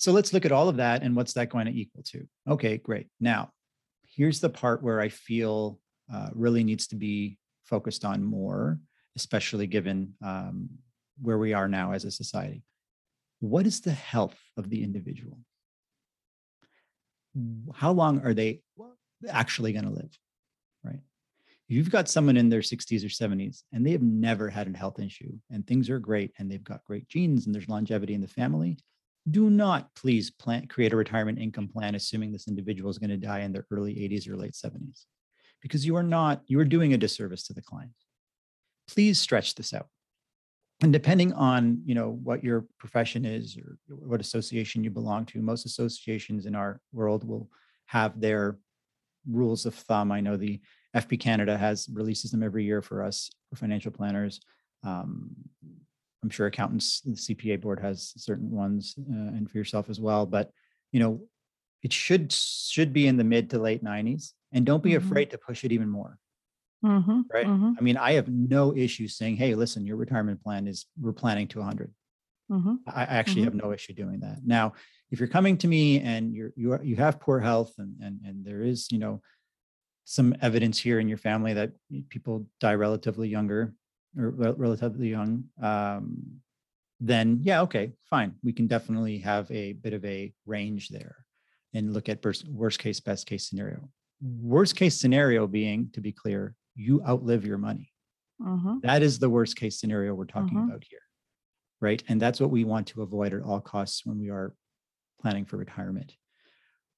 So 0.00 0.12
let's 0.12 0.32
look 0.32 0.46
at 0.46 0.52
all 0.52 0.70
of 0.70 0.78
that 0.78 1.02
and 1.02 1.14
what's 1.14 1.34
that 1.34 1.50
going 1.50 1.66
to 1.66 1.78
equal 1.78 2.02
to? 2.04 2.26
Okay, 2.48 2.78
great. 2.78 3.08
Now, 3.20 3.50
here's 4.02 4.40
the 4.40 4.48
part 4.48 4.82
where 4.82 4.98
I 4.98 5.10
feel 5.10 5.78
uh, 6.12 6.30
really 6.32 6.64
needs 6.64 6.86
to 6.88 6.96
be 6.96 7.36
focused 7.64 8.06
on 8.06 8.24
more, 8.24 8.80
especially 9.14 9.66
given 9.66 10.14
um, 10.24 10.70
where 11.20 11.36
we 11.36 11.52
are 11.52 11.68
now 11.68 11.92
as 11.92 12.06
a 12.06 12.10
society. 12.10 12.64
What 13.40 13.66
is 13.66 13.82
the 13.82 13.92
health 13.92 14.38
of 14.56 14.70
the 14.70 14.82
individual? 14.82 15.38
How 17.74 17.92
long 17.92 18.24
are 18.24 18.32
they 18.32 18.62
actually 19.28 19.74
going 19.74 19.84
to 19.84 19.90
live? 19.90 20.18
Right. 20.82 21.00
You've 21.68 21.90
got 21.90 22.08
someone 22.08 22.38
in 22.38 22.48
their 22.48 22.60
60s 22.60 23.04
or 23.04 23.08
70s 23.08 23.64
and 23.70 23.86
they 23.86 23.92
have 23.92 24.02
never 24.02 24.48
had 24.48 24.66
a 24.66 24.78
health 24.78 24.98
issue 24.98 25.32
and 25.50 25.66
things 25.66 25.90
are 25.90 25.98
great 25.98 26.32
and 26.38 26.50
they've 26.50 26.64
got 26.64 26.84
great 26.86 27.06
genes 27.06 27.44
and 27.44 27.54
there's 27.54 27.68
longevity 27.68 28.14
in 28.14 28.22
the 28.22 28.26
family, 28.26 28.78
do 29.30 29.50
not 29.50 29.94
please 29.94 30.30
plan, 30.30 30.66
create 30.66 30.92
a 30.92 30.96
retirement 30.96 31.38
income 31.38 31.68
plan 31.68 31.94
assuming 31.94 32.32
this 32.32 32.48
individual 32.48 32.90
is 32.90 32.98
going 32.98 33.10
to 33.10 33.16
die 33.16 33.40
in 33.40 33.52
their 33.52 33.66
early 33.70 33.94
80s 33.94 34.28
or 34.28 34.36
late 34.36 34.52
70s 34.52 35.04
because 35.62 35.84
you 35.86 35.96
are 35.96 36.02
not 36.02 36.42
you 36.46 36.58
are 36.58 36.64
doing 36.64 36.94
a 36.94 36.98
disservice 36.98 37.42
to 37.44 37.52
the 37.52 37.62
client. 37.62 37.92
Please 38.88 39.20
stretch 39.20 39.54
this 39.54 39.72
out. 39.72 39.88
And 40.82 40.92
depending 40.92 41.32
on 41.34 41.82
you 41.84 41.94
know 41.94 42.18
what 42.22 42.42
your 42.42 42.66
profession 42.78 43.24
is 43.24 43.56
or 43.56 43.76
what 43.88 44.20
association 44.20 44.82
you 44.82 44.90
belong 44.90 45.26
to 45.26 45.42
most 45.42 45.66
associations 45.66 46.46
in 46.46 46.54
our 46.54 46.80
world 46.92 47.26
will 47.26 47.48
have 47.86 48.20
their 48.20 48.58
rules 49.30 49.66
of 49.66 49.74
thumb. 49.74 50.10
I 50.10 50.20
know 50.20 50.36
the 50.36 50.60
fp 50.96 51.20
canada 51.20 51.56
has 51.56 51.88
releases 51.92 52.30
them 52.30 52.42
every 52.42 52.64
year 52.64 52.82
for 52.82 53.04
us 53.04 53.30
for 53.48 53.56
financial 53.56 53.92
planners. 53.92 54.40
Um, 54.82 55.30
I'm 56.22 56.30
sure 56.30 56.46
accountants, 56.46 57.00
the 57.00 57.12
CPA 57.12 57.60
board 57.60 57.80
has 57.80 58.12
certain 58.16 58.50
ones, 58.50 58.94
uh, 58.98 59.36
and 59.36 59.50
for 59.50 59.56
yourself 59.58 59.88
as 59.88 60.00
well. 60.00 60.26
But 60.26 60.50
you 60.92 61.00
know, 61.00 61.22
it 61.82 61.92
should 61.92 62.32
should 62.32 62.92
be 62.92 63.06
in 63.06 63.16
the 63.16 63.24
mid 63.24 63.50
to 63.50 63.58
late 63.58 63.82
90s, 63.82 64.32
and 64.52 64.66
don't 64.66 64.82
be 64.82 64.92
mm-hmm. 64.92 65.06
afraid 65.06 65.30
to 65.30 65.38
push 65.38 65.64
it 65.64 65.72
even 65.72 65.88
more. 65.88 66.18
Mm-hmm, 66.84 67.20
right? 67.32 67.46
Mm-hmm. 67.46 67.72
I 67.78 67.80
mean, 67.82 67.96
I 67.96 68.12
have 68.12 68.28
no 68.28 68.74
issue 68.74 69.08
saying, 69.08 69.36
"Hey, 69.36 69.54
listen, 69.54 69.86
your 69.86 69.96
retirement 69.96 70.42
plan 70.42 70.66
is 70.66 70.86
we're 71.00 71.12
planning 71.12 71.48
to 71.48 71.58
100." 71.58 71.92
Mm-hmm. 72.50 72.74
I 72.86 73.02
actually 73.02 73.42
have 73.42 73.52
mm-hmm. 73.52 73.68
no 73.68 73.72
issue 73.72 73.92
doing 73.92 74.20
that. 74.20 74.38
Now, 74.44 74.72
if 75.10 75.20
you're 75.20 75.28
coming 75.28 75.56
to 75.58 75.68
me 75.68 76.00
and 76.00 76.34
you're 76.34 76.52
you 76.56 76.72
are, 76.72 76.82
you 76.82 76.96
have 76.96 77.20
poor 77.20 77.38
health 77.38 77.74
and 77.78 77.96
and 78.00 78.20
and 78.24 78.44
there 78.44 78.62
is 78.62 78.90
you 78.90 78.98
know 78.98 79.22
some 80.04 80.34
evidence 80.42 80.78
here 80.78 80.98
in 80.98 81.08
your 81.08 81.18
family 81.18 81.54
that 81.54 81.70
people 82.08 82.46
die 82.58 82.74
relatively 82.74 83.28
younger 83.28 83.74
or 84.18 84.30
relatively 84.30 85.08
young, 85.08 85.44
um, 85.62 86.40
then 87.00 87.40
yeah, 87.42 87.62
okay, 87.62 87.92
fine. 88.08 88.34
We 88.42 88.52
can 88.52 88.66
definitely 88.66 89.18
have 89.18 89.50
a 89.50 89.72
bit 89.72 89.94
of 89.94 90.04
a 90.04 90.32
range 90.46 90.88
there 90.88 91.16
and 91.72 91.94
look 91.94 92.08
at 92.08 92.24
worst 92.48 92.78
case, 92.78 93.00
best 93.00 93.26
case 93.26 93.48
scenario. 93.48 93.88
Worst 94.20 94.76
case 94.76 95.00
scenario 95.00 95.46
being, 95.46 95.90
to 95.94 96.00
be 96.00 96.12
clear, 96.12 96.54
you 96.74 97.02
outlive 97.06 97.46
your 97.46 97.58
money. 97.58 97.92
Mm-hmm. 98.40 98.78
That 98.82 99.02
is 99.02 99.18
the 99.18 99.30
worst 99.30 99.56
case 99.56 99.80
scenario 99.80 100.14
we're 100.14 100.24
talking 100.24 100.56
mm-hmm. 100.56 100.70
about 100.70 100.84
here. 100.88 101.00
Right. 101.80 102.02
And 102.08 102.20
that's 102.20 102.40
what 102.40 102.50
we 102.50 102.64
want 102.64 102.88
to 102.88 103.02
avoid 103.02 103.32
at 103.32 103.42
all 103.42 103.60
costs 103.60 104.04
when 104.04 104.20
we 104.20 104.28
are 104.30 104.54
planning 105.22 105.46
for 105.46 105.56
retirement. 105.56 106.14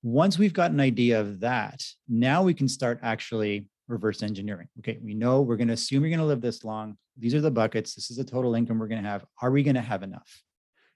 Once 0.02 0.38
we've 0.38 0.52
got 0.52 0.72
an 0.72 0.80
idea 0.80 1.20
of 1.20 1.40
that, 1.40 1.80
now 2.08 2.42
we 2.42 2.54
can 2.54 2.68
start 2.68 2.98
actually 3.02 3.66
reverse 3.86 4.22
engineering. 4.22 4.66
Okay, 4.80 4.98
we 5.02 5.14
know 5.14 5.42
we're 5.42 5.56
going 5.56 5.68
to 5.68 5.74
assume 5.74 6.02
you're 6.02 6.10
going 6.10 6.18
to 6.18 6.26
live 6.26 6.40
this 6.40 6.64
long. 6.64 6.96
These 7.18 7.34
are 7.34 7.40
the 7.40 7.50
buckets. 7.50 7.94
This 7.94 8.10
is 8.10 8.16
the 8.16 8.24
total 8.24 8.54
income 8.54 8.78
we're 8.78 8.88
going 8.88 9.02
to 9.02 9.08
have. 9.08 9.24
Are 9.40 9.50
we 9.50 9.62
going 9.62 9.74
to 9.74 9.80
have 9.80 10.02
enough? 10.02 10.42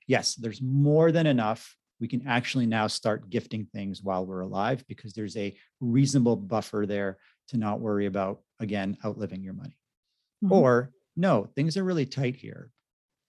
Yes, 0.07 0.35
there's 0.35 0.63
more 0.63 1.13
than 1.13 1.27
enough. 1.27 1.77
We 2.01 2.09
can 2.09 2.27
actually 2.27 2.67
now 2.67 2.87
start 2.87 3.31
gifting 3.31 3.67
things 3.67 4.03
while 4.03 4.27
we're 4.27 4.41
alive 4.41 4.85
because 4.87 5.13
there's 5.13 5.37
a 5.37 5.57
reasonable 5.81 6.37
buffer 6.37 6.85
there 6.87 7.19
to 7.49 7.57
not 7.57 7.81
worry 7.81 8.07
about, 8.07 8.41
again, 8.61 8.97
outliving 9.05 9.43
your 9.43 9.55
money. 9.55 9.77
Mm-hmm. 10.45 10.53
Or 10.53 10.91
no, 11.17 11.49
things 11.55 11.77
are 11.77 11.85
really 11.85 12.07
tight 12.07 12.37
here. 12.37 12.71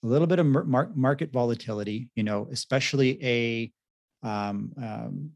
A 0.03 0.07
little 0.07 0.27
bit 0.27 0.39
of 0.39 0.45
mar- 0.45 0.91
market 0.93 1.31
volatility, 1.31 2.09
you 2.15 2.23
know, 2.23 2.47
especially 2.51 3.23
a 3.23 3.71
um, 4.27 4.73
um, 4.81 5.31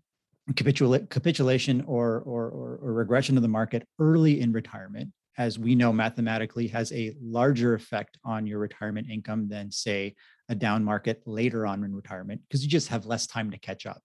capitula- 0.51 1.09
capitulation 1.09 1.83
or, 1.87 2.19
or, 2.19 2.49
or, 2.49 2.79
or 2.81 2.93
regression 2.93 3.37
of 3.37 3.41
the 3.41 3.47
market 3.47 3.87
early 3.99 4.41
in 4.41 4.51
retirement, 4.51 5.11
as 5.41 5.57
we 5.57 5.73
know 5.73 5.91
mathematically, 5.91 6.67
has 6.67 6.91
a 6.91 7.15
larger 7.19 7.73
effect 7.73 8.17
on 8.23 8.45
your 8.45 8.59
retirement 8.59 9.07
income 9.09 9.47
than, 9.47 9.71
say, 9.71 10.15
a 10.49 10.55
down 10.55 10.83
market 10.83 11.21
later 11.25 11.65
on 11.65 11.83
in 11.83 11.95
retirement, 11.95 12.41
because 12.47 12.63
you 12.63 12.69
just 12.69 12.89
have 12.89 13.07
less 13.07 13.25
time 13.25 13.49
to 13.49 13.57
catch 13.57 13.87
up, 13.87 14.01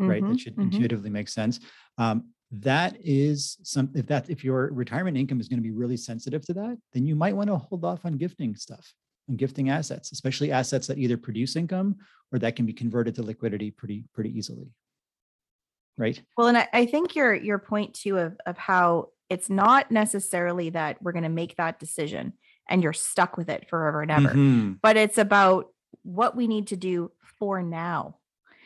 mm-hmm, 0.00 0.08
right? 0.08 0.22
That 0.22 0.28
mm-hmm, 0.28 0.36
should 0.36 0.56
mm-hmm. 0.56 0.72
intuitively 0.74 1.10
make 1.10 1.28
sense. 1.28 1.60
Um, 1.98 2.30
that 2.52 2.96
is 3.02 3.58
some 3.62 3.90
if 3.94 4.06
that 4.06 4.28
if 4.28 4.44
your 4.44 4.70
retirement 4.72 5.16
income 5.16 5.40
is 5.40 5.48
going 5.48 5.58
to 5.58 5.62
be 5.62 5.70
really 5.70 5.96
sensitive 5.96 6.44
to 6.44 6.52
that 6.52 6.76
then 6.92 7.06
you 7.06 7.16
might 7.16 7.34
want 7.34 7.48
to 7.48 7.56
hold 7.56 7.82
off 7.82 8.04
on 8.04 8.18
gifting 8.18 8.54
stuff 8.54 8.92
and 9.28 9.38
gifting 9.38 9.70
assets 9.70 10.12
especially 10.12 10.52
assets 10.52 10.86
that 10.86 10.98
either 10.98 11.16
produce 11.16 11.56
income 11.56 11.96
or 12.30 12.38
that 12.38 12.54
can 12.54 12.66
be 12.66 12.74
converted 12.74 13.14
to 13.14 13.22
liquidity 13.22 13.70
pretty 13.70 14.04
pretty 14.12 14.36
easily 14.36 14.70
right 15.96 16.20
well 16.36 16.48
and 16.48 16.58
i, 16.58 16.68
I 16.74 16.84
think 16.84 17.16
your 17.16 17.32
your 17.32 17.58
point 17.58 17.94
too 17.94 18.18
of 18.18 18.36
of 18.44 18.58
how 18.58 19.08
it's 19.32 19.48
not 19.48 19.90
necessarily 19.90 20.68
that 20.68 21.00
we're 21.00 21.12
going 21.12 21.22
to 21.22 21.30
make 21.30 21.56
that 21.56 21.80
decision 21.80 22.34
and 22.68 22.82
you're 22.82 22.92
stuck 22.92 23.38
with 23.38 23.48
it 23.48 23.66
forever 23.68 24.02
and 24.02 24.10
ever 24.10 24.28
mm-hmm. 24.28 24.72
but 24.82 24.98
it's 24.98 25.16
about 25.16 25.68
what 26.02 26.36
we 26.36 26.46
need 26.46 26.66
to 26.66 26.76
do 26.76 27.10
for 27.38 27.62
now 27.62 28.16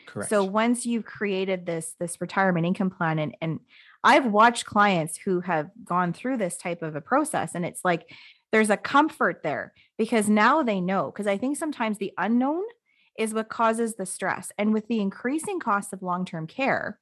Correct. 0.06 0.28
so 0.28 0.42
once 0.42 0.84
you've 0.84 1.04
created 1.04 1.66
this 1.66 1.94
this 2.00 2.20
retirement 2.20 2.66
income 2.66 2.90
plan 2.90 3.20
and 3.20 3.36
and 3.40 3.60
i've 4.02 4.26
watched 4.26 4.66
clients 4.66 5.16
who 5.16 5.40
have 5.40 5.70
gone 5.84 6.12
through 6.12 6.36
this 6.36 6.56
type 6.56 6.82
of 6.82 6.96
a 6.96 7.00
process 7.00 7.54
and 7.54 7.64
it's 7.64 7.84
like 7.84 8.10
there's 8.50 8.70
a 8.70 8.76
comfort 8.76 9.42
there 9.44 9.72
because 9.96 10.28
now 10.28 10.64
they 10.64 10.80
know 10.80 11.12
because 11.12 11.28
i 11.28 11.38
think 11.38 11.56
sometimes 11.56 11.98
the 11.98 12.12
unknown 12.18 12.64
is 13.16 13.32
what 13.32 13.48
causes 13.48 13.94
the 13.94 14.04
stress 14.04 14.50
and 14.58 14.74
with 14.74 14.88
the 14.88 15.00
increasing 15.00 15.60
cost 15.60 15.92
of 15.92 16.02
long-term 16.02 16.48
care 16.48 16.98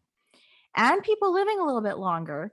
and 0.76 1.02
people 1.02 1.32
living 1.32 1.60
a 1.60 1.64
little 1.64 1.80
bit 1.80 1.98
longer, 1.98 2.52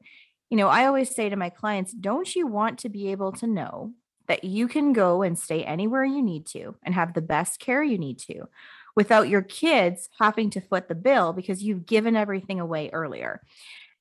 you 0.52 0.58
know, 0.58 0.68
I 0.68 0.86
always 0.86 1.16
say 1.16 1.30
to 1.30 1.36
my 1.38 1.50
clients, 1.50 1.94
don't 1.94 2.36
you 2.36 2.46
want 2.46 2.80
to 2.80 2.90
be 2.90 3.12
able 3.12 3.32
to 3.34 3.48
know 3.48 3.94
that 4.28 4.44
you 4.44 4.68
can 4.68 4.92
go 4.92 5.22
and 5.22 5.40
stay 5.40 5.64
anywhere 5.64 6.04
you 6.04 6.22
need 6.22 6.46
to 6.48 6.76
and 6.84 6.94
have 6.94 7.14
the 7.14 7.22
best 7.22 7.60
care 7.60 7.82
you 7.82 7.98
need 7.98 8.20
to 8.20 8.44
without 8.96 9.30
your 9.30 9.42
kids 9.42 10.10
having 10.20 10.50
to 10.50 10.60
foot 10.60 10.90
the 10.90 10.96
bill 10.96 11.32
because 11.32 11.64
you've 11.64 11.86
given 11.86 12.18
everything 12.18 12.60
away 12.60 12.90
earlier. 12.92 13.42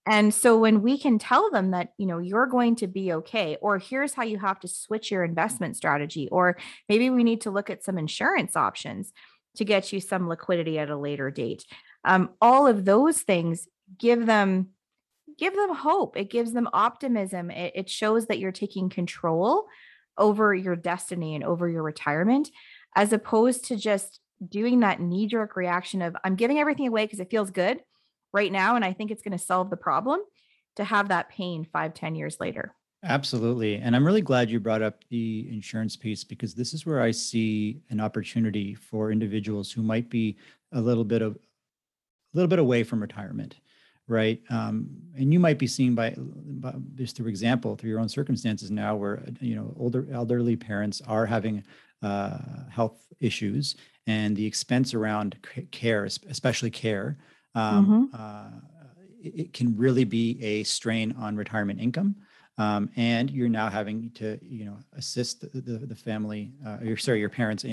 And 0.06 0.34
so 0.34 0.58
when 0.58 0.82
we 0.82 0.98
can 0.98 1.20
tell 1.20 1.52
them 1.52 1.70
that, 1.70 1.92
you 1.98 2.06
know, 2.06 2.18
you're 2.18 2.46
going 2.46 2.74
to 2.76 2.88
be 2.88 3.12
okay, 3.12 3.56
or 3.60 3.78
here's 3.78 4.14
how 4.14 4.24
you 4.24 4.38
have 4.38 4.58
to 4.60 4.68
switch 4.68 5.10
your 5.10 5.22
investment 5.22 5.76
strategy, 5.76 6.28
or 6.32 6.56
maybe 6.88 7.10
we 7.10 7.22
need 7.22 7.42
to 7.42 7.50
look 7.52 7.70
at 7.70 7.84
some 7.84 7.96
insurance 7.96 8.56
options 8.56 9.12
to 9.56 9.64
get 9.64 9.92
you 9.92 10.00
some 10.00 10.28
liquidity 10.28 10.80
at 10.80 10.90
a 10.90 10.96
later 10.96 11.30
date. 11.30 11.64
Um, 12.04 12.30
all 12.40 12.66
of 12.66 12.84
those 12.84 13.20
things 13.20 13.68
give 13.98 14.26
them 14.26 14.70
give 15.40 15.56
them 15.56 15.74
hope. 15.74 16.16
It 16.16 16.30
gives 16.30 16.52
them 16.52 16.68
optimism. 16.72 17.50
It, 17.50 17.72
it 17.74 17.90
shows 17.90 18.26
that 18.26 18.38
you're 18.38 18.52
taking 18.52 18.90
control 18.90 19.66
over 20.18 20.54
your 20.54 20.76
destiny 20.76 21.34
and 21.34 21.42
over 21.42 21.68
your 21.68 21.82
retirement 21.82 22.50
as 22.94 23.12
opposed 23.12 23.64
to 23.64 23.76
just 23.76 24.20
doing 24.46 24.80
that 24.80 25.00
knee 25.00 25.26
jerk 25.26 25.54
reaction 25.54 26.00
of 26.02 26.16
i'm 26.24 26.34
giving 26.34 26.58
everything 26.58 26.86
away 26.86 27.04
because 27.04 27.20
it 27.20 27.30
feels 27.30 27.50
good 27.50 27.80
right 28.32 28.52
now 28.52 28.74
and 28.74 28.84
i 28.84 28.92
think 28.92 29.10
it's 29.10 29.22
going 29.22 29.36
to 29.36 29.44
solve 29.44 29.70
the 29.70 29.76
problem 29.76 30.20
to 30.76 30.84
have 30.84 31.08
that 31.08 31.28
pain 31.28 31.66
five 31.72 31.94
ten 31.94 32.14
years 32.14 32.38
later. 32.38 32.74
Absolutely. 33.02 33.76
And 33.76 33.96
i'm 33.96 34.04
really 34.04 34.20
glad 34.20 34.50
you 34.50 34.60
brought 34.60 34.82
up 34.82 35.04
the 35.10 35.48
insurance 35.50 35.96
piece 35.96 36.22
because 36.22 36.54
this 36.54 36.74
is 36.74 36.84
where 36.84 37.00
i 37.00 37.10
see 37.10 37.80
an 37.90 38.00
opportunity 38.00 38.74
for 38.74 39.10
individuals 39.10 39.72
who 39.72 39.82
might 39.82 40.10
be 40.10 40.36
a 40.72 40.80
little 40.80 41.04
bit 41.04 41.22
of 41.22 41.36
a 41.36 42.36
little 42.36 42.48
bit 42.48 42.58
away 42.58 42.84
from 42.84 43.00
retirement 43.00 43.56
right? 44.10 44.40
Um, 44.50 44.88
and 45.16 45.32
you 45.32 45.38
might 45.38 45.58
be 45.58 45.66
seen 45.66 45.94
by, 45.94 46.14
by, 46.18 46.74
just 46.96 47.16
through 47.16 47.28
example, 47.28 47.76
through 47.76 47.90
your 47.90 48.00
own 48.00 48.08
circumstances 48.08 48.70
now, 48.70 48.96
where 48.96 49.22
you 49.40 49.54
know 49.54 49.74
older 49.78 50.06
elderly 50.12 50.56
parents 50.56 51.00
are 51.06 51.24
having 51.24 51.62
uh, 52.02 52.38
health 52.68 53.06
issues, 53.20 53.76
and 54.06 54.36
the 54.36 54.44
expense 54.44 54.92
around 54.94 55.36
care, 55.70 56.04
especially 56.04 56.70
care, 56.70 57.16
um, 57.54 58.10
mm-hmm. 58.12 58.22
uh, 58.22 58.60
it 59.22 59.52
can 59.52 59.76
really 59.76 60.04
be 60.04 60.38
a 60.42 60.64
strain 60.64 61.14
on 61.18 61.36
retirement 61.36 61.80
income. 61.80 62.16
Um, 62.60 62.90
and 62.96 63.30
you're 63.30 63.48
now 63.48 63.70
having 63.70 64.10
to, 64.16 64.38
you 64.42 64.66
know, 64.66 64.76
assist 64.92 65.40
the, 65.40 65.62
the, 65.62 65.78
the 65.86 65.94
family, 65.94 66.52
uh, 66.66 66.76
your 66.82 66.98
sorry, 66.98 67.18
your 67.18 67.30
parents 67.30 67.64
in, 67.64 67.72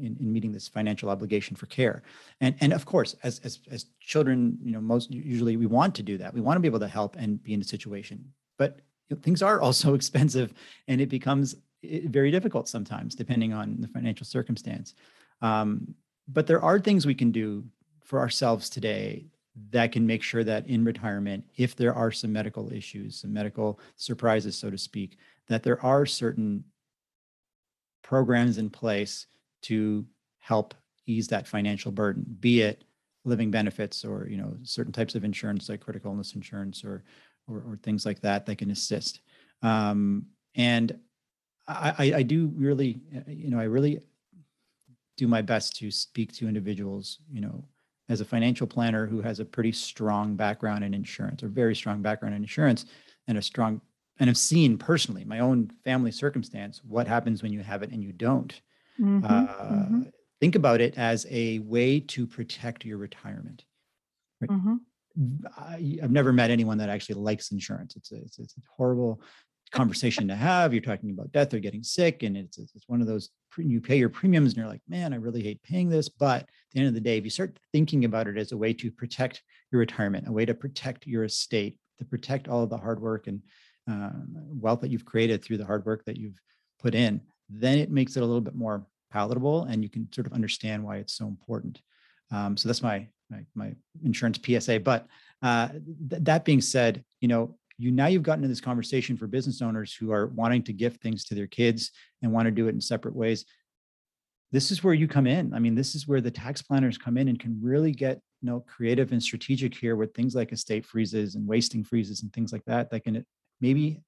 in, 0.00 0.16
in 0.18 0.32
meeting 0.32 0.50
this 0.50 0.66
financial 0.66 1.08
obligation 1.08 1.54
for 1.54 1.66
care. 1.66 2.02
And 2.40 2.56
and 2.60 2.72
of 2.72 2.84
course, 2.84 3.14
as 3.22 3.38
as 3.44 3.60
as 3.70 3.86
children, 4.00 4.58
you 4.60 4.72
know, 4.72 4.80
most 4.80 5.12
usually 5.12 5.56
we 5.56 5.66
want 5.66 5.94
to 5.94 6.02
do 6.02 6.18
that. 6.18 6.34
We 6.34 6.40
want 6.40 6.56
to 6.56 6.60
be 6.60 6.66
able 6.66 6.80
to 6.80 6.88
help 6.88 7.14
and 7.16 7.40
be 7.44 7.54
in 7.54 7.60
a 7.60 7.64
situation, 7.64 8.24
but 8.58 8.80
things 9.22 9.40
are 9.40 9.60
also 9.60 9.94
expensive, 10.00 10.52
and 10.88 11.00
it 11.00 11.08
becomes 11.08 11.54
very 11.84 12.32
difficult 12.32 12.68
sometimes, 12.68 13.14
depending 13.14 13.52
on 13.52 13.76
the 13.78 13.86
financial 13.86 14.26
circumstance. 14.26 14.94
Um, 15.42 15.94
but 16.26 16.48
there 16.48 16.60
are 16.60 16.80
things 16.80 17.06
we 17.06 17.14
can 17.14 17.30
do 17.30 17.64
for 18.02 18.18
ourselves 18.18 18.68
today 18.68 19.26
that 19.70 19.92
can 19.92 20.06
make 20.06 20.22
sure 20.22 20.44
that 20.44 20.66
in 20.66 20.84
retirement, 20.84 21.44
if 21.56 21.76
there 21.76 21.94
are 21.94 22.10
some 22.10 22.32
medical 22.32 22.72
issues, 22.72 23.20
some 23.20 23.32
medical 23.32 23.78
surprises, 23.96 24.56
so 24.56 24.70
to 24.70 24.78
speak, 24.78 25.18
that 25.48 25.62
there 25.62 25.82
are 25.84 26.06
certain 26.06 26.64
programs 28.02 28.58
in 28.58 28.70
place 28.70 29.26
to 29.62 30.06
help 30.38 30.74
ease 31.06 31.28
that 31.28 31.46
financial 31.46 31.92
burden, 31.92 32.24
be 32.40 32.62
it 32.62 32.84
living 33.24 33.50
benefits 33.50 34.04
or 34.04 34.26
you 34.28 34.36
know 34.36 34.56
certain 34.64 34.92
types 34.92 35.14
of 35.14 35.22
insurance 35.22 35.68
like 35.68 35.80
critical 35.80 36.10
illness 36.10 36.34
insurance 36.34 36.82
or 36.84 37.04
or, 37.48 37.58
or 37.58 37.78
things 37.82 38.04
like 38.04 38.20
that 38.20 38.46
that 38.46 38.58
can 38.58 38.70
assist. 38.70 39.20
Um, 39.62 40.26
and 40.54 40.98
I, 41.66 42.12
I 42.16 42.22
do 42.22 42.52
really, 42.54 43.00
you 43.26 43.50
know, 43.50 43.58
I 43.58 43.64
really 43.64 44.00
do 45.16 45.28
my 45.28 45.42
best 45.42 45.76
to 45.76 45.90
speak 45.90 46.32
to 46.34 46.48
individuals, 46.48 47.18
you 47.30 47.40
know, 47.40 47.64
as 48.08 48.20
a 48.20 48.24
financial 48.24 48.66
planner 48.66 49.06
who 49.06 49.20
has 49.20 49.40
a 49.40 49.44
pretty 49.44 49.72
strong 49.72 50.34
background 50.34 50.84
in 50.84 50.94
insurance 50.94 51.42
or 51.42 51.48
very 51.48 51.74
strong 51.74 52.02
background 52.02 52.34
in 52.34 52.42
insurance 52.42 52.86
and 53.28 53.38
a 53.38 53.42
strong 53.42 53.80
and 54.18 54.28
have 54.28 54.36
seen 54.36 54.76
personally 54.76 55.24
my 55.24 55.38
own 55.38 55.70
family 55.84 56.10
circumstance 56.10 56.80
what 56.84 57.06
happens 57.06 57.42
when 57.42 57.52
you 57.52 57.60
have 57.60 57.82
it 57.82 57.90
and 57.90 58.02
you 58.02 58.12
don't 58.12 58.60
mm-hmm, 59.00 59.24
uh, 59.24 59.46
mm-hmm. 59.46 60.02
think 60.40 60.54
about 60.54 60.80
it 60.80 60.96
as 60.98 61.26
a 61.30 61.58
way 61.60 62.00
to 62.00 62.26
protect 62.26 62.84
your 62.84 62.98
retirement 62.98 63.64
right? 64.40 64.50
mm-hmm. 64.50 64.74
I, 65.56 65.98
have 66.00 66.10
never 66.10 66.32
met 66.32 66.50
anyone 66.50 66.78
that 66.78 66.88
actually 66.88 67.16
likes 67.16 67.50
insurance 67.52 67.96
it's 67.96 68.12
a, 68.12 68.16
it's, 68.16 68.38
it's 68.38 68.56
a 68.56 68.60
horrible 68.76 69.20
conversation 69.72 70.28
to 70.28 70.36
have. 70.36 70.72
You're 70.72 70.82
talking 70.82 71.10
about 71.10 71.32
death 71.32 71.52
or 71.52 71.58
getting 71.58 71.82
sick, 71.82 72.22
and 72.22 72.36
it's 72.36 72.58
it's 72.58 72.88
one 72.88 73.00
of 73.00 73.06
those 73.06 73.30
you 73.56 73.80
pay 73.80 73.96
your 73.96 74.08
premiums, 74.08 74.52
and 74.52 74.58
you're 74.58 74.68
like, 74.68 74.82
man, 74.88 75.12
I 75.12 75.16
really 75.16 75.42
hate 75.42 75.62
paying 75.62 75.88
this. 75.88 76.08
But 76.08 76.42
at 76.42 76.48
the 76.72 76.80
end 76.80 76.88
of 76.88 76.94
the 76.94 77.00
day, 77.00 77.18
if 77.18 77.24
you 77.24 77.30
start 77.30 77.58
thinking 77.72 78.04
about 78.04 78.28
it 78.28 78.38
as 78.38 78.52
a 78.52 78.56
way 78.56 78.72
to 78.74 78.90
protect 78.90 79.42
your 79.70 79.80
retirement, 79.80 80.28
a 80.28 80.32
way 80.32 80.44
to 80.44 80.54
protect 80.54 81.06
your 81.06 81.24
estate, 81.24 81.78
to 81.98 82.04
protect 82.04 82.48
all 82.48 82.62
of 82.62 82.70
the 82.70 82.76
hard 82.76 83.00
work 83.00 83.26
and 83.26 83.42
uh, 83.90 84.10
wealth 84.48 84.80
that 84.80 84.90
you've 84.90 85.04
created 85.04 85.42
through 85.42 85.58
the 85.58 85.66
hard 85.66 85.84
work 85.84 86.04
that 86.04 86.16
you've 86.16 86.40
put 86.80 86.94
in, 86.94 87.20
then 87.48 87.78
it 87.78 87.90
makes 87.90 88.16
it 88.16 88.22
a 88.22 88.26
little 88.26 88.40
bit 88.40 88.54
more 88.54 88.86
palatable, 89.10 89.64
and 89.64 89.82
you 89.82 89.90
can 89.90 90.10
sort 90.12 90.26
of 90.26 90.32
understand 90.32 90.82
why 90.82 90.96
it's 90.96 91.14
so 91.14 91.26
important. 91.26 91.80
Um, 92.30 92.56
so 92.56 92.68
that's 92.68 92.82
my, 92.82 93.06
my, 93.30 93.44
my 93.54 93.74
insurance 94.04 94.38
PSA. 94.44 94.80
But 94.80 95.06
uh, 95.42 95.68
th- 95.68 96.22
that 96.22 96.44
being 96.44 96.60
said, 96.60 97.04
you 97.20 97.28
know, 97.28 97.56
you 97.78 97.90
now 97.90 98.06
you've 98.06 98.22
gotten 98.22 98.44
into 98.44 98.52
this 98.52 98.60
conversation 98.60 99.16
for 99.16 99.26
business 99.26 99.62
owners 99.62 99.94
who 99.94 100.12
are 100.12 100.28
wanting 100.28 100.62
to 100.62 100.72
gift 100.72 101.02
things 101.02 101.24
to 101.24 101.34
their 101.34 101.46
kids 101.46 101.90
and 102.22 102.32
want 102.32 102.46
to 102.46 102.50
do 102.50 102.68
it 102.68 102.74
in 102.74 102.80
separate 102.80 103.14
ways 103.14 103.44
this 104.50 104.70
is 104.70 104.84
where 104.84 104.94
you 104.94 105.08
come 105.08 105.26
in 105.26 105.52
i 105.54 105.58
mean 105.58 105.74
this 105.74 105.94
is 105.94 106.06
where 106.06 106.20
the 106.20 106.30
tax 106.30 106.62
planners 106.62 106.98
come 106.98 107.16
in 107.16 107.28
and 107.28 107.40
can 107.40 107.58
really 107.62 107.92
get 107.92 108.20
you 108.40 108.50
know 108.50 108.60
creative 108.60 109.12
and 109.12 109.22
strategic 109.22 109.74
here 109.74 109.96
with 109.96 110.14
things 110.14 110.34
like 110.34 110.52
estate 110.52 110.84
freezes 110.84 111.34
and 111.34 111.46
wasting 111.46 111.82
freezes 111.82 112.22
and 112.22 112.32
things 112.32 112.52
like 112.52 112.64
that 112.66 112.90
that 112.90 113.04
can 113.04 113.24
maybe 113.60 114.02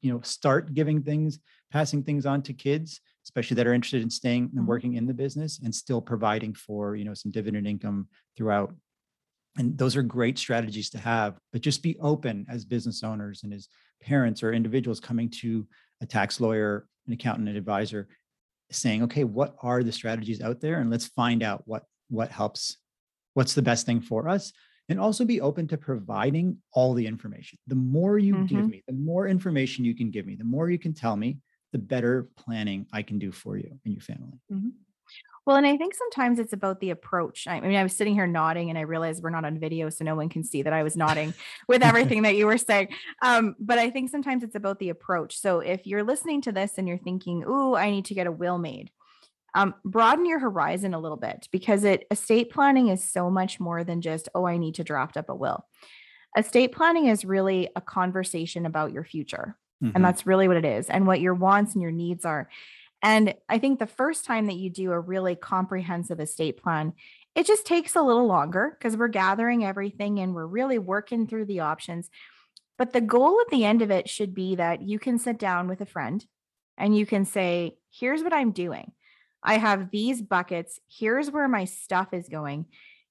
you 0.00 0.12
know 0.12 0.20
start 0.22 0.74
giving 0.74 1.02
things 1.02 1.38
passing 1.70 2.02
things 2.02 2.26
on 2.26 2.42
to 2.42 2.52
kids 2.52 3.00
especially 3.24 3.54
that 3.54 3.66
are 3.66 3.74
interested 3.74 4.02
in 4.02 4.10
staying 4.10 4.44
and 4.44 4.52
mm-hmm. 4.52 4.66
working 4.66 4.94
in 4.94 5.06
the 5.06 5.14
business 5.14 5.60
and 5.62 5.74
still 5.74 6.00
providing 6.00 6.52
for 6.54 6.96
you 6.96 7.04
know 7.04 7.14
some 7.14 7.30
dividend 7.30 7.66
income 7.66 8.08
throughout 8.36 8.74
and 9.56 9.78
those 9.78 9.96
are 9.96 10.02
great 10.02 10.38
strategies 10.38 10.90
to 10.90 10.98
have 10.98 11.38
but 11.52 11.60
just 11.60 11.82
be 11.82 11.96
open 12.00 12.46
as 12.48 12.64
business 12.64 13.02
owners 13.02 13.42
and 13.42 13.52
as 13.52 13.68
parents 14.02 14.42
or 14.42 14.52
individuals 14.52 15.00
coming 15.00 15.28
to 15.28 15.66
a 16.00 16.06
tax 16.06 16.40
lawyer 16.40 16.86
an 17.06 17.12
accountant 17.12 17.48
an 17.48 17.56
advisor 17.56 18.08
saying 18.70 19.02
okay 19.02 19.24
what 19.24 19.54
are 19.62 19.82
the 19.82 19.92
strategies 19.92 20.40
out 20.40 20.60
there 20.60 20.80
and 20.80 20.90
let's 20.90 21.06
find 21.06 21.42
out 21.42 21.62
what 21.66 21.84
what 22.08 22.30
helps 22.30 22.78
what's 23.34 23.54
the 23.54 23.62
best 23.62 23.86
thing 23.86 24.00
for 24.00 24.28
us 24.28 24.52
and 24.88 25.00
also 25.00 25.24
be 25.24 25.40
open 25.40 25.66
to 25.66 25.78
providing 25.78 26.56
all 26.72 26.94
the 26.94 27.06
information 27.06 27.58
the 27.66 27.74
more 27.74 28.18
you 28.18 28.34
mm-hmm. 28.34 28.46
give 28.46 28.68
me 28.68 28.82
the 28.86 28.94
more 28.94 29.28
information 29.28 29.84
you 29.84 29.94
can 29.94 30.10
give 30.10 30.26
me 30.26 30.34
the 30.34 30.44
more 30.44 30.70
you 30.70 30.78
can 30.78 30.92
tell 30.92 31.16
me 31.16 31.38
the 31.72 31.78
better 31.78 32.28
planning 32.36 32.86
i 32.92 33.02
can 33.02 33.18
do 33.18 33.32
for 33.32 33.56
you 33.56 33.78
and 33.84 33.94
your 33.94 34.00
family. 34.00 34.38
Well, 35.46 35.56
and 35.56 35.66
I 35.66 35.76
think 35.76 35.94
sometimes 35.94 36.38
it's 36.38 36.54
about 36.54 36.80
the 36.80 36.90
approach. 36.90 37.46
I 37.46 37.60
mean, 37.60 37.76
I 37.76 37.82
was 37.82 37.94
sitting 37.94 38.14
here 38.14 38.26
nodding 38.26 38.70
and 38.70 38.78
I 38.78 38.82
realized 38.82 39.22
we're 39.22 39.30
not 39.30 39.44
on 39.44 39.58
video, 39.58 39.90
so 39.90 40.04
no 40.04 40.14
one 40.14 40.30
can 40.30 40.42
see 40.42 40.62
that 40.62 40.72
I 40.72 40.82
was 40.82 40.96
nodding 40.96 41.34
with 41.68 41.82
everything 41.82 42.22
that 42.22 42.36
you 42.36 42.46
were 42.46 42.56
saying. 42.56 42.88
Um, 43.20 43.54
but 43.58 43.78
I 43.78 43.90
think 43.90 44.10
sometimes 44.10 44.42
it's 44.42 44.54
about 44.54 44.78
the 44.78 44.88
approach. 44.88 45.38
So 45.38 45.60
if 45.60 45.86
you're 45.86 46.02
listening 46.02 46.40
to 46.42 46.52
this 46.52 46.72
and 46.78 46.88
you're 46.88 46.98
thinking, 46.98 47.44
ooh, 47.44 47.74
I 47.74 47.90
need 47.90 48.06
to 48.06 48.14
get 48.14 48.26
a 48.26 48.32
will 48.32 48.58
made, 48.58 48.90
um, 49.54 49.74
broaden 49.84 50.26
your 50.26 50.38
horizon 50.38 50.94
a 50.94 50.98
little 50.98 51.18
bit 51.18 51.46
because 51.52 51.84
it 51.84 52.06
estate 52.10 52.50
planning 52.50 52.88
is 52.88 53.04
so 53.04 53.30
much 53.30 53.60
more 53.60 53.84
than 53.84 54.00
just, 54.00 54.28
oh, 54.34 54.46
I 54.46 54.56
need 54.56 54.76
to 54.76 54.84
draft 54.84 55.16
up 55.16 55.28
a 55.28 55.34
will. 55.34 55.66
Estate 56.36 56.72
planning 56.72 57.06
is 57.06 57.24
really 57.24 57.68
a 57.76 57.80
conversation 57.80 58.66
about 58.66 58.92
your 58.92 59.04
future. 59.04 59.56
Mm-hmm. 59.82 59.96
And 59.96 60.04
that's 60.04 60.26
really 60.26 60.48
what 60.48 60.56
it 60.56 60.64
is, 60.64 60.88
and 60.88 61.06
what 61.06 61.20
your 61.20 61.34
wants 61.34 61.74
and 61.74 61.82
your 61.82 61.90
needs 61.90 62.24
are. 62.24 62.48
And 63.04 63.34
I 63.50 63.58
think 63.58 63.78
the 63.78 63.86
first 63.86 64.24
time 64.24 64.46
that 64.46 64.56
you 64.56 64.70
do 64.70 64.90
a 64.90 64.98
really 64.98 65.36
comprehensive 65.36 66.20
estate 66.20 66.56
plan, 66.56 66.94
it 67.34 67.46
just 67.46 67.66
takes 67.66 67.94
a 67.94 68.02
little 68.02 68.26
longer 68.26 68.76
because 68.78 68.96
we're 68.96 69.08
gathering 69.08 69.62
everything 69.62 70.20
and 70.20 70.34
we're 70.34 70.46
really 70.46 70.78
working 70.78 71.26
through 71.26 71.44
the 71.44 71.60
options. 71.60 72.08
But 72.78 72.94
the 72.94 73.02
goal 73.02 73.42
at 73.42 73.50
the 73.50 73.66
end 73.66 73.82
of 73.82 73.90
it 73.90 74.08
should 74.08 74.34
be 74.34 74.56
that 74.56 74.80
you 74.80 74.98
can 74.98 75.18
sit 75.18 75.38
down 75.38 75.68
with 75.68 75.82
a 75.82 75.86
friend 75.86 76.24
and 76.78 76.96
you 76.96 77.04
can 77.04 77.26
say, 77.26 77.76
here's 77.92 78.22
what 78.22 78.32
I'm 78.32 78.52
doing. 78.52 78.92
I 79.42 79.58
have 79.58 79.90
these 79.90 80.22
buckets. 80.22 80.80
Here's 80.88 81.30
where 81.30 81.46
my 81.46 81.66
stuff 81.66 82.14
is 82.14 82.30
going. 82.30 82.64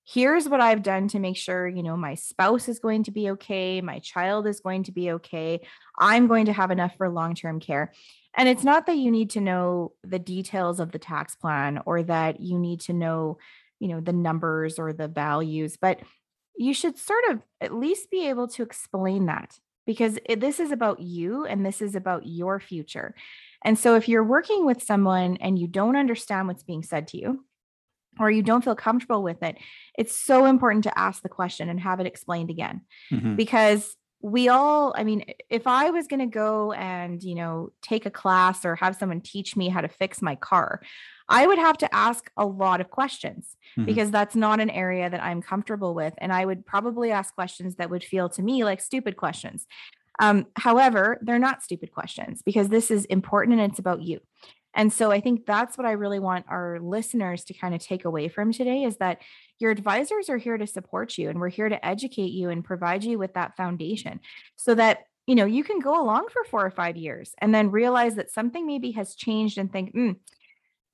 Here's 0.05 0.49
what 0.49 0.59
I've 0.59 0.81
done 0.81 1.07
to 1.09 1.19
make 1.19 1.37
sure, 1.37 1.67
you 1.67 1.83
know, 1.83 1.95
my 1.95 2.15
spouse 2.15 2.67
is 2.67 2.79
going 2.79 3.03
to 3.03 3.11
be 3.11 3.29
okay. 3.31 3.79
My 3.79 3.99
child 3.99 4.47
is 4.47 4.59
going 4.59 4.83
to 4.85 4.91
be 4.91 5.11
okay. 5.11 5.61
I'm 5.99 6.27
going 6.27 6.45
to 6.45 6.53
have 6.53 6.71
enough 6.71 6.97
for 6.97 7.07
long 7.09 7.35
term 7.35 7.59
care. 7.59 7.93
And 8.35 8.49
it's 8.49 8.63
not 8.63 8.85
that 8.87 8.97
you 8.97 9.11
need 9.11 9.29
to 9.31 9.41
know 9.41 9.93
the 10.03 10.19
details 10.19 10.79
of 10.79 10.91
the 10.91 10.99
tax 10.99 11.35
plan 11.35 11.81
or 11.85 12.03
that 12.03 12.39
you 12.39 12.57
need 12.57 12.81
to 12.81 12.93
know, 12.93 13.37
you 13.79 13.87
know, 13.87 13.99
the 13.99 14.13
numbers 14.13 14.79
or 14.79 14.91
the 14.91 15.07
values, 15.07 15.77
but 15.79 15.99
you 16.55 16.73
should 16.73 16.97
sort 16.97 17.23
of 17.29 17.41
at 17.61 17.73
least 17.73 18.09
be 18.09 18.27
able 18.29 18.47
to 18.47 18.63
explain 18.63 19.25
that 19.27 19.57
because 19.85 20.17
it, 20.25 20.39
this 20.39 20.59
is 20.59 20.71
about 20.71 20.99
you 20.99 21.45
and 21.45 21.65
this 21.65 21.81
is 21.81 21.95
about 21.95 22.25
your 22.25 22.59
future. 22.59 23.13
And 23.63 23.77
so 23.77 23.95
if 23.95 24.07
you're 24.07 24.23
working 24.23 24.65
with 24.65 24.81
someone 24.81 25.37
and 25.37 25.57
you 25.57 25.67
don't 25.67 25.95
understand 25.95 26.47
what's 26.47 26.63
being 26.63 26.83
said 26.83 27.07
to 27.09 27.17
you, 27.17 27.45
or 28.19 28.29
you 28.29 28.43
don't 28.43 28.63
feel 28.63 28.75
comfortable 28.75 29.23
with 29.23 29.41
it, 29.41 29.57
it's 29.97 30.15
so 30.15 30.45
important 30.45 30.83
to 30.83 30.97
ask 30.97 31.23
the 31.23 31.29
question 31.29 31.69
and 31.69 31.79
have 31.79 31.99
it 31.99 32.05
explained 32.05 32.51
again. 32.51 32.81
Mm-hmm. 33.11 33.35
Because 33.35 33.95
we 34.23 34.47
all 34.47 34.93
i 34.95 35.03
mean 35.03 35.23
if 35.49 35.67
i 35.67 35.89
was 35.89 36.07
going 36.07 36.19
to 36.19 36.25
go 36.25 36.71
and 36.71 37.21
you 37.21 37.35
know 37.35 37.71
take 37.81 38.05
a 38.05 38.09
class 38.09 38.63
or 38.63 38.73
have 38.73 38.95
someone 38.95 39.19
teach 39.19 39.55
me 39.57 39.67
how 39.67 39.81
to 39.81 39.89
fix 39.89 40.21
my 40.21 40.33
car 40.35 40.81
i 41.27 41.45
would 41.45 41.57
have 41.57 41.77
to 41.77 41.93
ask 41.93 42.31
a 42.37 42.45
lot 42.45 42.79
of 42.79 42.89
questions 42.89 43.57
mm-hmm. 43.77 43.85
because 43.85 44.09
that's 44.11 44.33
not 44.33 44.61
an 44.61 44.69
area 44.69 45.09
that 45.09 45.21
i'm 45.21 45.41
comfortable 45.41 45.93
with 45.93 46.13
and 46.19 46.31
i 46.31 46.45
would 46.45 46.65
probably 46.65 47.11
ask 47.11 47.35
questions 47.35 47.75
that 47.75 47.89
would 47.89 48.03
feel 48.03 48.29
to 48.29 48.41
me 48.41 48.63
like 48.63 48.81
stupid 48.81 49.17
questions 49.17 49.67
um, 50.19 50.45
however 50.55 51.19
they're 51.21 51.37
not 51.37 51.61
stupid 51.61 51.91
questions 51.91 52.41
because 52.43 52.69
this 52.69 52.89
is 52.89 53.03
important 53.05 53.59
and 53.59 53.69
it's 53.69 53.79
about 53.79 54.01
you 54.01 54.21
and 54.73 54.91
so 54.91 55.11
I 55.11 55.19
think 55.19 55.45
that's 55.45 55.77
what 55.77 55.85
I 55.85 55.91
really 55.91 56.19
want 56.19 56.45
our 56.49 56.79
listeners 56.79 57.43
to 57.45 57.53
kind 57.53 57.75
of 57.75 57.81
take 57.81 58.05
away 58.05 58.27
from 58.27 58.51
today 58.51 58.83
is 58.83 58.97
that 58.97 59.21
your 59.59 59.71
advisors 59.71 60.29
are 60.29 60.37
here 60.37 60.57
to 60.57 60.67
support 60.67 61.17
you 61.17 61.29
and 61.29 61.39
we're 61.39 61.49
here 61.49 61.69
to 61.69 61.85
educate 61.85 62.31
you 62.31 62.49
and 62.49 62.63
provide 62.63 63.03
you 63.03 63.19
with 63.19 63.33
that 63.35 63.55
foundation 63.55 64.19
so 64.55 64.75
that 64.75 64.99
you 65.27 65.35
know 65.35 65.45
you 65.45 65.63
can 65.63 65.79
go 65.79 66.01
along 66.01 66.27
for 66.31 66.43
4 66.43 66.65
or 66.65 66.71
5 66.71 66.97
years 66.97 67.33
and 67.39 67.53
then 67.53 67.71
realize 67.71 68.15
that 68.15 68.31
something 68.31 68.65
maybe 68.65 68.91
has 68.91 69.15
changed 69.15 69.57
and 69.57 69.71
think 69.71 69.95
mm, 69.95 70.15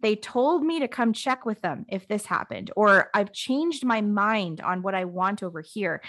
they 0.01 0.15
told 0.15 0.63
me 0.63 0.79
to 0.79 0.87
come 0.87 1.13
check 1.13 1.45
with 1.45 1.61
them 1.61 1.85
if 1.89 2.07
this 2.07 2.25
happened 2.25 2.71
or 2.75 3.09
I've 3.13 3.33
changed 3.33 3.85
my 3.85 4.01
mind 4.01 4.61
on 4.61 4.81
what 4.81 4.95
I 4.95 5.05
want 5.05 5.43
over 5.43 5.61
here 5.61 6.01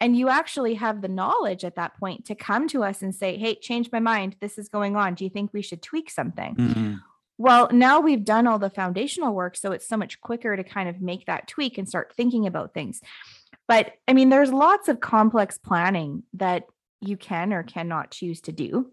and 0.00 0.16
you 0.16 0.28
actually 0.28 0.74
have 0.74 1.00
the 1.00 1.08
knowledge 1.08 1.64
at 1.64 1.76
that 1.76 1.96
point 1.98 2.26
to 2.26 2.34
come 2.34 2.68
to 2.68 2.82
us 2.82 3.02
and 3.02 3.14
say, 3.14 3.36
Hey, 3.36 3.54
change 3.54 3.90
my 3.92 4.00
mind. 4.00 4.36
This 4.40 4.58
is 4.58 4.68
going 4.68 4.96
on. 4.96 5.14
Do 5.14 5.24
you 5.24 5.30
think 5.30 5.52
we 5.52 5.62
should 5.62 5.82
tweak 5.82 6.10
something? 6.10 6.54
Mm-hmm. 6.56 6.94
Well, 7.36 7.68
now 7.72 8.00
we've 8.00 8.24
done 8.24 8.46
all 8.46 8.58
the 8.58 8.70
foundational 8.70 9.34
work. 9.34 9.56
So 9.56 9.72
it's 9.72 9.88
so 9.88 9.96
much 9.96 10.20
quicker 10.20 10.56
to 10.56 10.62
kind 10.62 10.88
of 10.88 11.00
make 11.00 11.26
that 11.26 11.48
tweak 11.48 11.78
and 11.78 11.88
start 11.88 12.14
thinking 12.16 12.46
about 12.46 12.74
things. 12.74 13.00
But 13.66 13.92
I 14.06 14.12
mean, 14.12 14.28
there's 14.28 14.52
lots 14.52 14.88
of 14.88 15.00
complex 15.00 15.58
planning 15.58 16.22
that 16.34 16.64
you 17.00 17.16
can 17.16 17.52
or 17.52 17.62
cannot 17.62 18.10
choose 18.10 18.40
to 18.42 18.52
do 18.52 18.92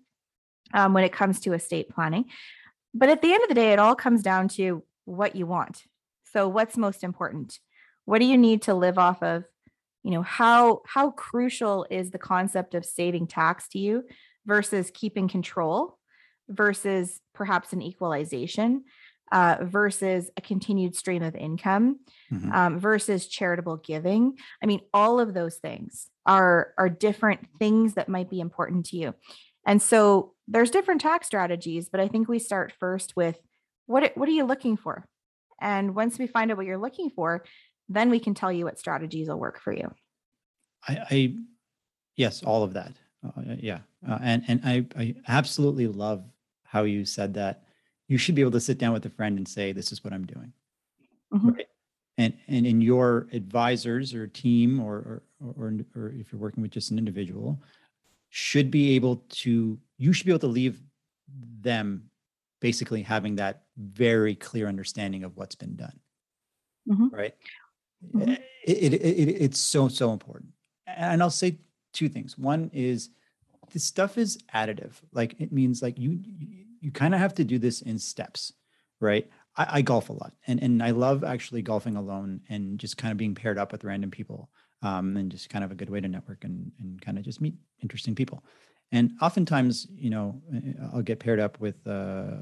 um, 0.73 0.93
when 0.93 1.03
it 1.03 1.13
comes 1.13 1.39
to 1.41 1.53
estate 1.53 1.89
planning. 1.89 2.25
But 2.93 3.09
at 3.09 3.21
the 3.21 3.31
end 3.31 3.43
of 3.43 3.49
the 3.49 3.55
day, 3.55 3.73
it 3.73 3.79
all 3.79 3.95
comes 3.95 4.21
down 4.21 4.47
to 4.49 4.83
what 5.05 5.35
you 5.35 5.45
want. 5.45 5.83
So, 6.31 6.47
what's 6.47 6.77
most 6.77 7.03
important? 7.03 7.59
What 8.05 8.19
do 8.19 8.25
you 8.25 8.37
need 8.37 8.63
to 8.63 8.73
live 8.73 8.97
off 8.97 9.21
of? 9.21 9.45
You 10.03 10.11
know 10.11 10.21
how 10.21 10.81
how 10.85 11.11
crucial 11.11 11.85
is 11.89 12.11
the 12.11 12.17
concept 12.17 12.73
of 12.75 12.85
saving 12.85 13.27
tax 13.27 13.67
to 13.69 13.79
you 13.79 14.03
versus 14.45 14.91
keeping 14.93 15.27
control 15.27 15.97
versus 16.49 17.19
perhaps 17.33 17.73
an 17.73 17.81
equalization 17.81 18.83
uh, 19.31 19.57
versus 19.61 20.29
a 20.35 20.41
continued 20.41 20.93
stream 20.95 21.23
of 21.23 21.35
income 21.35 21.99
mm-hmm. 22.31 22.51
um, 22.51 22.79
versus 22.79 23.27
charitable 23.27 23.77
giving? 23.77 24.37
I 24.61 24.65
mean 24.65 24.81
all 24.93 25.19
of 25.19 25.33
those 25.33 25.57
things 25.57 26.09
are 26.25 26.73
are 26.77 26.89
different 26.89 27.47
things 27.59 27.93
that 27.93 28.09
might 28.09 28.29
be 28.29 28.39
important 28.39 28.87
to 28.87 28.97
you. 28.97 29.13
And 29.65 29.81
so 29.81 30.33
there's 30.47 30.71
different 30.71 31.01
tax 31.01 31.27
strategies 31.27 31.87
but 31.89 32.01
i 32.01 32.07
think 32.07 32.27
we 32.27 32.39
start 32.39 32.73
first 32.79 33.15
with 33.15 33.39
what 33.91 34.15
what 34.15 34.29
are 34.29 34.33
you 34.33 34.45
looking 34.45 34.77
for? 34.77 35.05
And 35.59 35.93
once 35.93 36.17
we 36.17 36.25
find 36.25 36.49
out 36.49 36.57
what 36.57 36.65
you're 36.65 36.77
looking 36.77 37.11
for 37.11 37.43
then 37.93 38.09
we 38.09 38.19
can 38.19 38.33
tell 38.33 38.51
you 38.51 38.65
what 38.65 38.79
strategies 38.79 39.27
will 39.27 39.39
work 39.39 39.59
for 39.59 39.73
you. 39.73 39.93
I, 40.87 40.97
I 41.09 41.35
yes, 42.15 42.43
all 42.43 42.63
of 42.63 42.73
that. 42.73 42.93
Uh, 43.25 43.55
yeah, 43.59 43.79
uh, 44.07 44.17
and 44.21 44.43
and 44.47 44.61
I 44.63 44.85
I 44.95 45.15
absolutely 45.27 45.87
love 45.87 46.23
how 46.63 46.83
you 46.83 47.05
said 47.05 47.33
that. 47.35 47.63
You 48.07 48.17
should 48.17 48.35
be 48.35 48.41
able 48.41 48.51
to 48.51 48.59
sit 48.59 48.77
down 48.77 48.93
with 48.93 49.05
a 49.05 49.09
friend 49.09 49.37
and 49.37 49.47
say, 49.47 49.71
"This 49.71 49.91
is 49.91 50.03
what 50.03 50.13
I'm 50.13 50.25
doing," 50.25 50.53
mm-hmm. 51.33 51.49
right? 51.49 51.67
And 52.17 52.33
and 52.47 52.65
in 52.65 52.81
your 52.81 53.27
advisors 53.31 54.13
or 54.13 54.27
team, 54.27 54.79
or, 54.79 54.95
or 54.95 55.53
or 55.55 55.73
or 55.95 56.09
if 56.09 56.31
you're 56.31 56.41
working 56.41 56.63
with 56.63 56.71
just 56.71 56.91
an 56.91 56.97
individual, 56.97 57.61
should 58.31 58.71
be 58.71 58.95
able 58.95 59.17
to 59.29 59.77
you 59.97 60.13
should 60.13 60.25
be 60.25 60.31
able 60.31 60.39
to 60.39 60.47
leave 60.47 60.81
them 61.59 62.09
basically 62.61 63.01
having 63.01 63.35
that 63.35 63.63
very 63.77 64.35
clear 64.35 64.67
understanding 64.67 65.23
of 65.23 65.35
what's 65.35 65.55
been 65.55 65.75
done 65.75 65.99
mm-hmm. 66.89 67.07
right 67.13 67.35
mm-hmm. 68.05 68.33
It, 68.63 68.93
it, 68.93 68.93
it, 68.93 69.29
it's 69.41 69.59
so 69.59 69.87
so 69.87 70.11
important. 70.11 70.51
And 70.85 71.21
i'll 71.23 71.29
say 71.29 71.59
two 71.93 72.09
things. 72.09 72.37
One 72.37 72.69
is 72.73 73.09
this 73.73 73.83
stuff 73.83 74.17
is 74.17 74.37
additive. 74.53 74.93
Like 75.11 75.35
it 75.39 75.51
means 75.51 75.81
like 75.81 75.97
you 75.97 76.19
you, 76.23 76.65
you 76.79 76.91
kind 76.91 77.13
of 77.13 77.19
have 77.19 77.33
to 77.35 77.43
do 77.43 77.57
this 77.59 77.81
in 77.81 77.97
steps 77.97 78.53
right? 79.01 79.27
I, 79.57 79.79
I, 79.79 79.81
golf 79.81 80.07
a 80.07 80.13
lot 80.13 80.31
and 80.47 80.63
and 80.63 80.81
i 80.81 80.91
love 80.91 81.25
actually 81.25 81.61
golfing 81.61 81.97
alone 81.97 82.39
and 82.47 82.79
just 82.79 82.95
kind 82.97 83.11
of 83.11 83.17
being 83.17 83.35
paired 83.35 83.57
up 83.57 83.73
with 83.73 83.83
random 83.83 84.09
people 84.09 84.49
um, 84.81 85.17
and 85.17 85.29
just 85.29 85.49
kind 85.49 85.65
of 85.65 85.71
a 85.71 85.75
good 85.75 85.89
way 85.89 85.99
to 85.99 86.07
network 86.07 86.45
and 86.45 86.71
and 86.79 87.01
kind 87.01 87.17
of 87.17 87.25
just 87.25 87.41
meet 87.41 87.55
interesting 87.81 88.15
people. 88.15 88.45
And 88.93 89.11
oftentimes 89.21 89.87
you 89.93 90.09
know 90.09 90.41
i'll 90.93 91.01
get 91.01 91.19
paired 91.19 91.39
up 91.39 91.59
with 91.59 91.75
uh, 91.85 92.37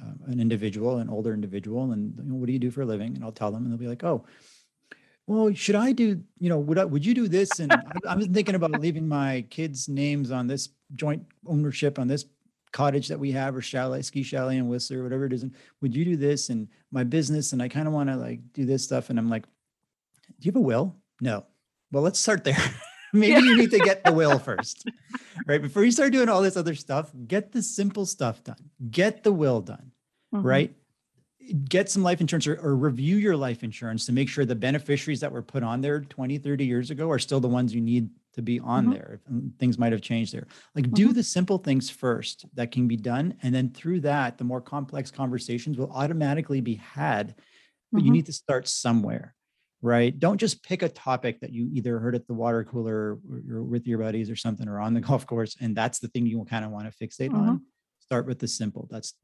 uh, 0.00 0.14
an 0.26 0.40
individual 0.40 0.98
an 0.98 1.08
older 1.08 1.32
individual 1.32 1.92
and 1.92 2.16
you 2.18 2.24
know, 2.24 2.34
what 2.34 2.46
do 2.46 2.52
you 2.52 2.58
do 2.58 2.72
for 2.72 2.82
a 2.82 2.86
living? 2.86 3.14
And 3.14 3.24
i'll 3.24 3.30
tell 3.30 3.52
them 3.52 3.62
and 3.62 3.70
they'll 3.70 3.78
be 3.78 3.88
like 3.88 4.02
oh 4.02 4.24
well, 5.26 5.52
should 5.54 5.74
I 5.74 5.92
do, 5.92 6.20
you 6.38 6.48
know, 6.48 6.58
would 6.58 6.78
I, 6.78 6.84
would 6.84 7.04
you 7.04 7.14
do 7.14 7.28
this? 7.28 7.58
And 7.58 7.72
I, 8.06 8.12
am 8.12 8.32
thinking 8.32 8.54
about 8.54 8.80
leaving 8.80 9.08
my 9.08 9.44
kids' 9.50 9.88
names 9.88 10.30
on 10.30 10.46
this 10.46 10.70
joint 10.94 11.24
ownership 11.46 11.98
on 11.98 12.06
this 12.06 12.26
cottage 12.72 13.08
that 13.08 13.18
we 13.18 13.32
have 13.32 13.56
or 13.56 13.62
chalet, 13.62 14.02
ski 14.02 14.22
chalet 14.22 14.58
in 14.58 14.68
Whistler, 14.68 15.02
whatever 15.02 15.26
it 15.26 15.32
is. 15.32 15.42
And 15.42 15.54
would 15.80 15.94
you 15.94 16.04
do 16.04 16.16
this 16.16 16.50
and 16.50 16.68
my 16.92 17.04
business? 17.04 17.52
And 17.52 17.62
I 17.62 17.68
kind 17.68 17.88
of 17.88 17.94
want 17.94 18.08
to 18.08 18.16
like 18.16 18.40
do 18.52 18.64
this 18.64 18.84
stuff. 18.84 19.10
And 19.10 19.18
I'm 19.18 19.28
like, 19.28 19.44
do 19.44 20.46
you 20.46 20.52
have 20.52 20.56
a 20.56 20.60
will? 20.60 20.94
No. 21.20 21.44
Well, 21.90 22.02
let's 22.02 22.18
start 22.18 22.44
there. 22.44 22.58
Maybe 23.12 23.32
yeah. 23.32 23.38
you 23.38 23.56
need 23.56 23.70
to 23.70 23.78
get 23.78 24.04
the 24.04 24.12
will 24.12 24.38
first, 24.38 24.90
right? 25.46 25.62
Before 25.62 25.84
you 25.84 25.92
start 25.92 26.12
doing 26.12 26.28
all 26.28 26.42
this 26.42 26.56
other 26.56 26.74
stuff, 26.74 27.10
get 27.26 27.52
the 27.52 27.62
simple 27.62 28.04
stuff 28.04 28.42
done. 28.42 28.56
Get 28.90 29.22
the 29.22 29.32
will 29.32 29.60
done, 29.60 29.92
mm-hmm. 30.34 30.46
right? 30.46 30.74
Get 31.68 31.90
some 31.90 32.02
life 32.02 32.20
insurance 32.20 32.46
or, 32.46 32.56
or, 32.60 32.76
review 32.76 33.16
your 33.16 33.36
life 33.36 33.62
insurance 33.62 34.06
to 34.06 34.12
make 34.12 34.28
sure 34.28 34.44
the 34.44 34.54
beneficiaries 34.54 35.20
that 35.20 35.30
were 35.30 35.42
put 35.42 35.62
on 35.62 35.80
there 35.80 36.00
20, 36.00 36.38
30 36.38 36.64
years 36.64 36.90
ago 36.90 37.10
are 37.10 37.18
still 37.18 37.40
the 37.40 37.48
ones 37.48 37.74
you 37.74 37.80
need 37.80 38.10
to 38.34 38.42
be 38.42 38.60
on 38.60 38.84
mm-hmm. 38.84 38.92
there. 38.92 39.20
Things 39.58 39.78
might 39.78 39.92
have 39.92 40.00
changed 40.00 40.34
there. 40.34 40.46
Like 40.74 40.86
mm-hmm. 40.86 40.94
do 40.94 41.12
the 41.12 41.22
simple 41.22 41.58
things 41.58 41.88
first 41.88 42.46
that 42.54 42.70
can 42.70 42.88
be 42.88 42.96
done. 42.96 43.34
And 43.42 43.54
then 43.54 43.70
through 43.70 44.00
that, 44.00 44.38
the 44.38 44.44
more 44.44 44.60
complex 44.60 45.10
conversations 45.10 45.78
will 45.78 45.90
automatically 45.92 46.60
be 46.60 46.74
had. 46.74 47.34
But 47.92 47.98
you 48.00 48.06
mm-hmm. 48.06 48.14
need 48.14 48.26
to 48.26 48.32
start 48.32 48.68
somewhere 48.68 49.36
right? 49.82 50.18
Don't 50.18 50.38
just 50.38 50.64
pick 50.64 50.82
a 50.82 50.88
topic 50.88 51.40
that 51.40 51.52
you 51.52 51.68
either 51.72 51.98
heard 51.98 52.14
at 52.14 52.26
the 52.26 52.34
water 52.34 52.64
cooler 52.64 53.18
or 53.50 53.62
with 53.62 53.86
your 53.86 53.98
buddies 53.98 54.30
or 54.30 54.36
something 54.36 54.68
or 54.68 54.80
on 54.80 54.94
the 54.94 55.00
golf 55.08 55.26
course 55.26 55.56
and 55.60 55.76
that's 55.76 55.98
the 55.98 56.08
thing 56.08 56.26
you 56.26 56.44
kind 56.44 56.64
of 56.64 56.70
want 56.70 56.90
to 56.90 57.06
fixate 57.06 57.28
mm-hmm. 57.28 57.48
on. 57.48 57.62
Start 58.08 58.26
with 58.26 58.38
the 58.38 58.48
simple. 58.48 58.88
That's 58.90 59.14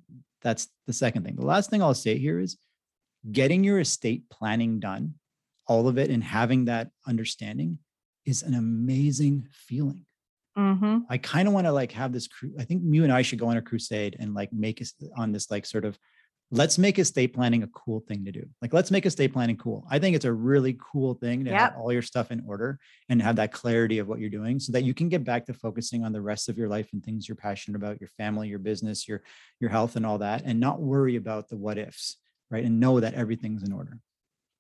that's 0.43 0.69
the 0.87 0.93
second 0.93 1.25
thing. 1.25 1.37
The 1.37 1.47
last 1.47 1.71
thing 1.71 1.83
I'll 1.83 1.95
say 1.95 2.19
here 2.19 2.41
is 2.41 2.59
getting 3.31 3.63
your 3.63 3.79
estate 3.79 4.29
planning 4.29 4.81
done, 4.81 5.15
all 5.67 5.87
of 5.87 5.99
it 5.99 6.11
and 6.11 6.23
having 6.23 6.65
that 6.65 6.91
understanding 7.07 7.79
is 8.27 8.43
an 8.43 8.55
amazing 8.55 9.47
feeling. 9.53 10.05
Mm-hmm. 10.59 10.99
I 11.09 11.19
kind 11.19 11.49
of 11.49 11.55
want 11.55 11.67
to 11.67 11.73
like 11.73 11.93
have 11.93 12.13
this. 12.13 12.29
I 12.59 12.65
think 12.65 12.83
you 12.85 13.05
and 13.05 13.13
I 13.13 13.23
should 13.23 13.39
go 13.39 13.49
on 13.49 13.57
a 13.57 13.63
crusade 13.63 14.17
and 14.19 14.35
like 14.35 14.53
make 14.53 14.83
us 14.83 14.93
on 15.17 15.33
this 15.33 15.51
like 15.51 15.65
sort 15.65 15.85
of 15.85 15.99
let's 16.53 16.77
make 16.77 16.99
estate 16.99 17.33
planning 17.33 17.63
a 17.63 17.67
cool 17.69 18.01
thing 18.01 18.27
to 18.27 18.31
do. 18.31 18.47
Like, 18.61 18.75
let's 18.75 18.91
make 18.91 19.07
estate 19.07 19.33
planning 19.33 19.57
cool. 19.57 19.87
I 19.91 19.99
think 19.99 20.15
it's 20.15 20.27
a 20.27 20.33
really 20.33 20.79
cool 20.79 21.15
thing 21.15 21.45
to 21.47 21.51
yep. 21.51 21.61
have 21.61 21.77
all 21.79 21.91
your 21.91 22.03
stuff 22.03 22.31
in 22.31 22.45
order 22.47 22.79
and 23.09 23.23
have 23.23 23.37
that 23.37 23.53
clarity 23.53 23.99
of 23.99 24.07
what 24.07 24.21
you're 24.21 24.29
doing 24.29 24.61
so 24.61 24.71
that 24.73 24.85
you 24.85 24.93
can 24.93 25.09
get 25.09 25.25
back 25.25 25.47
to 25.47 25.55
focusing 25.55 26.05
on 26.05 26.13
the 26.13 26.21
rest 26.21 26.51
of 26.51 26.59
your 26.59 26.69
life 26.69 26.91
and 26.93 27.03
things 27.03 27.27
you're 27.27 27.37
passionate 27.37 27.77
about, 27.77 28.01
your 28.03 28.11
family, 28.19 28.49
your 28.49 28.59
business, 28.59 29.09
your, 29.09 29.23
your 29.61 29.71
health 29.71 29.97
and 29.97 30.05
all 30.05 30.19
that, 30.19 30.43
and 30.45 30.61
not 30.61 30.79
worry 30.79 31.17
about 31.17 31.49
the 31.49 31.57
what 31.57 31.79
ifs, 31.79 32.19
right? 32.51 32.65
And 32.65 32.79
know 32.79 33.01
that 33.01 33.15
everything's 33.15 33.63
in 33.63 33.73
order. 33.73 33.99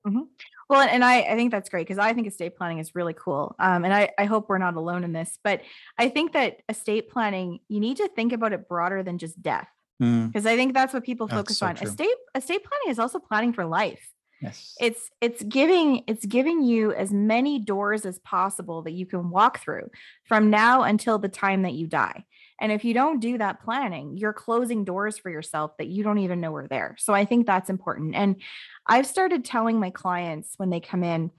Mm-hmm. 0.07 0.22
Well, 0.70 0.80
and 0.80 1.05
I, 1.05 1.20
I 1.20 1.36
think 1.36 1.51
that's 1.51 1.68
great 1.68 1.86
because 1.86 1.99
I 1.99 2.14
think 2.14 2.26
estate 2.26 2.57
planning 2.57 2.78
is 2.78 2.95
really 2.95 3.14
cool. 3.14 3.55
Um, 3.59 3.84
and 3.84 3.93
I, 3.93 4.09
I 4.18 4.24
hope 4.24 4.49
we're 4.49 4.57
not 4.57 4.76
alone 4.76 5.05
in 5.05 5.12
this, 5.12 5.38
but 5.45 5.61
I 5.99 6.09
think 6.09 6.32
that 6.32 6.62
estate 6.70 7.11
planning, 7.11 7.61
you 7.68 7.80
need 7.80 7.99
to 7.99 8.09
think 8.09 8.32
about 8.32 8.55
it 8.55 8.66
broader 8.66 9.03
than 9.03 9.18
just 9.18 9.43
death 9.43 9.68
because 10.03 10.45
mm. 10.45 10.51
I 10.51 10.57
think 10.57 10.75
that's 10.75 10.93
what 10.93 11.05
people 11.05 11.29
focus 11.29 11.59
so 11.59 11.67
on. 11.67 11.77
True. 11.77 11.87
Estate 11.87 12.09
estate 12.35 12.65
planning 12.65 12.91
is 12.91 12.99
also 12.99 13.19
planning 13.19 13.53
for 13.53 13.65
life. 13.65 14.13
Yes. 14.41 14.75
It's 14.81 15.11
it's 15.21 15.43
giving 15.45 16.03
it's 16.09 16.27
giving 16.27 16.63
you 16.65 16.93
as 16.93 17.13
many 17.13 17.61
doors 17.61 18.05
as 18.05 18.19
possible 18.19 18.83
that 18.83 18.93
you 18.93 19.07
can 19.07 19.31
walk 19.31 19.61
through 19.61 19.91
from 20.25 20.51
now 20.51 20.83
until 20.83 21.19
the 21.19 21.29
time 21.29 21.63
that 21.63 21.75
you 21.75 21.87
die. 21.87 22.25
And 22.61 22.73
if 22.73 22.85
you 22.85 22.95
don't 22.95 23.21
do 23.21 23.39
that 23.39 23.63
planning, 23.63 24.17
you're 24.17 24.33
closing 24.33 24.85
doors 24.85 25.19
for 25.19 25.31
yourself 25.31 25.77
that 25.79 25.89
you 25.89 26.03
don't 26.03 26.19
even 26.19 26.41
know 26.41 26.55
are 26.57 26.69
there. 26.69 26.97
So 26.99 27.15
I 27.15 27.25
think 27.25 27.47
that's 27.47 27.71
important. 27.71 28.15
And 28.15 28.37
I've 28.87 29.07
started 29.07 29.45
telling 29.45 29.79
my 29.79 29.91
clients 29.91 30.55
when 30.57 30.71
they 30.71 30.81
come 30.81 31.05
in, 31.05 31.31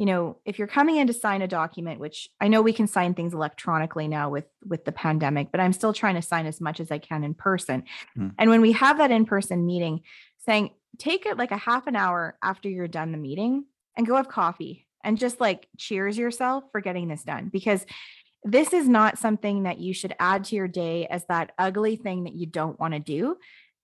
you 0.00 0.06
know 0.06 0.38
if 0.46 0.58
you're 0.58 0.66
coming 0.66 0.96
in 0.96 1.06
to 1.06 1.12
sign 1.12 1.42
a 1.42 1.46
document 1.46 2.00
which 2.00 2.30
i 2.40 2.48
know 2.48 2.62
we 2.62 2.72
can 2.72 2.86
sign 2.86 3.12
things 3.12 3.34
electronically 3.34 4.08
now 4.08 4.30
with 4.30 4.46
with 4.66 4.86
the 4.86 4.92
pandemic 4.92 5.52
but 5.52 5.60
i'm 5.60 5.74
still 5.74 5.92
trying 5.92 6.14
to 6.14 6.22
sign 6.22 6.46
as 6.46 6.58
much 6.58 6.80
as 6.80 6.90
i 6.90 6.96
can 6.96 7.22
in 7.22 7.34
person 7.34 7.84
mm. 8.18 8.32
and 8.38 8.48
when 8.48 8.62
we 8.62 8.72
have 8.72 8.96
that 8.96 9.10
in 9.10 9.26
person 9.26 9.66
meeting 9.66 10.00
saying 10.38 10.70
take 10.98 11.26
it 11.26 11.36
like 11.36 11.50
a 11.50 11.56
half 11.56 11.86
an 11.86 11.94
hour 11.94 12.36
after 12.42 12.68
you're 12.68 12.88
done 12.88 13.12
the 13.12 13.18
meeting 13.18 13.66
and 13.94 14.06
go 14.06 14.16
have 14.16 14.28
coffee 14.28 14.86
and 15.04 15.18
just 15.18 15.38
like 15.38 15.68
cheers 15.76 16.16
yourself 16.16 16.64
for 16.72 16.80
getting 16.80 17.06
this 17.06 17.22
done 17.22 17.50
because 17.52 17.84
this 18.42 18.72
is 18.72 18.88
not 18.88 19.18
something 19.18 19.64
that 19.64 19.78
you 19.78 19.92
should 19.92 20.14
add 20.18 20.44
to 20.44 20.56
your 20.56 20.68
day 20.68 21.06
as 21.08 21.26
that 21.26 21.52
ugly 21.58 21.96
thing 21.96 22.24
that 22.24 22.32
you 22.32 22.46
don't 22.46 22.80
want 22.80 22.94
to 22.94 23.00
do 23.00 23.36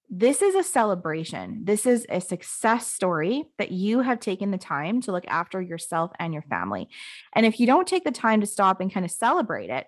this 0.09 0.41
is 0.41 0.55
a 0.55 0.63
celebration. 0.63 1.63
This 1.65 1.85
is 1.85 2.07
a 2.09 2.21
success 2.21 2.87
story 2.87 3.45
that 3.59 3.73
you 3.73 4.01
have 4.01 4.21
taken 4.21 4.51
the 4.51 4.59
time 4.59 5.01
to 5.03 5.13
look 5.13 5.27
after 5.27 5.61
yourself 5.61 6.13
and 6.19 6.33
your 6.33 6.43
family. 6.43 6.89
And 7.35 7.45
if 7.45 7.59
you 7.59 7.67
don't 7.67 7.89
take 7.89 8.05
the 8.05 8.13
time 8.13 8.41
to 8.41 8.47
stop 8.47 8.81
and 8.81 8.93
kind 8.93 9.05
of 9.05 9.11
celebrate 9.11 9.71
it, 9.71 9.87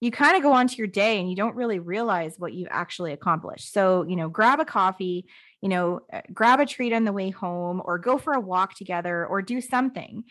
you 0.00 0.10
kind 0.10 0.36
of 0.36 0.42
go 0.42 0.52
on 0.52 0.66
to 0.66 0.76
your 0.76 0.88
day 0.88 1.18
and 1.18 1.30
you 1.30 1.36
don't 1.36 1.54
really 1.54 1.78
realize 1.78 2.34
what 2.36 2.52
you've 2.52 2.68
actually 2.70 3.12
accomplished. 3.12 3.72
So, 3.72 4.02
you 4.02 4.16
know, 4.16 4.28
grab 4.28 4.60
a 4.60 4.64
coffee, 4.64 5.26
you 5.62 5.68
know, 5.68 6.00
uh, 6.12 6.20
grab 6.32 6.60
a 6.60 6.66
treat 6.66 6.92
on 6.92 7.04
the 7.04 7.12
way 7.12 7.30
home 7.30 7.80
or 7.84 7.98
go 7.98 8.18
for 8.18 8.34
a 8.34 8.40
walk 8.40 8.74
together 8.74 9.24
or 9.24 9.40
do 9.40 9.60
something 9.60 10.24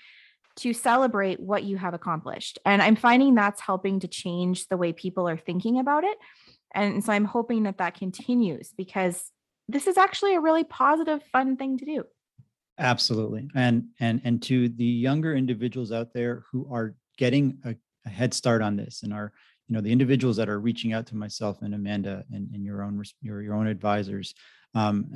to 0.57 0.73
celebrate 0.73 1.39
what 1.39 1.63
you 1.63 1.77
have 1.77 1.93
accomplished. 1.93 2.59
And 2.65 2.81
I'm 2.81 2.95
finding 2.95 3.33
that's 3.33 3.61
helping 3.61 4.01
to 4.01 4.07
change 4.07 4.67
the 4.67 4.77
way 4.77 4.93
people 4.93 5.27
are 5.27 5.37
thinking 5.37 5.79
about 5.79 6.03
it 6.03 6.17
and 6.73 7.03
so 7.03 7.13
I'm 7.13 7.25
hoping 7.25 7.63
that 7.63 7.77
that 7.77 7.97
continues 7.97 8.73
because 8.75 9.31
this 9.67 9.87
is 9.87 9.97
actually 9.97 10.35
a 10.35 10.41
really 10.41 10.63
positive, 10.63 11.23
fun 11.31 11.57
thing 11.57 11.77
to 11.77 11.85
do. 11.85 12.03
Absolutely. 12.79 13.49
And 13.55 13.85
and 13.99 14.21
and 14.23 14.41
to 14.43 14.69
the 14.69 14.85
younger 14.85 15.35
individuals 15.35 15.91
out 15.91 16.13
there 16.13 16.43
who 16.51 16.67
are 16.73 16.95
getting 17.17 17.59
a, 17.63 17.75
a 18.05 18.09
head 18.09 18.33
start 18.33 18.61
on 18.61 18.75
this 18.75 19.03
and 19.03 19.13
are 19.13 19.31
you 19.67 19.75
know 19.75 19.81
the 19.81 19.91
individuals 19.91 20.37
that 20.37 20.49
are 20.49 20.59
reaching 20.59 20.91
out 20.93 21.05
to 21.07 21.15
myself 21.15 21.61
and 21.61 21.75
Amanda 21.75 22.23
and, 22.31 22.49
and 22.53 22.65
your 22.65 22.83
own 22.83 23.01
your, 23.21 23.41
your 23.41 23.53
own 23.53 23.67
advisors 23.67 24.33
um, 24.75 25.07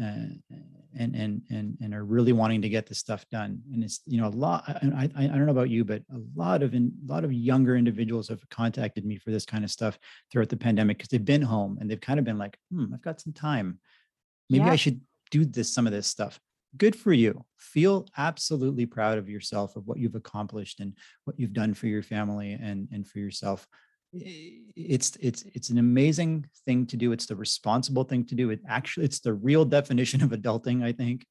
and, 0.99 1.15
and 1.15 1.41
and 1.49 1.77
and 1.81 1.93
are 1.93 2.03
really 2.03 2.33
wanting 2.33 2.61
to 2.61 2.69
get 2.69 2.87
this 2.87 2.97
stuff 2.97 3.25
done. 3.31 3.61
And 3.73 3.83
it's 3.83 4.01
you 4.05 4.19
know 4.19 4.27
a 4.27 4.29
lot. 4.29 4.63
I, 4.67 5.09
I, 5.15 5.23
I 5.25 5.27
don't 5.27 5.45
know 5.45 5.51
about 5.51 5.69
you, 5.69 5.83
but 5.83 6.01
a 6.13 6.19
lot 6.35 6.63
of 6.63 6.73
in, 6.73 6.91
a 7.07 7.11
lot 7.11 7.23
of 7.23 7.33
younger 7.33 7.75
individuals 7.75 8.27
have 8.29 8.47
contacted 8.49 9.05
me 9.05 9.17
for 9.17 9.31
this 9.31 9.45
kind 9.45 9.63
of 9.63 9.71
stuff 9.71 9.97
throughout 10.31 10.49
the 10.49 10.57
pandemic 10.57 10.97
because 10.97 11.09
they've 11.09 11.23
been 11.23 11.41
home 11.41 11.77
and 11.79 11.89
they've 11.89 12.01
kind 12.01 12.19
of 12.19 12.25
been 12.25 12.37
like, 12.37 12.57
hmm, 12.71 12.85
I've 12.93 13.01
got 13.01 13.21
some 13.21 13.33
time. 13.33 13.79
Maybe 14.49 14.65
yeah. 14.65 14.71
I 14.71 14.75
should 14.75 15.01
do 15.31 15.45
this 15.45 15.73
some 15.73 15.87
of 15.87 15.93
this 15.93 16.07
stuff. 16.07 16.39
Good 16.77 16.95
for 16.95 17.13
you. 17.13 17.45
Feel 17.57 18.05
absolutely 18.17 18.85
proud 18.85 19.17
of 19.17 19.29
yourself 19.29 19.75
of 19.75 19.87
what 19.87 19.97
you've 19.97 20.15
accomplished 20.15 20.79
and 20.79 20.93
what 21.25 21.39
you've 21.39 21.53
done 21.53 21.73
for 21.73 21.87
your 21.87 22.03
family 22.03 22.53
and 22.53 22.87
and 22.91 23.07
for 23.07 23.19
yourself 23.19 23.67
it's 24.75 25.15
it's 25.19 25.43
it's 25.53 25.69
an 25.69 25.77
amazing 25.77 26.45
thing 26.65 26.85
to 26.87 26.97
do. 26.97 27.11
It's 27.11 27.25
the 27.25 27.35
responsible 27.35 28.03
thing 28.03 28.25
to 28.25 28.35
do. 28.35 28.49
It 28.49 28.61
actually 28.67 29.05
it's 29.05 29.19
the 29.19 29.33
real 29.33 29.65
definition 29.65 30.21
of 30.21 30.29
adulting 30.31 30.83
i 30.83 30.91
think. 30.91 31.25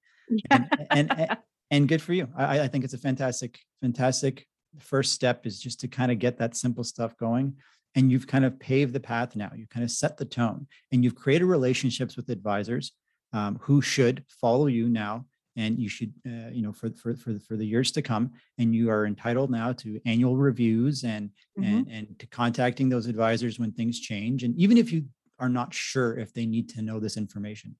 And, 0.51 0.68
and, 0.91 1.18
and 1.18 1.39
and 1.70 1.89
good 1.89 2.03
for 2.03 2.12
you. 2.12 2.28
I, 2.37 2.61
I 2.61 2.68
think 2.68 2.84
it's 2.84 2.95
a 2.95 2.99
fantastic 2.99 3.59
fantastic 3.80 4.47
first 4.80 5.12
step 5.12 5.47
is 5.47 5.61
just 5.61 5.80
to 5.80 5.89
kind 5.89 6.12
of 6.12 6.18
get 6.18 6.39
that 6.39 6.57
simple 6.57 6.84
stuff 6.84 7.16
going. 7.16 7.55
And 7.95 8.12
you've 8.12 8.26
kind 8.26 8.45
of 8.45 8.59
paved 8.59 8.93
the 8.93 9.01
path 9.01 9.37
now. 9.37 9.51
You 9.57 9.66
kind 9.66 9.84
of 9.84 9.91
set 9.91 10.18
the 10.18 10.26
tone. 10.26 10.66
And 10.93 11.03
you've 11.03 11.14
created 11.14 11.47
relationships 11.47 12.14
with 12.14 12.28
advisors 12.28 12.93
um, 13.32 13.59
who 13.62 13.80
should 13.80 14.24
follow 14.28 14.66
you 14.66 14.89
now 14.89 15.24
and 15.57 15.79
you 15.79 15.89
should 15.89 16.13
uh, 16.27 16.51
you 16.53 16.63
know 16.63 16.73
for, 16.73 16.91
for 16.91 17.15
for 17.15 17.33
the, 17.33 17.41
for 17.41 17.57
the 17.57 17.67
years 17.67 17.91
to 17.93 18.03
come. 18.03 18.33
And 18.59 18.75
you 18.75 18.91
are 18.91 19.07
entitled 19.07 19.51
now 19.51 19.73
to 19.75 20.01
annual 20.05 20.37
reviews 20.37 21.05
and 21.05 21.31
mm-hmm. 21.59 21.65
and 21.65 21.89
and 21.89 22.19
to 22.19 22.27
contacting 22.27 22.89
those 22.89 23.07
advisors 23.07 23.59
when 23.59 23.73
things 23.73 24.01
change. 24.01 24.45
And 24.45 24.57
even 24.57 24.77
if 24.77 24.93
you 24.93 25.07
are 25.39 25.49
not 25.49 25.75
sure 25.75 26.19
if 26.19 26.33
they 26.33 26.47
need 26.47 26.69
to 26.71 26.83
know 26.83 26.99
this 26.99 27.17
information 27.17 27.77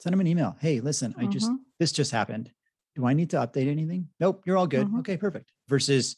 send 0.00 0.12
them 0.12 0.20
an 0.20 0.26
email. 0.26 0.56
Hey 0.60 0.80
listen 0.80 1.12
mm-hmm. 1.12 1.20
i 1.20 1.26
just 1.26 1.46
mm-hmm. 1.46 1.62
this 1.78 1.92
just 1.92 2.10
happened. 2.10 2.50
Do 2.94 3.06
i 3.06 3.12
need 3.12 3.30
to 3.30 3.36
update 3.36 3.68
anything? 3.68 4.08
Nope 4.20 4.42
you're 4.46 4.56
all 4.56 4.66
good. 4.66 4.86
Mm-hmm. 4.86 5.00
okay 5.00 5.16
perfect. 5.16 5.50
Versus 5.68 6.16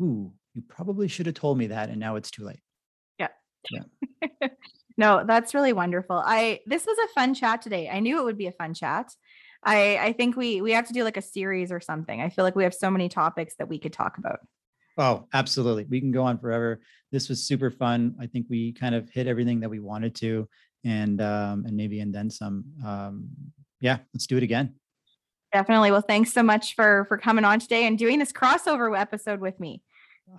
ooh 0.00 0.32
you 0.54 0.62
probably 0.68 1.08
should 1.08 1.26
have 1.26 1.34
told 1.34 1.58
me 1.58 1.68
that 1.68 1.90
and 1.90 2.00
now 2.00 2.16
it's 2.16 2.30
too 2.30 2.44
late. 2.44 2.60
Yeah. 3.18 3.28
Yeah. 3.70 4.48
No 4.98 5.22
that's 5.24 5.54
really 5.54 5.72
wonderful. 5.72 6.20
I 6.26 6.58
this 6.66 6.84
was 6.84 6.98
a 6.98 7.14
fun 7.14 7.32
chat 7.32 7.62
today. 7.62 7.88
I 7.88 8.00
knew 8.00 8.18
it 8.18 8.24
would 8.24 8.36
be 8.36 8.48
a 8.48 8.52
fun 8.52 8.74
chat 8.74 9.06
I 9.62 9.98
I 9.98 10.12
think 10.12 10.36
we 10.36 10.60
we 10.60 10.72
have 10.72 10.86
to 10.88 10.92
do 10.92 11.04
like 11.04 11.16
a 11.16 11.22
series 11.22 11.72
or 11.72 11.80
something. 11.80 12.20
I 12.20 12.28
feel 12.28 12.44
like 12.44 12.56
we 12.56 12.64
have 12.64 12.74
so 12.74 12.90
many 12.90 13.08
topics 13.08 13.54
that 13.58 13.68
we 13.68 13.78
could 13.78 13.92
talk 13.92 14.18
about. 14.18 14.40
Oh, 14.96 15.26
absolutely. 15.32 15.84
We 15.84 16.00
can 16.00 16.10
go 16.10 16.24
on 16.24 16.38
forever. 16.38 16.80
This 17.12 17.28
was 17.28 17.46
super 17.46 17.70
fun. 17.70 18.16
I 18.20 18.26
think 18.26 18.46
we 18.50 18.72
kind 18.72 18.94
of 18.94 19.08
hit 19.08 19.26
everything 19.26 19.60
that 19.60 19.70
we 19.70 19.78
wanted 19.78 20.14
to 20.16 20.48
and 20.84 21.20
um 21.20 21.64
and 21.66 21.76
maybe 21.76 22.00
and 22.00 22.14
then 22.14 22.30
some. 22.30 22.64
Um 22.84 23.28
yeah, 23.80 23.98
let's 24.12 24.26
do 24.26 24.36
it 24.36 24.42
again. 24.42 24.74
Definitely. 25.52 25.92
Well, 25.92 26.02
thanks 26.02 26.32
so 26.32 26.42
much 26.42 26.74
for 26.74 27.04
for 27.08 27.18
coming 27.18 27.44
on 27.44 27.60
today 27.60 27.86
and 27.86 27.96
doing 27.96 28.18
this 28.18 28.32
crossover 28.32 28.98
episode 28.98 29.40
with 29.40 29.58
me. 29.60 29.82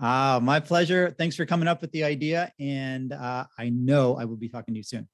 Ah, 0.01 0.39
my 0.41 0.59
pleasure. 0.59 1.15
Thanks 1.17 1.35
for 1.35 1.45
coming 1.45 1.67
up 1.67 1.81
with 1.81 1.91
the 1.91 2.03
idea 2.03 2.51
and 2.59 3.11
uh, 3.11 3.45
I 3.57 3.69
know 3.69 4.17
I 4.17 4.25
will 4.25 4.37
be 4.37 4.49
talking 4.49 4.73
to 4.75 4.77
you 4.77 4.83
soon. 4.83 5.07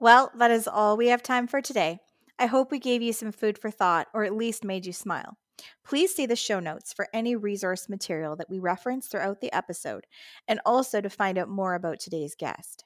Well, 0.00 0.32
that 0.38 0.50
is 0.50 0.66
all 0.66 0.96
we 0.96 1.08
have 1.08 1.22
time 1.22 1.46
for 1.46 1.60
today. 1.60 2.00
I 2.42 2.46
hope 2.46 2.72
we 2.72 2.80
gave 2.80 3.02
you 3.02 3.12
some 3.12 3.30
food 3.30 3.56
for 3.56 3.70
thought 3.70 4.08
or 4.12 4.24
at 4.24 4.34
least 4.34 4.64
made 4.64 4.84
you 4.84 4.92
smile. 4.92 5.36
Please 5.84 6.12
see 6.12 6.26
the 6.26 6.34
show 6.34 6.58
notes 6.58 6.92
for 6.92 7.06
any 7.14 7.36
resource 7.36 7.88
material 7.88 8.34
that 8.34 8.50
we 8.50 8.58
reference 8.58 9.06
throughout 9.06 9.40
the 9.40 9.52
episode 9.52 10.08
and 10.48 10.58
also 10.66 11.00
to 11.00 11.08
find 11.08 11.38
out 11.38 11.48
more 11.48 11.76
about 11.76 12.00
today's 12.00 12.34
guest. 12.34 12.84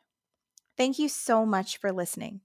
Thank 0.77 0.99
you 0.99 1.09
so 1.09 1.47
much 1.47 1.79
for 1.79 1.91
listening. 1.91 2.43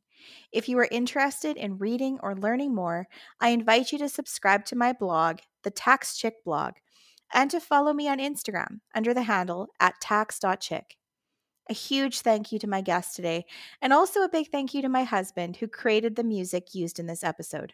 If 0.53 0.69
you 0.69 0.79
are 0.79 0.87
interested 0.89 1.57
in 1.57 1.79
reading 1.79 2.17
or 2.23 2.33
learning 2.33 2.73
more, 2.73 3.07
I 3.41 3.49
invite 3.49 3.91
you 3.91 3.97
to 3.97 4.07
subscribe 4.07 4.63
to 4.67 4.77
my 4.77 4.93
blog, 4.93 5.39
the 5.63 5.69
Tax 5.69 6.17
Chick 6.17 6.35
blog, 6.45 6.75
and 7.33 7.51
to 7.51 7.59
follow 7.59 7.91
me 7.91 8.07
on 8.07 8.19
Instagram 8.19 8.79
under 8.95 9.13
the 9.13 9.23
handle 9.23 9.67
at 9.81 9.99
tax.chick. 9.99 10.95
A 11.69 11.73
huge 11.73 12.21
thank 12.21 12.51
you 12.51 12.59
to 12.59 12.67
my 12.67 12.81
guest 12.81 13.15
today, 13.15 13.45
and 13.81 13.93
also 13.93 14.21
a 14.21 14.29
big 14.29 14.49
thank 14.49 14.73
you 14.73 14.81
to 14.81 14.89
my 14.89 15.03
husband 15.03 15.57
who 15.57 15.67
created 15.67 16.15
the 16.15 16.23
music 16.23 16.73
used 16.73 16.99
in 16.99 17.05
this 17.05 17.23
episode. 17.23 17.73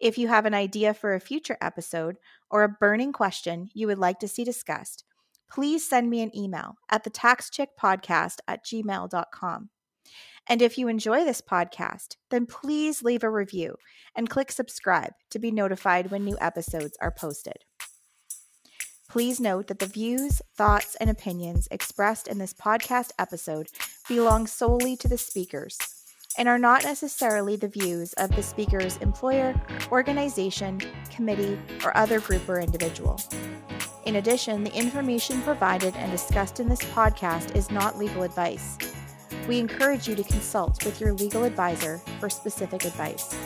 If 0.00 0.18
you 0.18 0.28
have 0.28 0.46
an 0.46 0.54
idea 0.54 0.94
for 0.94 1.14
a 1.14 1.20
future 1.20 1.56
episode 1.60 2.16
or 2.50 2.64
a 2.64 2.68
burning 2.68 3.12
question 3.12 3.70
you 3.72 3.86
would 3.86 3.98
like 3.98 4.18
to 4.18 4.28
see 4.28 4.44
discussed, 4.44 5.04
please 5.50 5.88
send 5.88 6.10
me 6.10 6.22
an 6.22 6.36
email 6.36 6.76
at 6.90 7.04
the 7.04 7.10
at 8.48 8.64
gmail.com. 8.64 9.70
And 10.48 10.60
if 10.60 10.76
you 10.76 10.88
enjoy 10.88 11.24
this 11.24 11.40
podcast, 11.40 12.16
then 12.30 12.46
please 12.46 13.02
leave 13.02 13.22
a 13.22 13.30
review 13.30 13.76
and 14.16 14.28
click 14.28 14.50
subscribe 14.50 15.12
to 15.30 15.38
be 15.38 15.52
notified 15.52 16.10
when 16.10 16.24
new 16.24 16.36
episodes 16.40 16.96
are 17.00 17.12
posted. 17.12 17.58
Please 19.12 19.40
note 19.40 19.66
that 19.66 19.78
the 19.78 19.84
views, 19.84 20.40
thoughts, 20.56 20.94
and 20.94 21.10
opinions 21.10 21.68
expressed 21.70 22.26
in 22.26 22.38
this 22.38 22.54
podcast 22.54 23.10
episode 23.18 23.68
belong 24.08 24.46
solely 24.46 24.96
to 24.96 25.06
the 25.06 25.18
speakers 25.18 25.76
and 26.38 26.48
are 26.48 26.58
not 26.58 26.82
necessarily 26.82 27.54
the 27.54 27.68
views 27.68 28.14
of 28.14 28.34
the 28.34 28.42
speaker's 28.42 28.96
employer, 29.02 29.54
organization, 29.90 30.80
committee, 31.14 31.60
or 31.84 31.94
other 31.94 32.20
group 32.20 32.48
or 32.48 32.58
individual. 32.58 33.20
In 34.06 34.16
addition, 34.16 34.64
the 34.64 34.74
information 34.74 35.42
provided 35.42 35.94
and 35.96 36.10
discussed 36.10 36.58
in 36.58 36.66
this 36.66 36.80
podcast 36.80 37.54
is 37.54 37.70
not 37.70 37.98
legal 37.98 38.22
advice. 38.22 38.78
We 39.46 39.58
encourage 39.58 40.08
you 40.08 40.14
to 40.14 40.24
consult 40.24 40.86
with 40.86 41.02
your 41.02 41.12
legal 41.12 41.44
advisor 41.44 41.98
for 42.18 42.30
specific 42.30 42.86
advice. 42.86 43.36